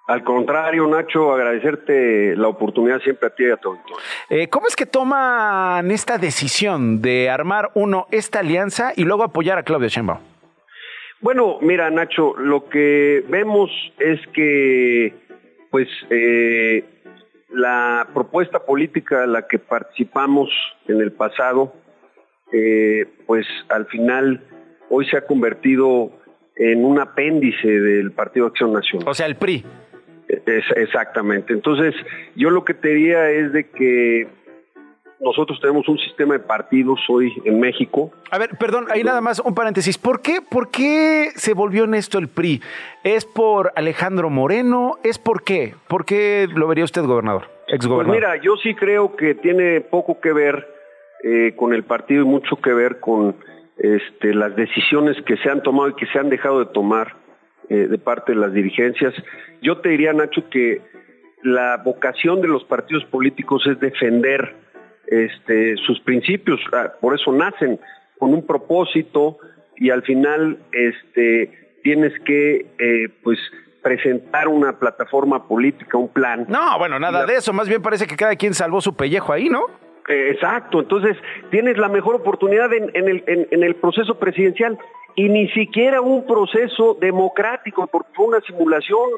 Al 0.07 0.23
contrario, 0.23 0.87
Nacho, 0.87 1.31
agradecerte 1.31 2.35
la 2.35 2.47
oportunidad 2.47 2.99
siempre 3.01 3.27
a 3.27 3.35
ti 3.35 3.45
y 3.45 3.51
a 3.51 3.57
tu 3.57 3.77
eh, 4.29 4.47
¿Cómo 4.49 4.67
es 4.67 4.75
que 4.75 4.85
toman 4.85 5.89
esta 5.91 6.17
decisión 6.17 7.01
de 7.01 7.29
armar, 7.29 7.71
uno, 7.75 8.07
esta 8.11 8.39
alianza 8.39 8.93
y 8.95 9.03
luego 9.03 9.23
apoyar 9.23 9.57
a 9.57 9.63
Claudia 9.63 9.87
Sheinbaum? 9.87 10.19
Bueno, 11.21 11.59
mira, 11.61 11.89
Nacho, 11.91 12.35
lo 12.35 12.67
que 12.67 13.23
vemos 13.29 13.69
es 13.99 14.19
que, 14.33 15.13
pues, 15.69 15.87
eh, 16.09 16.83
la 17.51 18.07
propuesta 18.13 18.65
política 18.65 19.23
a 19.23 19.27
la 19.27 19.47
que 19.47 19.59
participamos 19.59 20.49
en 20.87 20.99
el 20.99 21.11
pasado, 21.11 21.73
eh, 22.51 23.05
pues 23.27 23.45
al 23.69 23.85
final 23.85 24.41
hoy 24.89 25.05
se 25.05 25.17
ha 25.17 25.25
convertido 25.25 26.11
en 26.55 26.83
un 26.83 26.99
apéndice 26.99 27.67
del 27.67 28.11
Partido 28.11 28.47
Acción 28.47 28.73
Nacional. 28.73 29.07
O 29.07 29.13
sea, 29.13 29.25
el 29.25 29.35
PRI. 29.35 29.63
Es, 30.31 30.63
exactamente. 30.75 31.53
Entonces, 31.53 31.93
yo 32.35 32.49
lo 32.49 32.63
que 32.63 32.73
te 32.73 32.89
diría 32.89 33.29
es 33.29 33.51
de 33.51 33.69
que 33.69 34.27
nosotros 35.19 35.59
tenemos 35.61 35.87
un 35.87 35.99
sistema 35.99 36.33
de 36.33 36.39
partidos 36.39 36.99
hoy 37.09 37.31
en 37.45 37.59
México. 37.59 38.11
A 38.31 38.39
ver, 38.39 38.51
perdón, 38.57 38.87
ahí 38.89 39.03
nada 39.03 39.21
más 39.21 39.39
un 39.39 39.53
paréntesis. 39.53 39.97
¿Por 39.97 40.21
qué, 40.21 40.39
¿Por 40.41 40.71
qué 40.71 41.29
se 41.35 41.53
volvió 41.53 41.83
en 41.83 41.93
esto 41.93 42.17
el 42.17 42.27
PRI? 42.27 42.61
¿Es 43.03 43.25
por 43.25 43.71
Alejandro 43.75 44.29
Moreno? 44.29 44.97
¿Es 45.03 45.19
por 45.19 45.43
qué? 45.43 45.75
¿Por 45.87 46.05
qué 46.05 46.47
lo 46.53 46.67
vería 46.67 46.85
usted, 46.85 47.03
gobernador? 47.03 47.49
Pues 47.67 48.07
mira, 48.07 48.35
yo 48.37 48.57
sí 48.57 48.73
creo 48.75 49.15
que 49.15 49.35
tiene 49.35 49.79
poco 49.79 50.19
que 50.19 50.33
ver 50.33 50.67
eh, 51.23 51.53
con 51.55 51.73
el 51.73 51.83
partido 51.83 52.23
y 52.23 52.25
mucho 52.25 52.57
que 52.57 52.73
ver 52.73 52.99
con 52.99 53.35
este, 53.77 54.33
las 54.33 54.55
decisiones 54.55 55.15
que 55.25 55.37
se 55.37 55.49
han 55.49 55.63
tomado 55.63 55.89
y 55.89 55.93
que 55.93 56.05
se 56.07 56.19
han 56.19 56.29
dejado 56.29 56.59
de 56.59 56.65
tomar 56.73 57.20
eh, 57.69 57.87
de 57.87 57.97
parte 57.97 58.33
de 58.33 58.39
las 58.39 58.53
dirigencias. 58.53 59.13
Yo 59.61 59.77
te 59.79 59.89
diría, 59.89 60.13
Nacho, 60.13 60.49
que 60.49 60.81
la 61.43 61.77
vocación 61.77 62.41
de 62.41 62.47
los 62.47 62.63
partidos 62.63 63.03
políticos 63.05 63.65
es 63.67 63.79
defender 63.79 64.55
este, 65.07 65.75
sus 65.77 65.99
principios, 66.01 66.59
ah, 66.73 66.93
por 67.01 67.15
eso 67.15 67.31
nacen 67.31 67.79
con 68.17 68.33
un 68.33 68.45
propósito 68.45 69.39
y 69.75 69.89
al 69.89 70.03
final 70.03 70.59
este, 70.71 71.77
tienes 71.83 72.13
que 72.23 72.67
eh, 72.77 73.09
pues 73.23 73.39
presentar 73.81 74.47
una 74.47 74.77
plataforma 74.77 75.47
política, 75.47 75.97
un 75.97 76.09
plan. 76.09 76.45
No, 76.47 76.77
bueno, 76.77 76.99
nada 76.99 77.25
de 77.25 77.35
eso, 77.35 77.51
más 77.51 77.67
bien 77.67 77.81
parece 77.81 78.05
que 78.05 78.15
cada 78.15 78.35
quien 78.35 78.53
salvó 78.53 78.79
su 78.79 78.95
pellejo 78.95 79.33
ahí, 79.33 79.49
¿no? 79.49 79.65
Eh, 80.07 80.31
exacto, 80.31 80.79
entonces 80.79 81.15
tienes 81.51 81.77
la 81.77 81.87
mejor 81.87 82.15
oportunidad 82.15 82.73
en, 82.73 82.91
el, 82.95 83.75
proceso 83.75 84.17
presidencial 84.17 84.77
y 85.15 85.29
ni 85.29 85.47
siquiera 85.49 86.01
un 86.01 86.25
proceso 86.25 86.97
democrático, 86.99 87.85
porque 87.87 88.09
fue 88.13 88.25
una 88.25 88.41
simulación, 88.41 89.11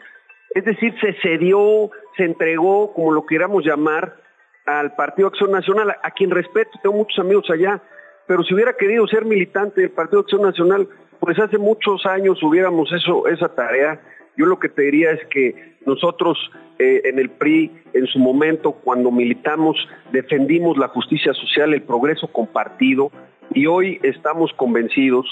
es 0.54 0.66
decir, 0.66 0.94
se 1.00 1.14
cedió, 1.22 1.90
se 2.18 2.26
entregó, 2.26 2.94
como 2.94 3.12
lo 3.12 3.26
queramos 3.26 3.66
llamar, 3.66 4.18
al 4.66 4.96
Partido 4.96 5.28
Acción 5.28 5.52
Nacional, 5.52 5.96
a 6.04 6.12
quien 6.12 6.32
respeto, 6.32 6.72
tengo 6.82 6.96
muchos 6.96 7.20
amigos 7.20 7.50
allá, 7.50 7.82
pero 8.28 8.44
si 8.44 8.54
hubiera 8.54 8.74
querido 8.74 9.08
ser 9.08 9.26
militante 9.26 9.82
del 9.82 9.92
Partido 9.92 10.22
Acción 10.22 10.42
Nacional, 10.42 10.88
pues 11.20 11.40
hace 11.40 11.58
muchos 11.58 12.06
años 12.06 12.42
hubiéramos 12.44 12.92
eso, 12.92 13.28
esa 13.28 13.54
tarea. 13.56 14.02
Yo 14.36 14.46
lo 14.46 14.60
que 14.60 14.70
te 14.70 14.84
diría 14.84 15.12
es 15.12 15.26
que 15.28 15.73
nosotros 15.86 16.38
eh, 16.80 17.02
en 17.06 17.20
el 17.20 17.30
PRI, 17.30 17.72
en 17.94 18.08
su 18.08 18.20
momento, 18.20 18.72
cuando 18.72 19.12
militamos, 19.12 19.78
defendimos 20.12 20.78
la 20.78 20.88
justicia 20.88 21.34
social, 21.34 21.74
el 21.74 21.84
progreso 21.84 22.28
compartido, 22.28 23.12
y 23.54 23.66
hoy 23.66 24.00
estamos 24.04 24.52
convencidos 24.54 25.26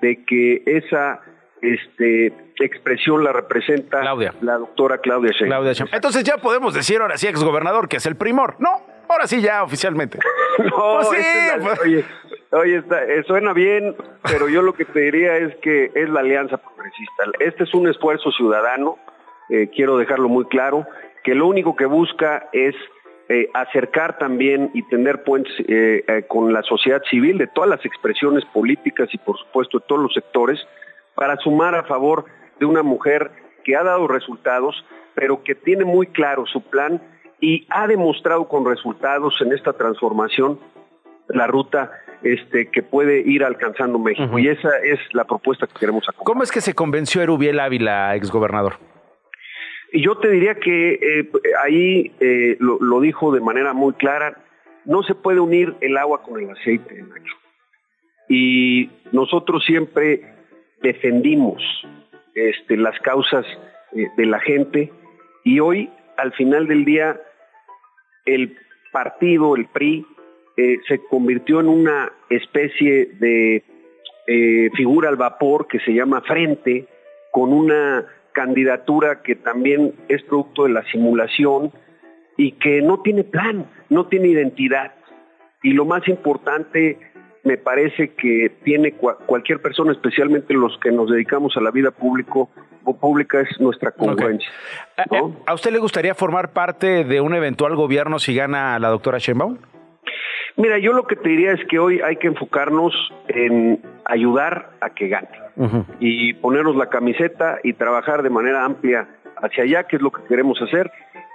de 0.00 0.24
que 0.24 0.62
esa 0.66 1.20
este, 1.62 2.34
expresión 2.58 3.24
la 3.24 3.32
representa 3.32 4.02
la 4.40 4.58
doctora 4.58 4.98
Claudia 4.98 5.32
Sheinbaum. 5.32 5.66
Entonces 5.92 6.24
ya 6.24 6.36
podemos 6.38 6.74
decir 6.74 7.00
ahora 7.00 7.16
sí, 7.16 7.28
exgobernador, 7.28 7.88
que 7.88 7.96
es 7.96 8.06
el 8.06 8.16
primor. 8.16 8.56
No, 8.58 8.82
ahora 9.08 9.26
sí 9.26 9.40
ya 9.40 9.62
oficialmente. 9.62 10.18
no, 10.58 10.98
pues 11.02 11.08
sí, 11.08 11.60
pues. 11.60 11.80
oye, 11.80 12.04
oye 12.50 12.82
eh, 13.08 13.22
suena 13.26 13.52
bien, 13.52 13.94
pero 14.22 14.48
yo 14.48 14.60
lo 14.62 14.74
que 14.74 14.84
te 14.84 15.00
diría 15.00 15.36
es 15.36 15.54
que 15.62 15.92
es 15.94 16.10
la 16.10 16.20
alianza 16.20 16.58
progresista. 16.58 17.24
Este 17.38 17.64
es 17.64 17.74
un 17.74 17.88
esfuerzo 17.88 18.30
ciudadano, 18.32 18.98
eh, 19.48 19.68
quiero 19.74 19.98
dejarlo 19.98 20.28
muy 20.28 20.44
claro, 20.46 20.86
que 21.24 21.34
lo 21.34 21.46
único 21.46 21.76
que 21.76 21.86
busca 21.86 22.48
es 22.52 22.74
eh, 23.28 23.48
acercar 23.54 24.18
también 24.18 24.70
y 24.74 24.82
tener 24.88 25.22
puentes 25.22 25.52
con 26.28 26.52
la 26.52 26.62
sociedad 26.62 27.02
civil 27.08 27.38
de 27.38 27.46
todas 27.46 27.70
las 27.70 27.84
expresiones 27.84 28.44
políticas 28.46 29.08
y 29.12 29.18
por 29.18 29.38
supuesto 29.38 29.78
de 29.78 29.84
todos 29.86 30.02
los 30.02 30.12
sectores 30.12 30.60
para 31.14 31.36
sumar 31.36 31.74
a 31.74 31.84
favor 31.84 32.24
de 32.58 32.66
una 32.66 32.82
mujer 32.82 33.30
que 33.64 33.76
ha 33.76 33.82
dado 33.82 34.08
resultados, 34.08 34.84
pero 35.14 35.42
que 35.42 35.54
tiene 35.54 35.84
muy 35.84 36.06
claro 36.08 36.46
su 36.46 36.62
plan 36.62 37.00
y 37.40 37.66
ha 37.70 37.86
demostrado 37.86 38.48
con 38.48 38.64
resultados 38.64 39.34
en 39.40 39.52
esta 39.52 39.72
transformación 39.72 40.58
la 41.28 41.46
ruta 41.46 41.90
este, 42.22 42.70
que 42.70 42.82
puede 42.82 43.20
ir 43.20 43.44
alcanzando 43.44 43.98
México. 43.98 44.38
Y 44.38 44.48
esa 44.48 44.70
es 44.78 44.98
la 45.12 45.24
propuesta 45.24 45.66
que 45.66 45.74
queremos 45.74 46.04
acompañar. 46.04 46.24
¿Cómo 46.24 46.42
es 46.42 46.52
que 46.52 46.60
se 46.60 46.74
convenció 46.74 47.22
Erubiel 47.22 47.58
Ávila, 47.58 48.14
exgobernador? 48.14 48.74
Yo 49.92 50.16
te 50.16 50.28
diría 50.30 50.54
que 50.54 50.94
eh, 50.94 51.30
ahí 51.62 52.12
eh, 52.18 52.56
lo, 52.60 53.00
dijo 53.00 53.32
de 53.32 53.40
manera 53.40 53.74
muy 53.74 53.92
clara, 53.92 54.38
no 54.86 55.02
se 55.02 55.14
puede 55.14 55.38
unir 55.38 55.74
el 55.82 55.98
agua 55.98 56.22
con 56.22 56.40
el 56.40 56.50
aceite, 56.50 57.02
Nacho. 57.02 57.34
Y 58.28 58.90
nosotros 59.12 59.62
siempre 59.66 60.34
defendimos 60.80 61.62
este, 62.34 62.78
las 62.78 62.98
causas 63.00 63.44
eh, 63.92 64.08
de 64.16 64.26
la 64.26 64.40
gente 64.40 64.90
y 65.44 65.60
hoy, 65.60 65.90
al 66.16 66.32
final 66.32 66.66
del 66.68 66.86
día, 66.86 67.20
el 68.24 68.56
partido, 68.92 69.56
el 69.56 69.66
PRI, 69.66 70.06
se 70.86 71.02
convirtió 71.06 71.60
en 71.60 71.68
una 71.68 72.12
especie 72.28 73.06
de 73.18 73.64
figura 74.76 75.08
al 75.08 75.16
vapor 75.16 75.66
que 75.66 75.80
se 75.80 75.92
llama 75.92 76.20
Frente, 76.20 76.86
con 77.32 77.52
una 77.52 78.06
candidatura 78.32 79.22
que 79.22 79.36
también 79.36 79.94
es 80.08 80.22
producto 80.22 80.64
de 80.64 80.70
la 80.70 80.84
simulación 80.90 81.72
y 82.36 82.52
que 82.52 82.82
no 82.82 83.00
tiene 83.00 83.24
plan, 83.24 83.66
no 83.88 84.06
tiene 84.06 84.28
identidad. 84.28 84.92
Y 85.62 85.72
lo 85.72 85.84
más 85.84 86.06
importante 86.08 86.98
me 87.44 87.56
parece 87.56 88.14
que 88.14 88.50
tiene 88.64 88.92
cualquier 88.92 89.60
persona, 89.60 89.92
especialmente 89.92 90.54
los 90.54 90.78
que 90.78 90.92
nos 90.92 91.10
dedicamos 91.10 91.56
a 91.56 91.60
la 91.60 91.70
vida 91.70 91.90
público, 91.90 92.50
o 92.84 92.96
pública, 92.96 93.40
es 93.40 93.60
nuestra 93.60 93.92
congruencia. 93.92 94.48
Eh, 94.96 95.02
eh, 95.10 95.20
¿A 95.46 95.54
usted 95.54 95.70
le 95.70 95.78
gustaría 95.78 96.14
formar 96.14 96.52
parte 96.52 97.04
de 97.04 97.20
un 97.20 97.34
eventual 97.34 97.76
gobierno 97.76 98.18
si 98.18 98.34
gana 98.34 98.78
la 98.78 98.88
doctora 98.88 99.18
Sheinbaum? 99.18 99.58
Mira, 100.56 100.78
yo 100.78 100.92
lo 100.92 101.06
que 101.06 101.16
te 101.16 101.28
diría 101.28 101.52
es 101.52 101.60
que 101.68 101.78
hoy 101.78 102.00
hay 102.00 102.16
que 102.16 102.26
enfocarnos 102.26 102.92
en 103.28 103.82
ayudar 104.04 104.70
a 104.80 104.90
que 104.90 105.08
gane 105.08 105.28
y 106.00 106.34
ponernos 106.34 106.76
la 106.76 106.88
camiseta 106.88 107.58
y 107.62 107.74
trabajar 107.74 108.22
de 108.22 108.30
manera 108.30 108.64
amplia 108.64 109.08
hacia 109.36 109.64
allá, 109.64 109.84
que 109.84 109.96
es 109.96 110.02
lo 110.02 110.10
que 110.10 110.22
queremos 110.24 110.60
hacer, 110.62 110.90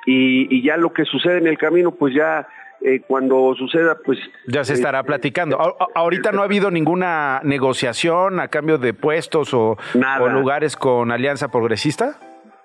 y, 0.05 0.53
y 0.55 0.63
ya 0.63 0.77
lo 0.77 0.93
que 0.93 1.05
sucede 1.05 1.37
en 1.37 1.47
el 1.47 1.57
camino, 1.57 1.91
pues 1.91 2.13
ya 2.13 2.47
eh, 2.81 3.01
cuando 3.07 3.55
suceda, 3.57 3.97
pues... 4.05 4.19
Ya 4.47 4.63
se 4.63 4.73
estará 4.73 4.99
este, 4.99 5.07
platicando. 5.07 5.57
ahorita 5.95 6.31
no 6.31 6.41
ha 6.41 6.45
habido 6.45 6.69
ninguna 6.69 7.41
negociación 7.43 8.39
a 8.39 8.49
cambio 8.49 8.77
de 8.77 8.93
puestos 8.93 9.53
o, 9.53 9.77
lugares 10.31 10.75
con 10.77 11.11
Alianza 11.11 11.49
Progresista. 11.49 12.19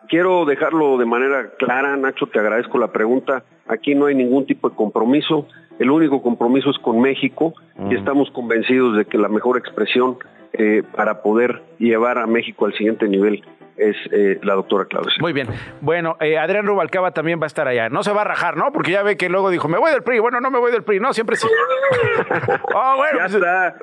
Quiero 0.09 0.45
dejarlo 0.45 0.99
de 0.99 1.07
manera 1.07 1.51
clara, 1.59 1.97
Nacho, 1.97 2.27
te 2.27 2.39
agradezco 2.39 2.79
la 2.79 2.93
pregunta. 2.93 3.45
Aquí 3.69 3.95
no 3.95 4.07
hay 4.07 4.15
ningún 4.15 4.47
tipo 4.47 4.69
de 4.69 4.77
compromiso. 4.77 5.47
El 5.79 5.91
único 5.91 6.23
compromiso 6.23 6.71
es 6.71 6.79
con 6.79 7.01
México 7.01 7.55
y 7.79 7.95
mm. 7.95 7.99
estamos 7.99 8.31
convencidos 8.31 8.97
de 8.97 9.05
que 9.05 9.19
la 9.19 9.29
mejor 9.29 9.59
expresión 9.59 10.19
eh, 10.53 10.83
para 10.95 11.23
poder 11.23 11.63
llevar 11.79 12.19
a 12.19 12.27
México 12.27 12.67
al 12.67 12.75
siguiente 12.75 13.09
nivel 13.09 13.43
es 13.77 13.97
eh, 14.11 14.39
la 14.43 14.55
doctora 14.55 14.85
Claudia. 14.85 15.13
Muy 15.21 15.33
bien. 15.33 15.49
Bueno, 15.81 16.17
eh, 16.21 16.39
Adrián 16.39 16.67
Rubalcaba 16.67 17.13
también 17.13 17.41
va 17.41 17.45
a 17.45 17.47
estar 17.47 17.67
allá. 17.67 17.89
No 17.89 18.03
se 18.03 18.13
va 18.13 18.21
a 18.21 18.25
rajar, 18.25 18.57
¿no? 18.57 18.71
Porque 18.71 18.93
ya 18.93 19.03
ve 19.03 19.17
que 19.17 19.29
luego 19.29 19.51
dijo, 19.51 19.69
me 19.69 19.79
voy 19.79 19.91
del 19.91 20.03
PRI. 20.03 20.19
Bueno, 20.19 20.41
no 20.41 20.51
me 20.51 20.59
voy 20.59 20.73
del 20.73 20.83
PRI. 20.83 21.01
No, 21.01 21.13
siempre 21.15 21.37
sí. 21.37 21.49
oh, 22.75 22.95
bueno, 22.97 23.19
ya 23.19 23.25
pues, 23.25 23.35
está 23.35 23.77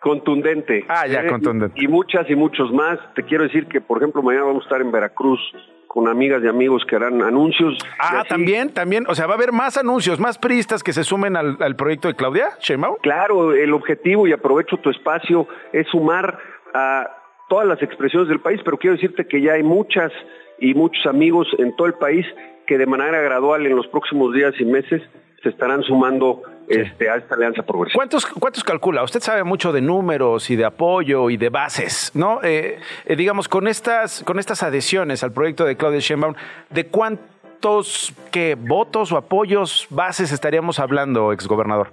contundente. 0.00 0.84
Ah, 0.88 1.06
ya, 1.06 1.26
contundente. 1.28 1.80
Y 1.80 1.86
muchas 1.88 2.28
y 2.28 2.34
muchos 2.34 2.72
más. 2.72 2.98
Te 3.14 3.22
quiero 3.22 3.44
decir 3.44 3.66
que, 3.66 3.80
por 3.80 3.98
ejemplo, 3.98 4.22
mañana 4.22 4.46
vamos 4.46 4.62
a 4.62 4.66
estar 4.66 4.80
en 4.80 4.90
Veracruz 4.90 5.40
con 5.86 6.06
amigas 6.08 6.40
y 6.44 6.46
amigos 6.46 6.84
que 6.88 6.96
harán 6.96 7.20
anuncios. 7.20 7.76
Ah, 7.98 8.22
también, 8.28 8.72
también, 8.72 9.06
o 9.08 9.14
sea, 9.16 9.26
va 9.26 9.34
a 9.34 9.36
haber 9.36 9.50
más 9.50 9.76
anuncios, 9.76 10.20
más 10.20 10.38
priistas 10.38 10.84
que 10.84 10.92
se 10.92 11.02
sumen 11.02 11.36
al, 11.36 11.74
proyecto 11.74 12.06
de 12.06 12.14
Claudia 12.14 12.50
Sheinbaum. 12.60 12.96
Claro, 13.02 13.52
el 13.52 13.72
objetivo, 13.72 14.28
y 14.28 14.32
aprovecho 14.32 14.76
tu 14.76 14.90
espacio, 14.90 15.48
es 15.72 15.88
sumar 15.88 16.38
a 16.74 17.10
todas 17.48 17.66
las 17.66 17.82
expresiones 17.82 18.28
del 18.28 18.38
país, 18.38 18.60
pero 18.64 18.78
quiero 18.78 18.94
decirte 18.94 19.26
que 19.26 19.42
ya 19.42 19.54
hay 19.54 19.64
muchas 19.64 20.12
y 20.60 20.74
muchos 20.74 21.04
amigos 21.06 21.48
en 21.58 21.74
todo 21.74 21.88
el 21.88 21.94
país 21.94 22.24
que 22.68 22.78
de 22.78 22.86
manera 22.86 23.20
gradual 23.20 23.66
en 23.66 23.74
los 23.74 23.88
próximos 23.88 24.32
días 24.32 24.54
y 24.60 24.64
meses 24.64 25.02
se 25.42 25.48
estarán 25.48 25.82
sumando 25.82 26.42
este, 26.68 27.08
a 27.08 27.16
esta 27.16 27.34
alianza 27.34 27.62
progresista. 27.62 27.98
¿Cuántos, 27.98 28.26
¿Cuántos 28.26 28.64
calcula? 28.64 29.02
Usted 29.02 29.20
sabe 29.20 29.42
mucho 29.42 29.72
de 29.72 29.80
números 29.80 30.50
y 30.50 30.56
de 30.56 30.64
apoyo 30.64 31.30
y 31.30 31.36
de 31.36 31.48
bases, 31.48 32.12
¿no? 32.14 32.40
Eh, 32.42 32.78
eh, 33.06 33.16
digamos, 33.16 33.48
con 33.48 33.66
estas, 33.66 34.22
con 34.24 34.38
estas 34.38 34.62
adhesiones 34.62 35.24
al 35.24 35.32
proyecto 35.32 35.64
de 35.64 35.76
Claudia 35.76 36.00
Sheinbaum, 36.00 36.34
¿de 36.70 36.86
cuántos 36.86 38.14
qué, 38.30 38.56
votos 38.58 39.12
o 39.12 39.16
apoyos, 39.16 39.86
bases 39.90 40.32
estaríamos 40.32 40.78
hablando, 40.78 41.32
exgobernador? 41.32 41.88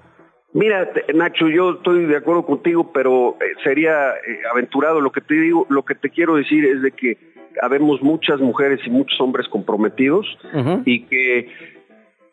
Mira, 0.53 0.89
Nacho, 1.13 1.49
yo 1.49 1.71
estoy 1.71 2.05
de 2.05 2.17
acuerdo 2.17 2.45
contigo, 2.45 2.91
pero 2.91 3.37
eh, 3.41 3.53
sería 3.63 4.13
aventurado. 4.51 5.01
Lo 5.01 5.11
que 5.11 5.21
te 5.21 5.35
digo, 5.35 5.65
lo 5.69 5.83
que 5.83 5.95
te 5.95 6.09
quiero 6.09 6.35
decir 6.35 6.65
es 6.65 6.81
de 6.81 6.91
que 6.91 7.17
habemos 7.61 8.01
muchas 8.01 8.39
mujeres 8.39 8.79
y 8.85 8.89
muchos 8.89 9.19
hombres 9.19 9.47
comprometidos 9.47 10.25
y 10.85 11.05
que 11.05 11.76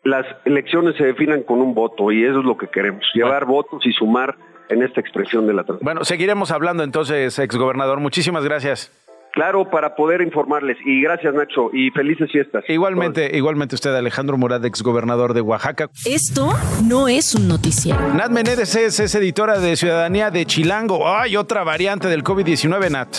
las 0.05 0.25
elecciones 0.45 0.95
se 0.97 1.03
definan 1.03 1.43
con 1.43 1.59
un 1.61 1.73
voto 1.73 2.11
y 2.11 2.23
eso 2.23 2.39
es 2.39 2.45
lo 2.45 2.55
que 2.57 2.67
queremos, 2.67 3.03
llevar 3.13 3.45
votos 3.45 3.85
y 3.85 3.91
sumar 3.91 4.35
en 4.69 4.83
esta 4.83 5.01
expresión 5.01 5.47
de 5.47 5.53
la 5.53 5.63
transición. 5.63 5.85
Bueno, 5.85 6.05
seguiremos 6.05 6.51
hablando 6.51 6.83
entonces, 6.83 7.37
exgobernador. 7.39 7.99
Muchísimas 7.99 8.43
gracias. 8.43 8.91
Claro, 9.33 9.69
para 9.69 9.95
poder 9.95 10.21
informarles. 10.21 10.77
Y 10.85 11.01
gracias, 11.01 11.33
Nacho. 11.33 11.69
Y 11.73 11.91
felices 11.91 12.31
fiestas. 12.31 12.63
Igualmente, 12.69 13.35
igualmente 13.35 13.75
usted, 13.75 13.93
Alejandro 13.93 14.37
Murad, 14.37 14.63
exgobernador 14.63 15.33
de 15.33 15.41
Oaxaca. 15.41 15.89
Esto 16.05 16.53
no 16.87 17.09
es 17.09 17.35
un 17.35 17.49
noticiero. 17.49 17.99
Nat 18.13 18.31
Menedes 18.31 18.75
es, 18.77 18.97
es 19.01 19.13
editora 19.13 19.59
de 19.59 19.75
Ciudadanía 19.75 20.31
de 20.31 20.45
Chilango. 20.45 21.05
¡Ay, 21.05 21.35
otra 21.35 21.65
variante 21.65 22.07
del 22.07 22.23
COVID-19, 22.23 22.89
Nat! 22.91 23.09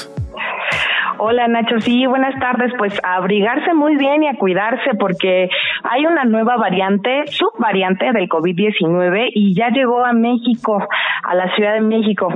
Hola 1.18 1.48
Nacho, 1.48 1.80
sí, 1.80 2.04
buenas 2.04 2.38
tardes. 2.38 2.72
Pues 2.76 3.00
abrigarse 3.02 3.72
muy 3.72 3.96
bien 3.96 4.22
y 4.22 4.28
a 4.28 4.34
cuidarse 4.34 4.90
porque 4.98 5.48
hay 5.82 6.04
una 6.04 6.24
nueva 6.24 6.56
variante, 6.56 7.26
subvariante 7.28 8.12
del 8.12 8.28
COVID-19 8.28 9.30
y 9.32 9.54
ya 9.54 9.70
llegó 9.70 10.04
a 10.04 10.12
México, 10.12 10.86
a 11.22 11.34
la 11.34 11.54
Ciudad 11.54 11.74
de 11.74 11.80
México. 11.80 12.28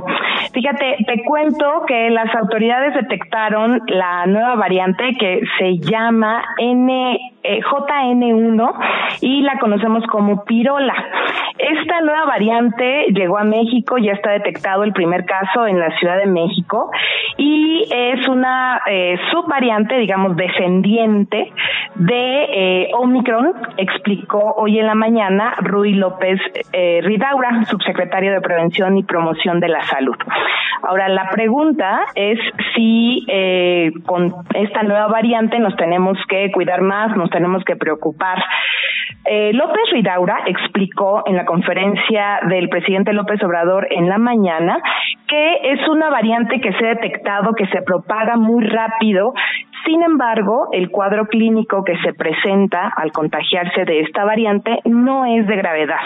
Fíjate, 0.51 0.97
te 1.05 1.23
cuento 1.23 1.83
que 1.87 2.09
las 2.09 2.33
autoridades 2.35 2.95
detectaron 2.95 3.81
la 3.87 4.25
nueva 4.25 4.55
variante 4.55 5.13
que 5.19 5.41
se 5.59 5.77
llama 5.77 6.43
N, 6.57 7.19
eh, 7.43 7.59
JN1 7.61 8.73
y 9.21 9.41
la 9.41 9.57
conocemos 9.59 10.05
como 10.07 10.43
pirola. 10.45 10.93
Esta 11.57 12.01
nueva 12.01 12.25
variante 12.25 13.05
llegó 13.13 13.37
a 13.37 13.43
México, 13.43 13.97
ya 13.97 14.13
está 14.13 14.31
detectado 14.31 14.83
el 14.83 14.93
primer 14.93 15.25
caso 15.25 15.67
en 15.67 15.79
la 15.79 15.91
Ciudad 15.97 16.17
de 16.17 16.25
México 16.25 16.89
y 17.37 17.87
es 17.91 18.27
una 18.27 18.81
eh, 18.87 19.17
subvariante, 19.31 19.97
digamos, 19.97 20.35
descendiente 20.35 21.51
de 21.95 22.43
eh, 22.43 22.91
Omicron, 22.93 23.53
explicó 23.77 24.53
hoy 24.57 24.79
en 24.79 24.87
la 24.87 24.95
mañana 24.95 25.55
Rui 25.59 25.93
López 25.93 26.39
eh, 26.73 26.99
Ridaura, 27.03 27.65
subsecretario 27.65 28.31
de 28.31 28.41
Prevención 28.41 28.97
y 28.97 29.03
Promoción 29.03 29.59
de 29.59 29.69
la 29.69 29.81
Salud. 29.83 30.15
Ahora, 30.83 31.09
la 31.09 31.29
pregunta 31.29 32.01
es 32.15 32.39
si 32.75 33.25
con 34.05 34.33
esta 34.55 34.83
nueva 34.83 35.07
variante 35.07 35.59
nos 35.59 35.75
tenemos 35.75 36.17
que 36.27 36.51
cuidar 36.51 36.81
más, 36.81 37.15
nos 37.15 37.29
tenemos 37.31 37.63
que 37.63 37.75
preocupar. 37.75 38.37
Eh, 39.25 39.51
López 39.53 39.83
Ridaura 39.91 40.43
explicó 40.45 41.23
en 41.25 41.35
la 41.35 41.45
conferencia 41.45 42.39
del 42.47 42.69
presidente 42.69 43.13
López 43.13 43.41
Obrador 43.43 43.87
en 43.91 44.09
la 44.09 44.17
mañana 44.17 44.79
que 45.27 45.71
es 45.71 45.87
una 45.87 46.09
variante 46.09 46.59
que 46.59 46.73
se 46.73 46.85
ha 46.85 46.89
detectado 46.95 47.53
que 47.53 47.67
se 47.67 47.81
propaga 47.83 48.35
muy 48.35 48.65
rápido 48.65 49.33
sin 49.85 50.03
embargo, 50.03 50.69
el 50.71 50.89
cuadro 50.89 51.25
clínico 51.27 51.83
que 51.83 51.97
se 51.99 52.13
presenta 52.13 52.91
al 52.95 53.11
contagiarse 53.11 53.85
de 53.85 54.01
esta 54.01 54.25
variante 54.25 54.79
no 54.85 55.25
es 55.25 55.47
de 55.47 55.55
gravedad. 55.55 56.01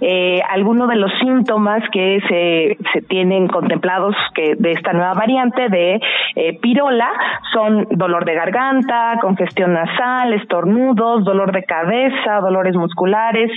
eh, 0.00 0.40
algunos 0.48 0.88
de 0.88 0.96
los 0.96 1.10
síntomas 1.20 1.82
que 1.92 2.20
se, 2.28 2.76
se 2.92 3.02
tienen 3.02 3.48
contemplados 3.48 4.14
que 4.34 4.54
de 4.56 4.72
esta 4.72 4.92
nueva 4.92 5.14
variante 5.14 5.68
de 5.68 6.00
eh, 6.36 6.58
pirola 6.60 7.10
son 7.52 7.86
dolor 7.90 8.24
de 8.24 8.34
garganta, 8.34 9.18
congestión 9.20 9.72
nasal, 9.72 10.32
estornudos, 10.34 11.24
dolor 11.24 11.52
de 11.52 11.64
cabeza, 11.64 12.40
dolores 12.40 12.74
musculares, 12.76 13.50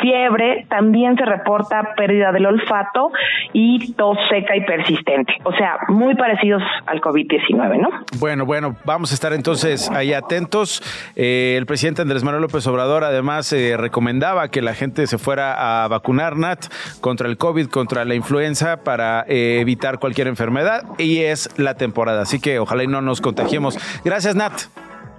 fiebre, 0.00 0.66
también 0.68 1.16
se 1.16 1.24
reporta 1.24 1.94
pérdida 1.96 2.32
del 2.32 2.46
olfato 2.46 3.10
y 3.52 3.92
tos 3.94 4.18
seca 4.30 4.56
y 4.56 4.64
persistente. 4.64 5.34
O 5.44 5.52
sea, 5.52 5.78
muy 5.88 6.14
parecidos 6.14 6.62
al 6.86 7.00
COVID-19, 7.00 7.78
¿no? 7.78 7.90
Bueno, 8.18 8.46
bueno, 8.46 8.76
vamos 8.92 9.10
a 9.10 9.14
estar 9.14 9.32
entonces 9.32 9.90
ahí 9.90 10.12
atentos. 10.12 10.82
Eh, 11.16 11.54
el 11.56 11.66
presidente 11.66 12.02
Andrés 12.02 12.24
Manuel 12.24 12.42
López 12.42 12.66
Obrador 12.66 13.04
además 13.04 13.50
eh, 13.52 13.76
recomendaba 13.76 14.48
que 14.48 14.60
la 14.60 14.74
gente 14.74 15.06
se 15.06 15.18
fuera 15.18 15.84
a 15.84 15.88
vacunar, 15.88 16.36
Nat, 16.36 16.66
contra 17.00 17.28
el 17.28 17.38
COVID, 17.38 17.68
contra 17.68 18.04
la 18.04 18.14
influenza, 18.14 18.84
para 18.84 19.24
eh, 19.28 19.60
evitar 19.60 19.98
cualquier 19.98 20.26
enfermedad 20.26 20.82
y 20.98 21.20
es 21.20 21.48
la 21.58 21.74
temporada. 21.74 22.22
Así 22.22 22.38
que 22.38 22.58
ojalá 22.58 22.84
y 22.84 22.86
no 22.86 23.00
nos 23.00 23.20
contagiemos. 23.20 23.78
Gracias, 24.04 24.36
Nat. 24.36 24.52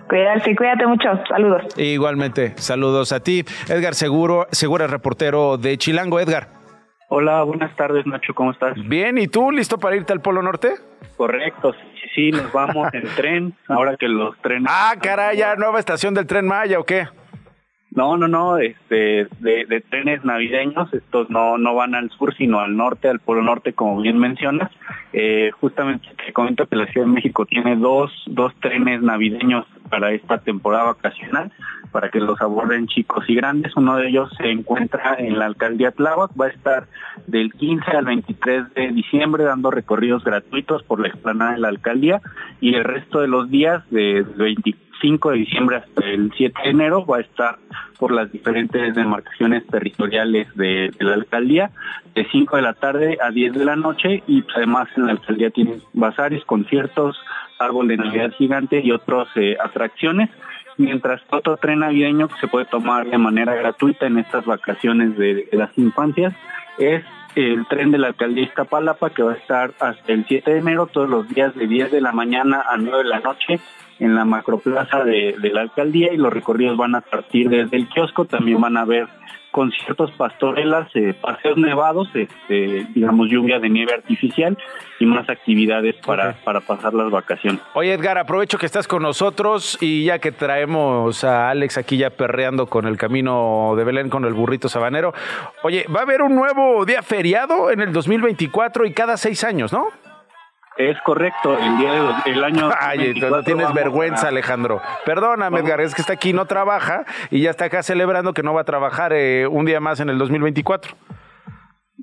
Cuídate, 0.08 0.56
cuídate 0.56 0.86
mucho. 0.86 1.10
Saludos. 1.28 1.64
Igualmente, 1.78 2.54
saludos 2.58 3.12
a 3.12 3.22
ti. 3.22 3.44
Edgar 3.70 3.96
Seguro, 3.96 4.48
Segura, 4.52 4.86
reportero 4.86 5.58
de 5.58 5.78
Chilango. 5.78 6.20
Edgar. 6.20 6.50
Hola, 7.10 7.44
buenas 7.44 7.76
tardes, 7.76 8.06
Nacho, 8.06 8.34
¿cómo 8.34 8.52
estás? 8.52 8.76
Bien, 8.88 9.18
¿y 9.18 9.28
tú 9.28 9.52
listo 9.52 9.78
para 9.78 9.96
irte 9.96 10.14
al 10.14 10.22
Polo 10.22 10.42
Norte? 10.42 10.74
Correcto, 11.16 11.74
sí, 12.14 12.32
nos 12.32 12.52
vamos 12.52 12.94
en 12.94 13.04
tren, 13.16 13.54
ahora 13.68 13.98
que 13.98 14.08
los 14.08 14.38
trenes... 14.40 14.68
Ah, 14.70 14.96
caray, 15.02 15.38
ya 15.38 15.56
nueva 15.56 15.80
estación 15.80 16.14
del 16.14 16.28
Tren 16.28 16.46
Maya, 16.46 16.80
¿o 16.80 16.86
qué? 16.86 17.08
No, 17.96 18.18
no, 18.18 18.28
no, 18.28 18.58
este, 18.58 19.28
de, 19.40 19.66
de, 19.66 19.82
trenes 19.82 20.26
navideños, 20.26 20.92
estos 20.94 21.30
no, 21.30 21.60
no 21.60 21.76
van 21.76 21.94
al 21.94 22.10
sur, 22.12 22.34
sino 22.36 22.60
al 22.60 22.76
norte, 22.76 23.08
al 23.08 23.20
polo 23.20 23.44
norte, 23.44 23.74
como 23.74 24.02
bien 24.02 24.18
mencionas. 24.18 24.72
Eh, 25.12 25.52
justamente 25.60 26.08
te 26.26 26.34
comento 26.34 26.66
que 26.66 26.76
la 26.76 26.88
Ciudad 26.88 27.06
de 27.06 27.14
México 27.14 27.46
tiene 27.46 27.76
dos, 27.76 28.12
dos 28.26 28.52
trenes 28.62 29.04
navideños 29.04 29.68
para 29.90 30.12
esta 30.12 30.40
temporada 30.40 30.86
vacacional, 30.86 31.52
para 31.92 32.10
que 32.10 32.20
los 32.20 32.42
aborden 32.42 32.88
chicos 32.88 33.26
y 33.28 33.36
grandes. 33.36 33.76
Uno 33.76 33.98
de 33.98 34.08
ellos 34.08 34.32
se 34.38 34.50
encuentra 34.50 35.16
en 35.20 35.38
la 35.38 35.46
alcaldía 35.46 35.92
Tláhuac, 35.92 36.32
va 36.40 36.48
a 36.48 36.50
estar 36.50 36.88
del 37.28 37.54
15 37.54 37.92
al 37.92 38.06
23 38.06 38.74
de 38.74 38.88
diciembre 38.88 39.44
dando 39.44 39.70
recorridos 39.70 40.24
gratuitos 40.24 40.82
por 40.82 41.00
la 41.00 41.10
explanada 41.10 41.52
de 41.54 41.60
la 41.60 41.68
alcaldía 41.68 42.22
y 42.60 42.74
el 42.74 42.84
resto 42.84 43.22
de 43.22 43.28
los 43.28 43.52
días, 43.52 43.84
del 43.92 44.24
24 44.24 44.83
5 45.02 45.32
de 45.32 45.38
diciembre 45.38 45.78
hasta 45.78 46.06
el 46.06 46.32
7 46.36 46.62
de 46.64 46.70
enero 46.70 47.06
va 47.06 47.18
a 47.18 47.22
estar 47.22 47.58
por 47.98 48.12
las 48.12 48.32
diferentes 48.32 48.96
demarcaciones 48.96 49.66
territoriales 49.68 50.48
de, 50.56 50.92
la 51.00 51.14
alcaldía, 51.14 51.72
de 52.16 52.26
5 52.32 52.56
de 52.56 52.62
la 52.62 52.74
tarde 52.74 53.18
a 53.22 53.32
10 53.32 53.54
de 53.54 53.66
la 53.66 53.76
noche 53.76 54.24
y 54.28 54.42
pues, 54.42 54.58
además 54.58 54.88
en 54.96 55.06
la 55.06 55.14
alcaldía 55.14 55.50
tienen 55.50 55.82
bazares, 55.94 56.44
conciertos, 56.46 57.18
árbol 57.60 57.88
de 57.88 57.98
Navidad 57.98 58.32
gigante 58.38 58.82
y 58.84 58.92
otras 58.92 59.28
eh, 59.36 59.58
atracciones. 59.64 60.30
Mientras 60.78 61.22
otro 61.30 61.58
tren 61.58 61.80
navideño 61.80 62.28
que 62.28 62.40
se 62.40 62.48
puede 62.48 62.66
tomar 62.66 63.08
de 63.08 63.18
manera 63.18 63.54
gratuita 63.54 64.08
en 64.08 64.18
estas 64.18 64.46
vacaciones 64.46 65.16
de 65.18 65.48
las 65.52 65.78
infancias 65.78 66.34
es 66.80 67.04
el 67.36 67.66
tren 67.68 67.92
de 67.92 67.98
la 67.98 68.08
alcaldía 68.08 68.46
Iztapalapa 68.46 69.10
que 69.10 69.24
va 69.24 69.34
a 69.34 69.36
estar 69.36 69.74
hasta 69.80 70.14
el 70.14 70.26
7 70.28 70.52
de 70.52 70.60
enero 70.60 70.88
todos 70.88 71.10
los 71.10 71.28
días 71.30 71.56
de 71.56 71.68
10 71.68 71.92
de 71.92 72.02
la 72.02 72.12
mañana 72.12 72.64
a 72.70 72.78
9 72.78 73.00
de 73.00 73.10
la 73.10 73.20
noche 73.20 73.60
en 74.00 74.16
la 74.16 74.26
macroplaza 74.26 75.04
de, 75.04 75.36
la 75.42 75.62
alcaldía 75.62 76.14
y 76.14 76.18
los 76.18 76.34
recorridos 76.34 76.78
van 76.78 76.96
a 76.96 77.02
partir 77.02 77.50
desde 77.50 77.78
el 77.78 77.88
kiosco, 77.88 78.26
también 78.26 78.60
van 78.60 78.78
a 78.78 78.82
haber 78.82 79.08
conciertos 79.54 80.12
pastorelas, 80.14 80.90
eh, 80.96 81.14
paseos 81.14 81.58
nevados, 81.58 82.10
este, 82.16 82.88
digamos 82.96 83.30
lluvia 83.30 83.60
de 83.60 83.70
nieve 83.70 83.94
artificial 83.94 84.58
y 85.00 85.06
más 85.06 85.30
actividades 85.30 85.96
para, 86.04 86.34
para 86.44 86.60
pasar 86.60 86.96
las 86.96 87.12
vacaciones. 87.12 87.62
Oye 87.76 87.94
Edgar, 87.94 88.18
aprovecho 88.18 88.58
que 88.58 88.66
estás 88.66 88.88
con 88.88 89.04
nosotros 89.04 89.78
y 89.80 90.06
ya 90.06 90.18
que 90.18 90.32
traemos 90.32 91.24
a 91.24 91.52
Alex 91.52 91.78
aquí 91.78 91.98
ya 91.98 92.10
perreando 92.10 92.66
con 92.66 92.88
el 92.88 92.98
camino 92.98 93.76
de 93.78 93.84
Belén 93.84 94.10
con 94.10 94.26
el 94.26 94.34
burrito 94.34 94.70
sabanero, 94.70 95.14
oye, 95.62 95.86
va 95.96 96.00
a 96.00 96.04
haber 96.04 96.24
un 96.24 96.36
nuevo 96.36 96.84
día 96.86 97.04
feriado 97.04 97.70
en 97.70 97.82
el 97.82 97.94
2024 97.94 98.88
y 98.88 98.94
cada 98.94 99.18
seis 99.18 99.44
años, 99.44 99.72
¿no? 99.72 99.90
Es 100.78 101.00
correcto, 101.02 101.58
el 101.58 101.78
día 101.78 101.94
de, 101.94 102.32
el 102.32 102.44
año. 102.44 102.70
Ay, 102.80 103.14
no 103.14 103.44
tienes 103.44 103.74
vergüenza. 103.74 104.28
Alejandro. 104.28 104.82
Perdóname, 105.06 105.60
Edgar, 105.60 105.82
es 105.82 105.94
que 105.94 106.02
está 106.02 106.14
aquí, 106.14 106.34
no 106.34 106.46
trabaja 106.46 107.06
y 107.30 107.42
ya 107.42 107.52
está 107.52 107.66
acá 107.66 107.84
celebrando 107.84 108.34
que 108.34 108.44
no 108.44 108.54
va 108.54 108.62
a 108.62 108.66
trabajar 108.66 109.14
eh, 109.14 109.46
un 109.48 109.66
día 109.66 109.80
más 109.80 110.00
en 110.00 110.10
el 110.10 110.18
2024. 110.18 110.96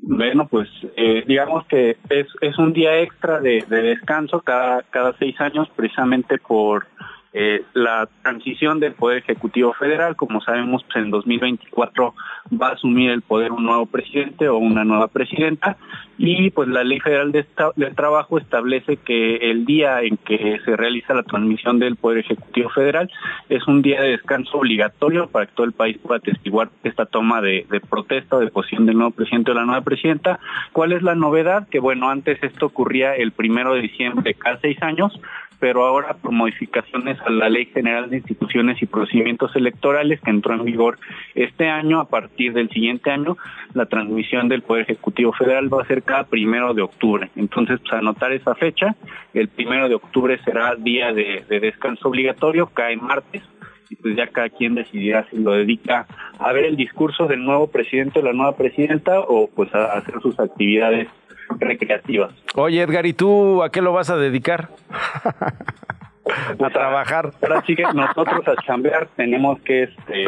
Bueno, 0.03 0.47
pues 0.49 0.69
eh, 0.97 1.25
digamos 1.27 1.67
que 1.67 1.97
es, 2.09 2.27
es 2.41 2.59
un 2.59 2.73
día 2.73 3.01
extra 3.01 3.41
de, 3.41 3.65
de 3.69 3.83
descanso 3.83 4.41
cada, 4.41 4.83
cada 4.91 5.17
seis 5.19 5.41
años, 5.41 5.69
precisamente 5.75 6.39
por 6.39 6.87
eh, 7.33 7.63
la 7.75 8.09
transición 8.23 8.81
del 8.81 8.95
Poder 8.95 9.19
Ejecutivo 9.19 9.73
Federal. 9.73 10.17
Como 10.17 10.41
sabemos, 10.41 10.83
pues 10.85 10.97
en 10.97 11.11
2024 11.11 12.15
va 12.61 12.69
a 12.69 12.73
asumir 12.73 13.11
el 13.11 13.23
poder 13.23 13.53
un 13.53 13.65
nuevo 13.65 13.87
presidente 13.87 14.49
o 14.49 14.59
una 14.59 14.85
nueva 14.85 15.09
presidenta 15.09 15.77
y 16.19 16.51
pues 16.51 16.69
la 16.69 16.83
Ley 16.83 16.99
Federal 17.01 17.33
de 17.33 17.47
del 17.77 17.95
Trabajo 17.95 18.39
establece 18.39 18.97
que 18.97 19.37
el 19.37 19.65
día 19.65 20.03
en 20.03 20.17
que 20.17 20.61
se 20.65 20.77
realiza 20.77 21.15
la 21.15 21.23
transmisión 21.23 21.79
del 21.79 21.97
Poder 21.97 22.19
Ejecutivo 22.19 22.69
Federal 22.71 23.11
es 23.49 23.67
un 23.69 23.81
día 23.81 24.03
de 24.03 24.11
descanso 24.11 24.59
obligatorio 24.59 25.29
para 25.29 25.47
que 25.47 25.53
todo 25.55 25.67
el 25.67 25.73
país 25.73 25.99
pueda 25.99 26.19
atestiguar 26.19 26.71
esta 26.83 27.07
toma 27.07 27.41
de, 27.41 27.67
de 27.71 27.81
protesta 27.81 28.37
o 28.37 28.41
de 28.41 28.51
posición 28.51 28.87
del 28.87 28.97
nuevo 28.97 29.13
presidente 29.13 29.53
o 29.53 29.55
la 29.55 29.65
nueva 29.65 29.83
presidenta. 29.83 30.41
¿Cuál 30.73 30.93
es 30.93 31.03
la 31.03 31.15
novedad? 31.15 31.69
Que 31.69 31.79
bueno, 31.79 32.11
antes 32.11 32.43
esto 32.43 32.67
ocurría 32.67 33.15
el 33.15 33.33
primero 33.33 33.75
de 33.75 33.83
diciembre 33.83 34.35
cada 34.35 34.59
seis 34.61 34.83
años, 34.83 35.13
pero 35.61 35.85
ahora 35.85 36.15
por 36.15 36.33
modificaciones 36.33 37.21
a 37.21 37.31
la 37.31 37.51
Ley 37.51 37.67
General 37.67 38.09
de 38.09 38.17
Instituciones 38.17 38.83
y 38.83 38.87
Procedimientos 38.87 39.55
Electorales 39.55 40.21
que 40.21 40.31
entró 40.31 40.55
en 40.55 40.65
vigor 40.65 40.99
este 41.35 41.69
año, 41.69 42.01
a 42.01 42.09
partir 42.09 42.55
del 42.55 42.71
siguiente 42.71 43.11
año, 43.11 43.37
la 43.75 43.87
transmisión 43.87 44.49
del 44.49 44.63
Poder 44.63 44.85
Ejecutivo 44.85 45.33
Federal 45.33 45.73
va 45.73 45.83
a 45.83 45.87
ser 45.87 46.03
cada 46.03 46.25
primero 46.25 46.73
de 46.73 46.83
octubre. 46.83 47.31
Entonces, 47.37 47.79
pues 47.81 47.93
anotar 47.93 48.33
esa 48.33 48.55
fecha, 48.55 48.97
el 49.35 49.49
primero 49.49 49.89
de 49.89 49.97
octubre 49.97 50.41
será 50.45 50.75
día 50.75 51.13
de, 51.13 51.45
de 51.47 51.61
descanso 51.61 52.09
obligatorio, 52.09 52.67
cae 52.67 52.97
martes, 52.97 53.43
y 53.91 53.97
pues 53.97 54.17
ya 54.17 54.29
cada 54.29 54.49
quien 54.49 54.77
decidirá 54.77 55.27
si 55.29 55.37
lo 55.37 55.53
dedica 55.53 56.07
a 56.39 56.53
ver 56.53 56.65
el 56.65 56.77
discurso 56.77 57.27
del 57.27 57.45
nuevo 57.45 57.67
presidente 57.67 58.21
o 58.21 58.23
la 58.23 58.33
nueva 58.33 58.57
presidenta 58.57 59.21
o 59.21 59.51
pues 59.55 59.75
a 59.75 59.99
hacer 59.99 60.15
sus 60.23 60.39
actividades 60.39 61.09
recreativas. 61.59 62.33
Oye 62.55 62.83
Edgar, 62.83 63.07
¿y 63.07 63.13
tú 63.13 63.63
a 63.63 63.71
qué 63.71 63.83
lo 63.83 63.93
vas 63.93 64.11
a 64.11 64.17
dedicar? 64.17 64.69
a 66.61 66.71
trabajar. 66.71 67.31
Ahora 67.43 67.63
sí 67.67 67.75
que 67.75 67.83
nosotros 67.83 68.47
a 68.47 68.57
chambear 68.63 69.09
tenemos 69.17 69.61
que 69.61 69.85
este 69.85 70.27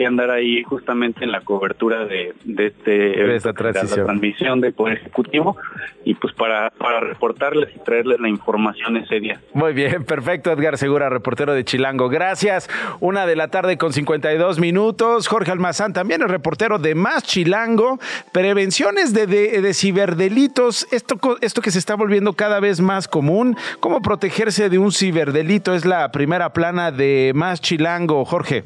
que 0.00 0.06
andar 0.06 0.30
ahí 0.30 0.62
justamente 0.62 1.24
en 1.24 1.30
la 1.30 1.42
cobertura 1.42 2.06
de, 2.06 2.32
de 2.44 2.66
este 2.68 2.90
de 2.90 3.36
esta 3.36 3.52
de 3.52 3.62
la 3.64 3.72
transición. 3.72 4.06
transmisión 4.06 4.60
del 4.62 4.72
Poder 4.72 4.96
Ejecutivo 4.96 5.56
y 6.04 6.14
pues 6.14 6.32
para, 6.32 6.70
para 6.70 7.00
reportarles 7.00 7.68
y 7.76 7.78
traerles 7.80 8.18
la 8.18 8.28
información 8.30 8.96
ese 8.96 9.20
día. 9.20 9.40
Muy 9.52 9.74
bien, 9.74 10.04
perfecto, 10.06 10.50
Edgar 10.52 10.78
Segura, 10.78 11.10
reportero 11.10 11.52
de 11.52 11.64
Chilango. 11.64 12.08
Gracias. 12.08 12.68
Una 13.00 13.26
de 13.26 13.36
la 13.36 13.48
tarde 13.48 13.76
con 13.76 13.92
52 13.92 14.58
minutos. 14.58 15.28
Jorge 15.28 15.50
Almazán 15.50 15.92
también 15.92 16.22
es 16.22 16.28
reportero 16.28 16.78
de 16.78 16.94
Más 16.94 17.22
Chilango. 17.24 17.98
Prevenciones 18.32 19.12
de, 19.12 19.26
de- 19.26 19.60
de 19.60 19.74
ciberdelitos. 19.74 20.86
Esto, 20.92 21.18
esto 21.42 21.60
que 21.60 21.70
se 21.70 21.78
está 21.78 21.94
volviendo 21.94 22.32
cada 22.32 22.58
vez 22.60 22.80
más 22.80 23.06
común. 23.06 23.56
¿Cómo 23.80 24.00
protegerse 24.00 24.70
de 24.70 24.78
un 24.78 24.92
ciberdelito? 24.92 25.74
Es 25.74 25.84
la 25.84 26.10
primera 26.10 26.54
plana 26.54 26.90
de 26.90 27.32
Más 27.34 27.60
Chilango, 27.60 28.24
Jorge. 28.24 28.64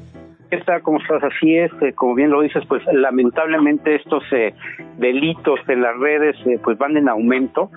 ¿Cómo 0.83 0.99
estás? 0.99 1.23
Así 1.25 1.57
es, 1.57 1.73
eh, 1.83 1.93
como 1.95 2.15
bien 2.15 2.31
lo 2.31 2.41
dices, 2.41 2.63
pues 2.69 2.83
lamentablemente 2.93 3.97
estos 3.97 4.23
eh, 4.33 4.55
delitos 4.99 5.59
en 5.67 5.83
las 5.83 5.99
redes 5.99 6.37
eh, 6.47 6.61
pues 6.63 6.79
van 6.79 6.97
en 6.97 7.09
aumento, 7.09 7.71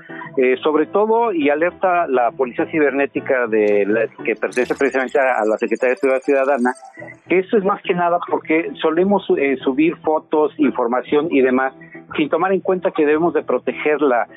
sobre 0.62 0.86
todo 0.86 1.34
y 1.34 1.50
alerta 1.50 2.06
la 2.08 2.30
Policía 2.30 2.68
Cibernética 2.68 3.48
de 3.48 4.08
que 4.24 4.36
pertenece 4.36 4.76
precisamente 4.76 5.18
a, 5.20 5.44
la 5.44 5.58
Secretaría 5.58 5.96
de 5.96 6.20
Ciudadana, 6.22 6.74
que 7.28 7.40
esto 7.40 7.58
es 7.58 7.64
más 7.64 7.82
que 7.82 7.96
nada 7.96 8.20
porque 8.30 8.70
solemos 8.80 9.26
subir 9.64 9.96
fotos, 9.98 10.54
información 10.60 11.30
y 11.32 11.42
demás 11.42 11.74
sin 12.16 12.30
tomar 12.30 12.54
en 12.54 12.62
cuenta 12.62 12.92
que 12.92 13.06
debemos 13.06 13.34
de 13.34 13.42
protegerla, 13.42 14.28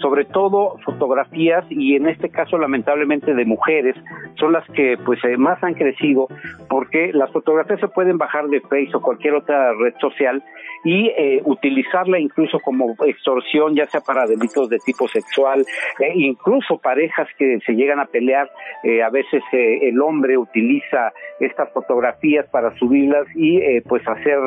sobre 0.00 0.24
todo 0.24 0.76
fotografías 0.84 1.64
y 1.68 1.96
en 1.96 2.08
este 2.08 2.28
caso 2.28 2.56
lamentablemente 2.56 3.34
de 3.34 3.44
mujeres, 3.44 3.96
son 4.38 4.52
las 4.52 4.64
que 4.70 4.96
pues 5.04 5.18
más 5.36 5.62
han 5.64 5.74
crecido 5.74 6.28
porque 6.68 7.10
las 7.12 7.30
fotografías 7.32 7.79
se 7.80 7.88
pueden 7.88 8.18
bajar 8.18 8.46
de 8.48 8.60
Facebook 8.60 9.02
o 9.02 9.02
cualquier 9.02 9.34
otra 9.34 9.72
red 9.74 9.94
social 10.00 10.42
y 10.84 11.08
eh, 11.08 11.42
utilizarla 11.44 12.18
incluso 12.18 12.58
como 12.60 12.94
extorsión, 13.06 13.74
ya 13.74 13.86
sea 13.86 14.00
para 14.00 14.26
delitos 14.26 14.68
de 14.68 14.78
tipo 14.78 15.08
sexual, 15.08 15.64
eh, 15.98 16.12
incluso 16.14 16.78
parejas 16.78 17.28
que 17.38 17.58
se 17.66 17.72
llegan 17.72 18.00
a 18.00 18.06
pelear, 18.06 18.50
eh, 18.82 19.02
a 19.02 19.10
veces 19.10 19.42
eh, 19.52 19.88
el 19.88 20.00
hombre 20.00 20.36
utiliza 20.38 21.12
estas 21.38 21.70
fotografías 21.72 22.46
para 22.50 22.74
subirlas 22.76 23.26
y 23.34 23.58
eh, 23.58 23.82
pues 23.86 24.06
hacer 24.06 24.38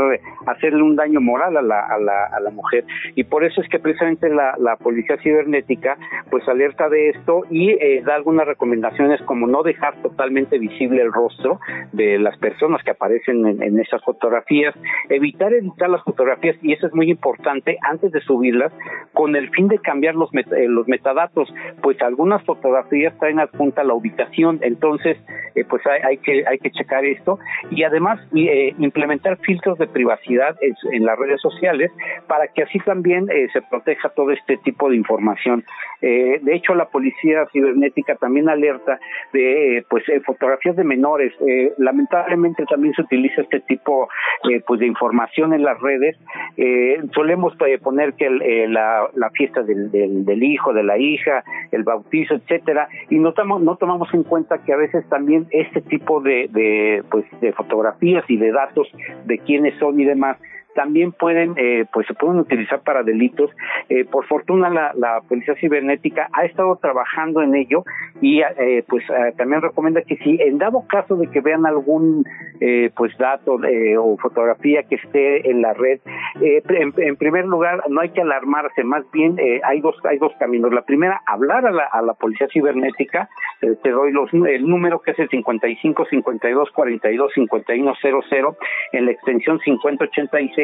hacerle 0.45 0.81
un 0.81 0.95
daño 0.95 1.21
moral 1.21 1.57
a 1.57 1.61
la, 1.61 1.79
a 1.79 1.97
la, 1.99 2.25
a 2.25 2.39
la 2.39 2.51
mujer. 2.51 2.85
Y 3.15 3.23
por 3.23 3.43
eso 3.43 3.61
es 3.61 3.69
que 3.69 3.79
precisamente 3.79 4.29
la, 4.29 4.55
la 4.59 4.75
policía 4.75 5.17
cibernética 5.17 5.97
pues 6.29 6.47
alerta 6.47 6.89
de 6.89 7.09
esto 7.09 7.43
y 7.49 7.73
da 8.01 8.15
algunas 8.15 8.47
recomendaciones 8.47 9.21
como 9.23 9.47
no 9.47 9.63
dejar 9.63 10.01
totalmente 10.01 10.57
visible 10.57 11.01
el 11.01 11.11
rostro 11.11 11.59
de 11.91 12.19
las 12.19 12.37
personas 12.37 12.83
que 12.83 12.91
aparecen 12.91 13.22
en, 13.27 13.79
esas 13.79 14.03
fotografías, 14.03 14.73
evitar 15.09 15.53
editar 15.53 15.89
las 15.89 16.03
fotografías 16.03 16.55
y 16.61 16.73
eso 16.73 16.87
es 16.87 16.93
muy 16.93 17.09
importante 17.09 17.77
antes 17.81 18.11
de 18.11 18.21
subirlas 18.21 18.71
con 19.13 19.35
el 19.35 19.49
fin 19.49 19.67
de 19.67 19.79
cambiar 19.79 20.15
los, 20.15 20.31
met- 20.31 20.51
eh, 20.55 20.67
los 20.67 20.87
metadatos, 20.87 21.53
pues 21.81 22.01
algunas 22.01 22.43
fotografías 22.43 23.17
traen 23.19 23.39
adjunta 23.39 23.83
la 23.83 23.93
ubicación, 23.93 24.59
entonces 24.61 25.17
eh, 25.55 25.63
pues 25.69 25.85
hay, 25.85 26.01
hay 26.03 26.17
que 26.17 26.43
hay 26.47 26.57
que 26.57 26.71
checar 26.71 27.05
esto 27.05 27.39
y 27.69 27.83
además 27.83 28.19
eh, 28.35 28.73
implementar 28.79 29.37
filtros 29.37 29.77
de 29.77 29.87
privacidad 29.87 30.55
en, 30.61 31.05
las 31.05 31.17
redes 31.19 31.41
sociales 31.41 31.91
para 32.27 32.47
que 32.47 32.63
así 32.63 32.79
también 32.79 33.27
eh, 33.29 33.47
se 33.51 33.61
proteja 33.61 34.09
todo 34.09 34.31
este 34.31 34.57
tipo 34.57 34.89
de 34.89 34.95
información. 34.95 35.63
Eh, 36.01 36.39
de 36.41 36.55
hecho, 36.55 36.73
la 36.75 36.85
policía 36.85 37.45
cibernética 37.51 38.15
también 38.15 38.49
alerta 38.49 38.99
de 39.31 39.85
pues 39.89 40.03
fotografías 40.25 40.75
de 40.75 40.83
menores. 40.83 41.33
Lamentablemente 41.77 42.65
también 42.65 42.93
se 42.93 43.03
utiliza 43.13 43.41
este 43.41 43.59
tipo 43.61 44.09
eh, 44.49 44.61
pues 44.65 44.79
de 44.79 44.87
información 44.87 45.53
en 45.53 45.63
las 45.63 45.79
redes. 45.79 46.17
Eh, 46.57 46.97
solemos 47.13 47.53
eh, 47.67 47.77
poner 47.77 48.13
que 48.13 48.25
el, 48.25 48.41
eh, 48.41 48.67
la, 48.67 49.07
la 49.15 49.29
fiesta 49.29 49.61
del, 49.61 49.91
del, 49.91 50.25
del 50.25 50.43
hijo, 50.43 50.73
de 50.73 50.83
la 50.83 50.97
hija, 50.97 51.43
el 51.71 51.83
bautizo, 51.83 52.35
etcétera, 52.35 52.87
y 53.09 53.19
no, 53.19 53.33
tamo- 53.33 53.59
no 53.59 53.75
tomamos 53.75 54.13
en 54.13 54.23
cuenta 54.23 54.63
que 54.63 54.73
a 54.73 54.77
veces 54.77 55.07
también 55.09 55.47
este 55.51 55.81
tipo 55.81 56.21
de, 56.21 56.47
de 56.51 57.03
pues 57.11 57.25
de 57.41 57.53
fotografías 57.53 58.23
y 58.27 58.37
de 58.37 58.51
datos 58.51 58.87
de 59.25 59.37
quiénes 59.39 59.77
son 59.79 59.99
y 59.99 60.05
demás 60.05 60.37
también 60.73 61.11
pueden 61.11 61.53
eh, 61.57 61.85
pues 61.91 62.07
se 62.07 62.13
pueden 62.13 62.39
utilizar 62.39 62.81
para 62.81 63.03
delitos. 63.03 63.51
Eh, 63.89 64.05
por 64.05 64.25
fortuna 64.25 64.69
la, 64.69 64.93
la 64.95 65.21
policía 65.27 65.55
cibernética 65.55 66.29
ha 66.33 66.45
estado 66.45 66.75
trabajando 66.77 67.41
en 67.41 67.55
ello 67.55 67.83
y 68.21 68.41
eh, 68.41 68.83
pues 68.87 69.03
eh, 69.09 69.33
también 69.37 69.61
recomienda 69.61 70.01
que 70.01 70.17
si 70.17 70.37
en 70.41 70.57
dado 70.57 70.85
caso 70.87 71.15
de 71.15 71.27
que 71.27 71.41
vean 71.41 71.65
algún 71.65 72.23
eh, 72.59 72.91
pues 72.95 73.17
dato 73.17 73.59
o 73.99 74.17
fotografía 74.17 74.83
que 74.83 74.95
esté 74.95 75.49
en 75.49 75.61
la 75.61 75.73
red 75.73 75.99
en, 76.41 76.93
en 76.97 77.15
primer 77.17 77.45
lugar 77.45 77.83
no 77.89 78.01
hay 78.01 78.09
que 78.09 78.21
alarmarse. 78.21 78.83
Más 78.83 79.03
bien 79.11 79.37
hay 79.63 79.81
dos 79.81 79.95
hay 80.05 80.17
dos 80.17 80.33
caminos. 80.39 80.73
La 80.73 80.83
primera 80.83 81.21
hablar 81.25 81.65
a 81.65 81.71
la, 81.71 81.83
a 81.83 82.01
la 82.01 82.13
policía 82.13 82.47
cibernética. 82.51 83.29
Te 83.59 83.89
doy 83.89 84.11
los 84.11 84.31
el 84.33 84.67
número 84.67 85.01
que 85.01 85.11
es 85.11 85.19
el 85.19 85.29
55 85.29 86.05
52 86.09 86.71
42 86.71 87.31
51 87.33 87.93
00 88.01 88.57
en 88.93 89.05
la 89.05 89.11
extensión 89.11 89.59
5086 89.59 90.62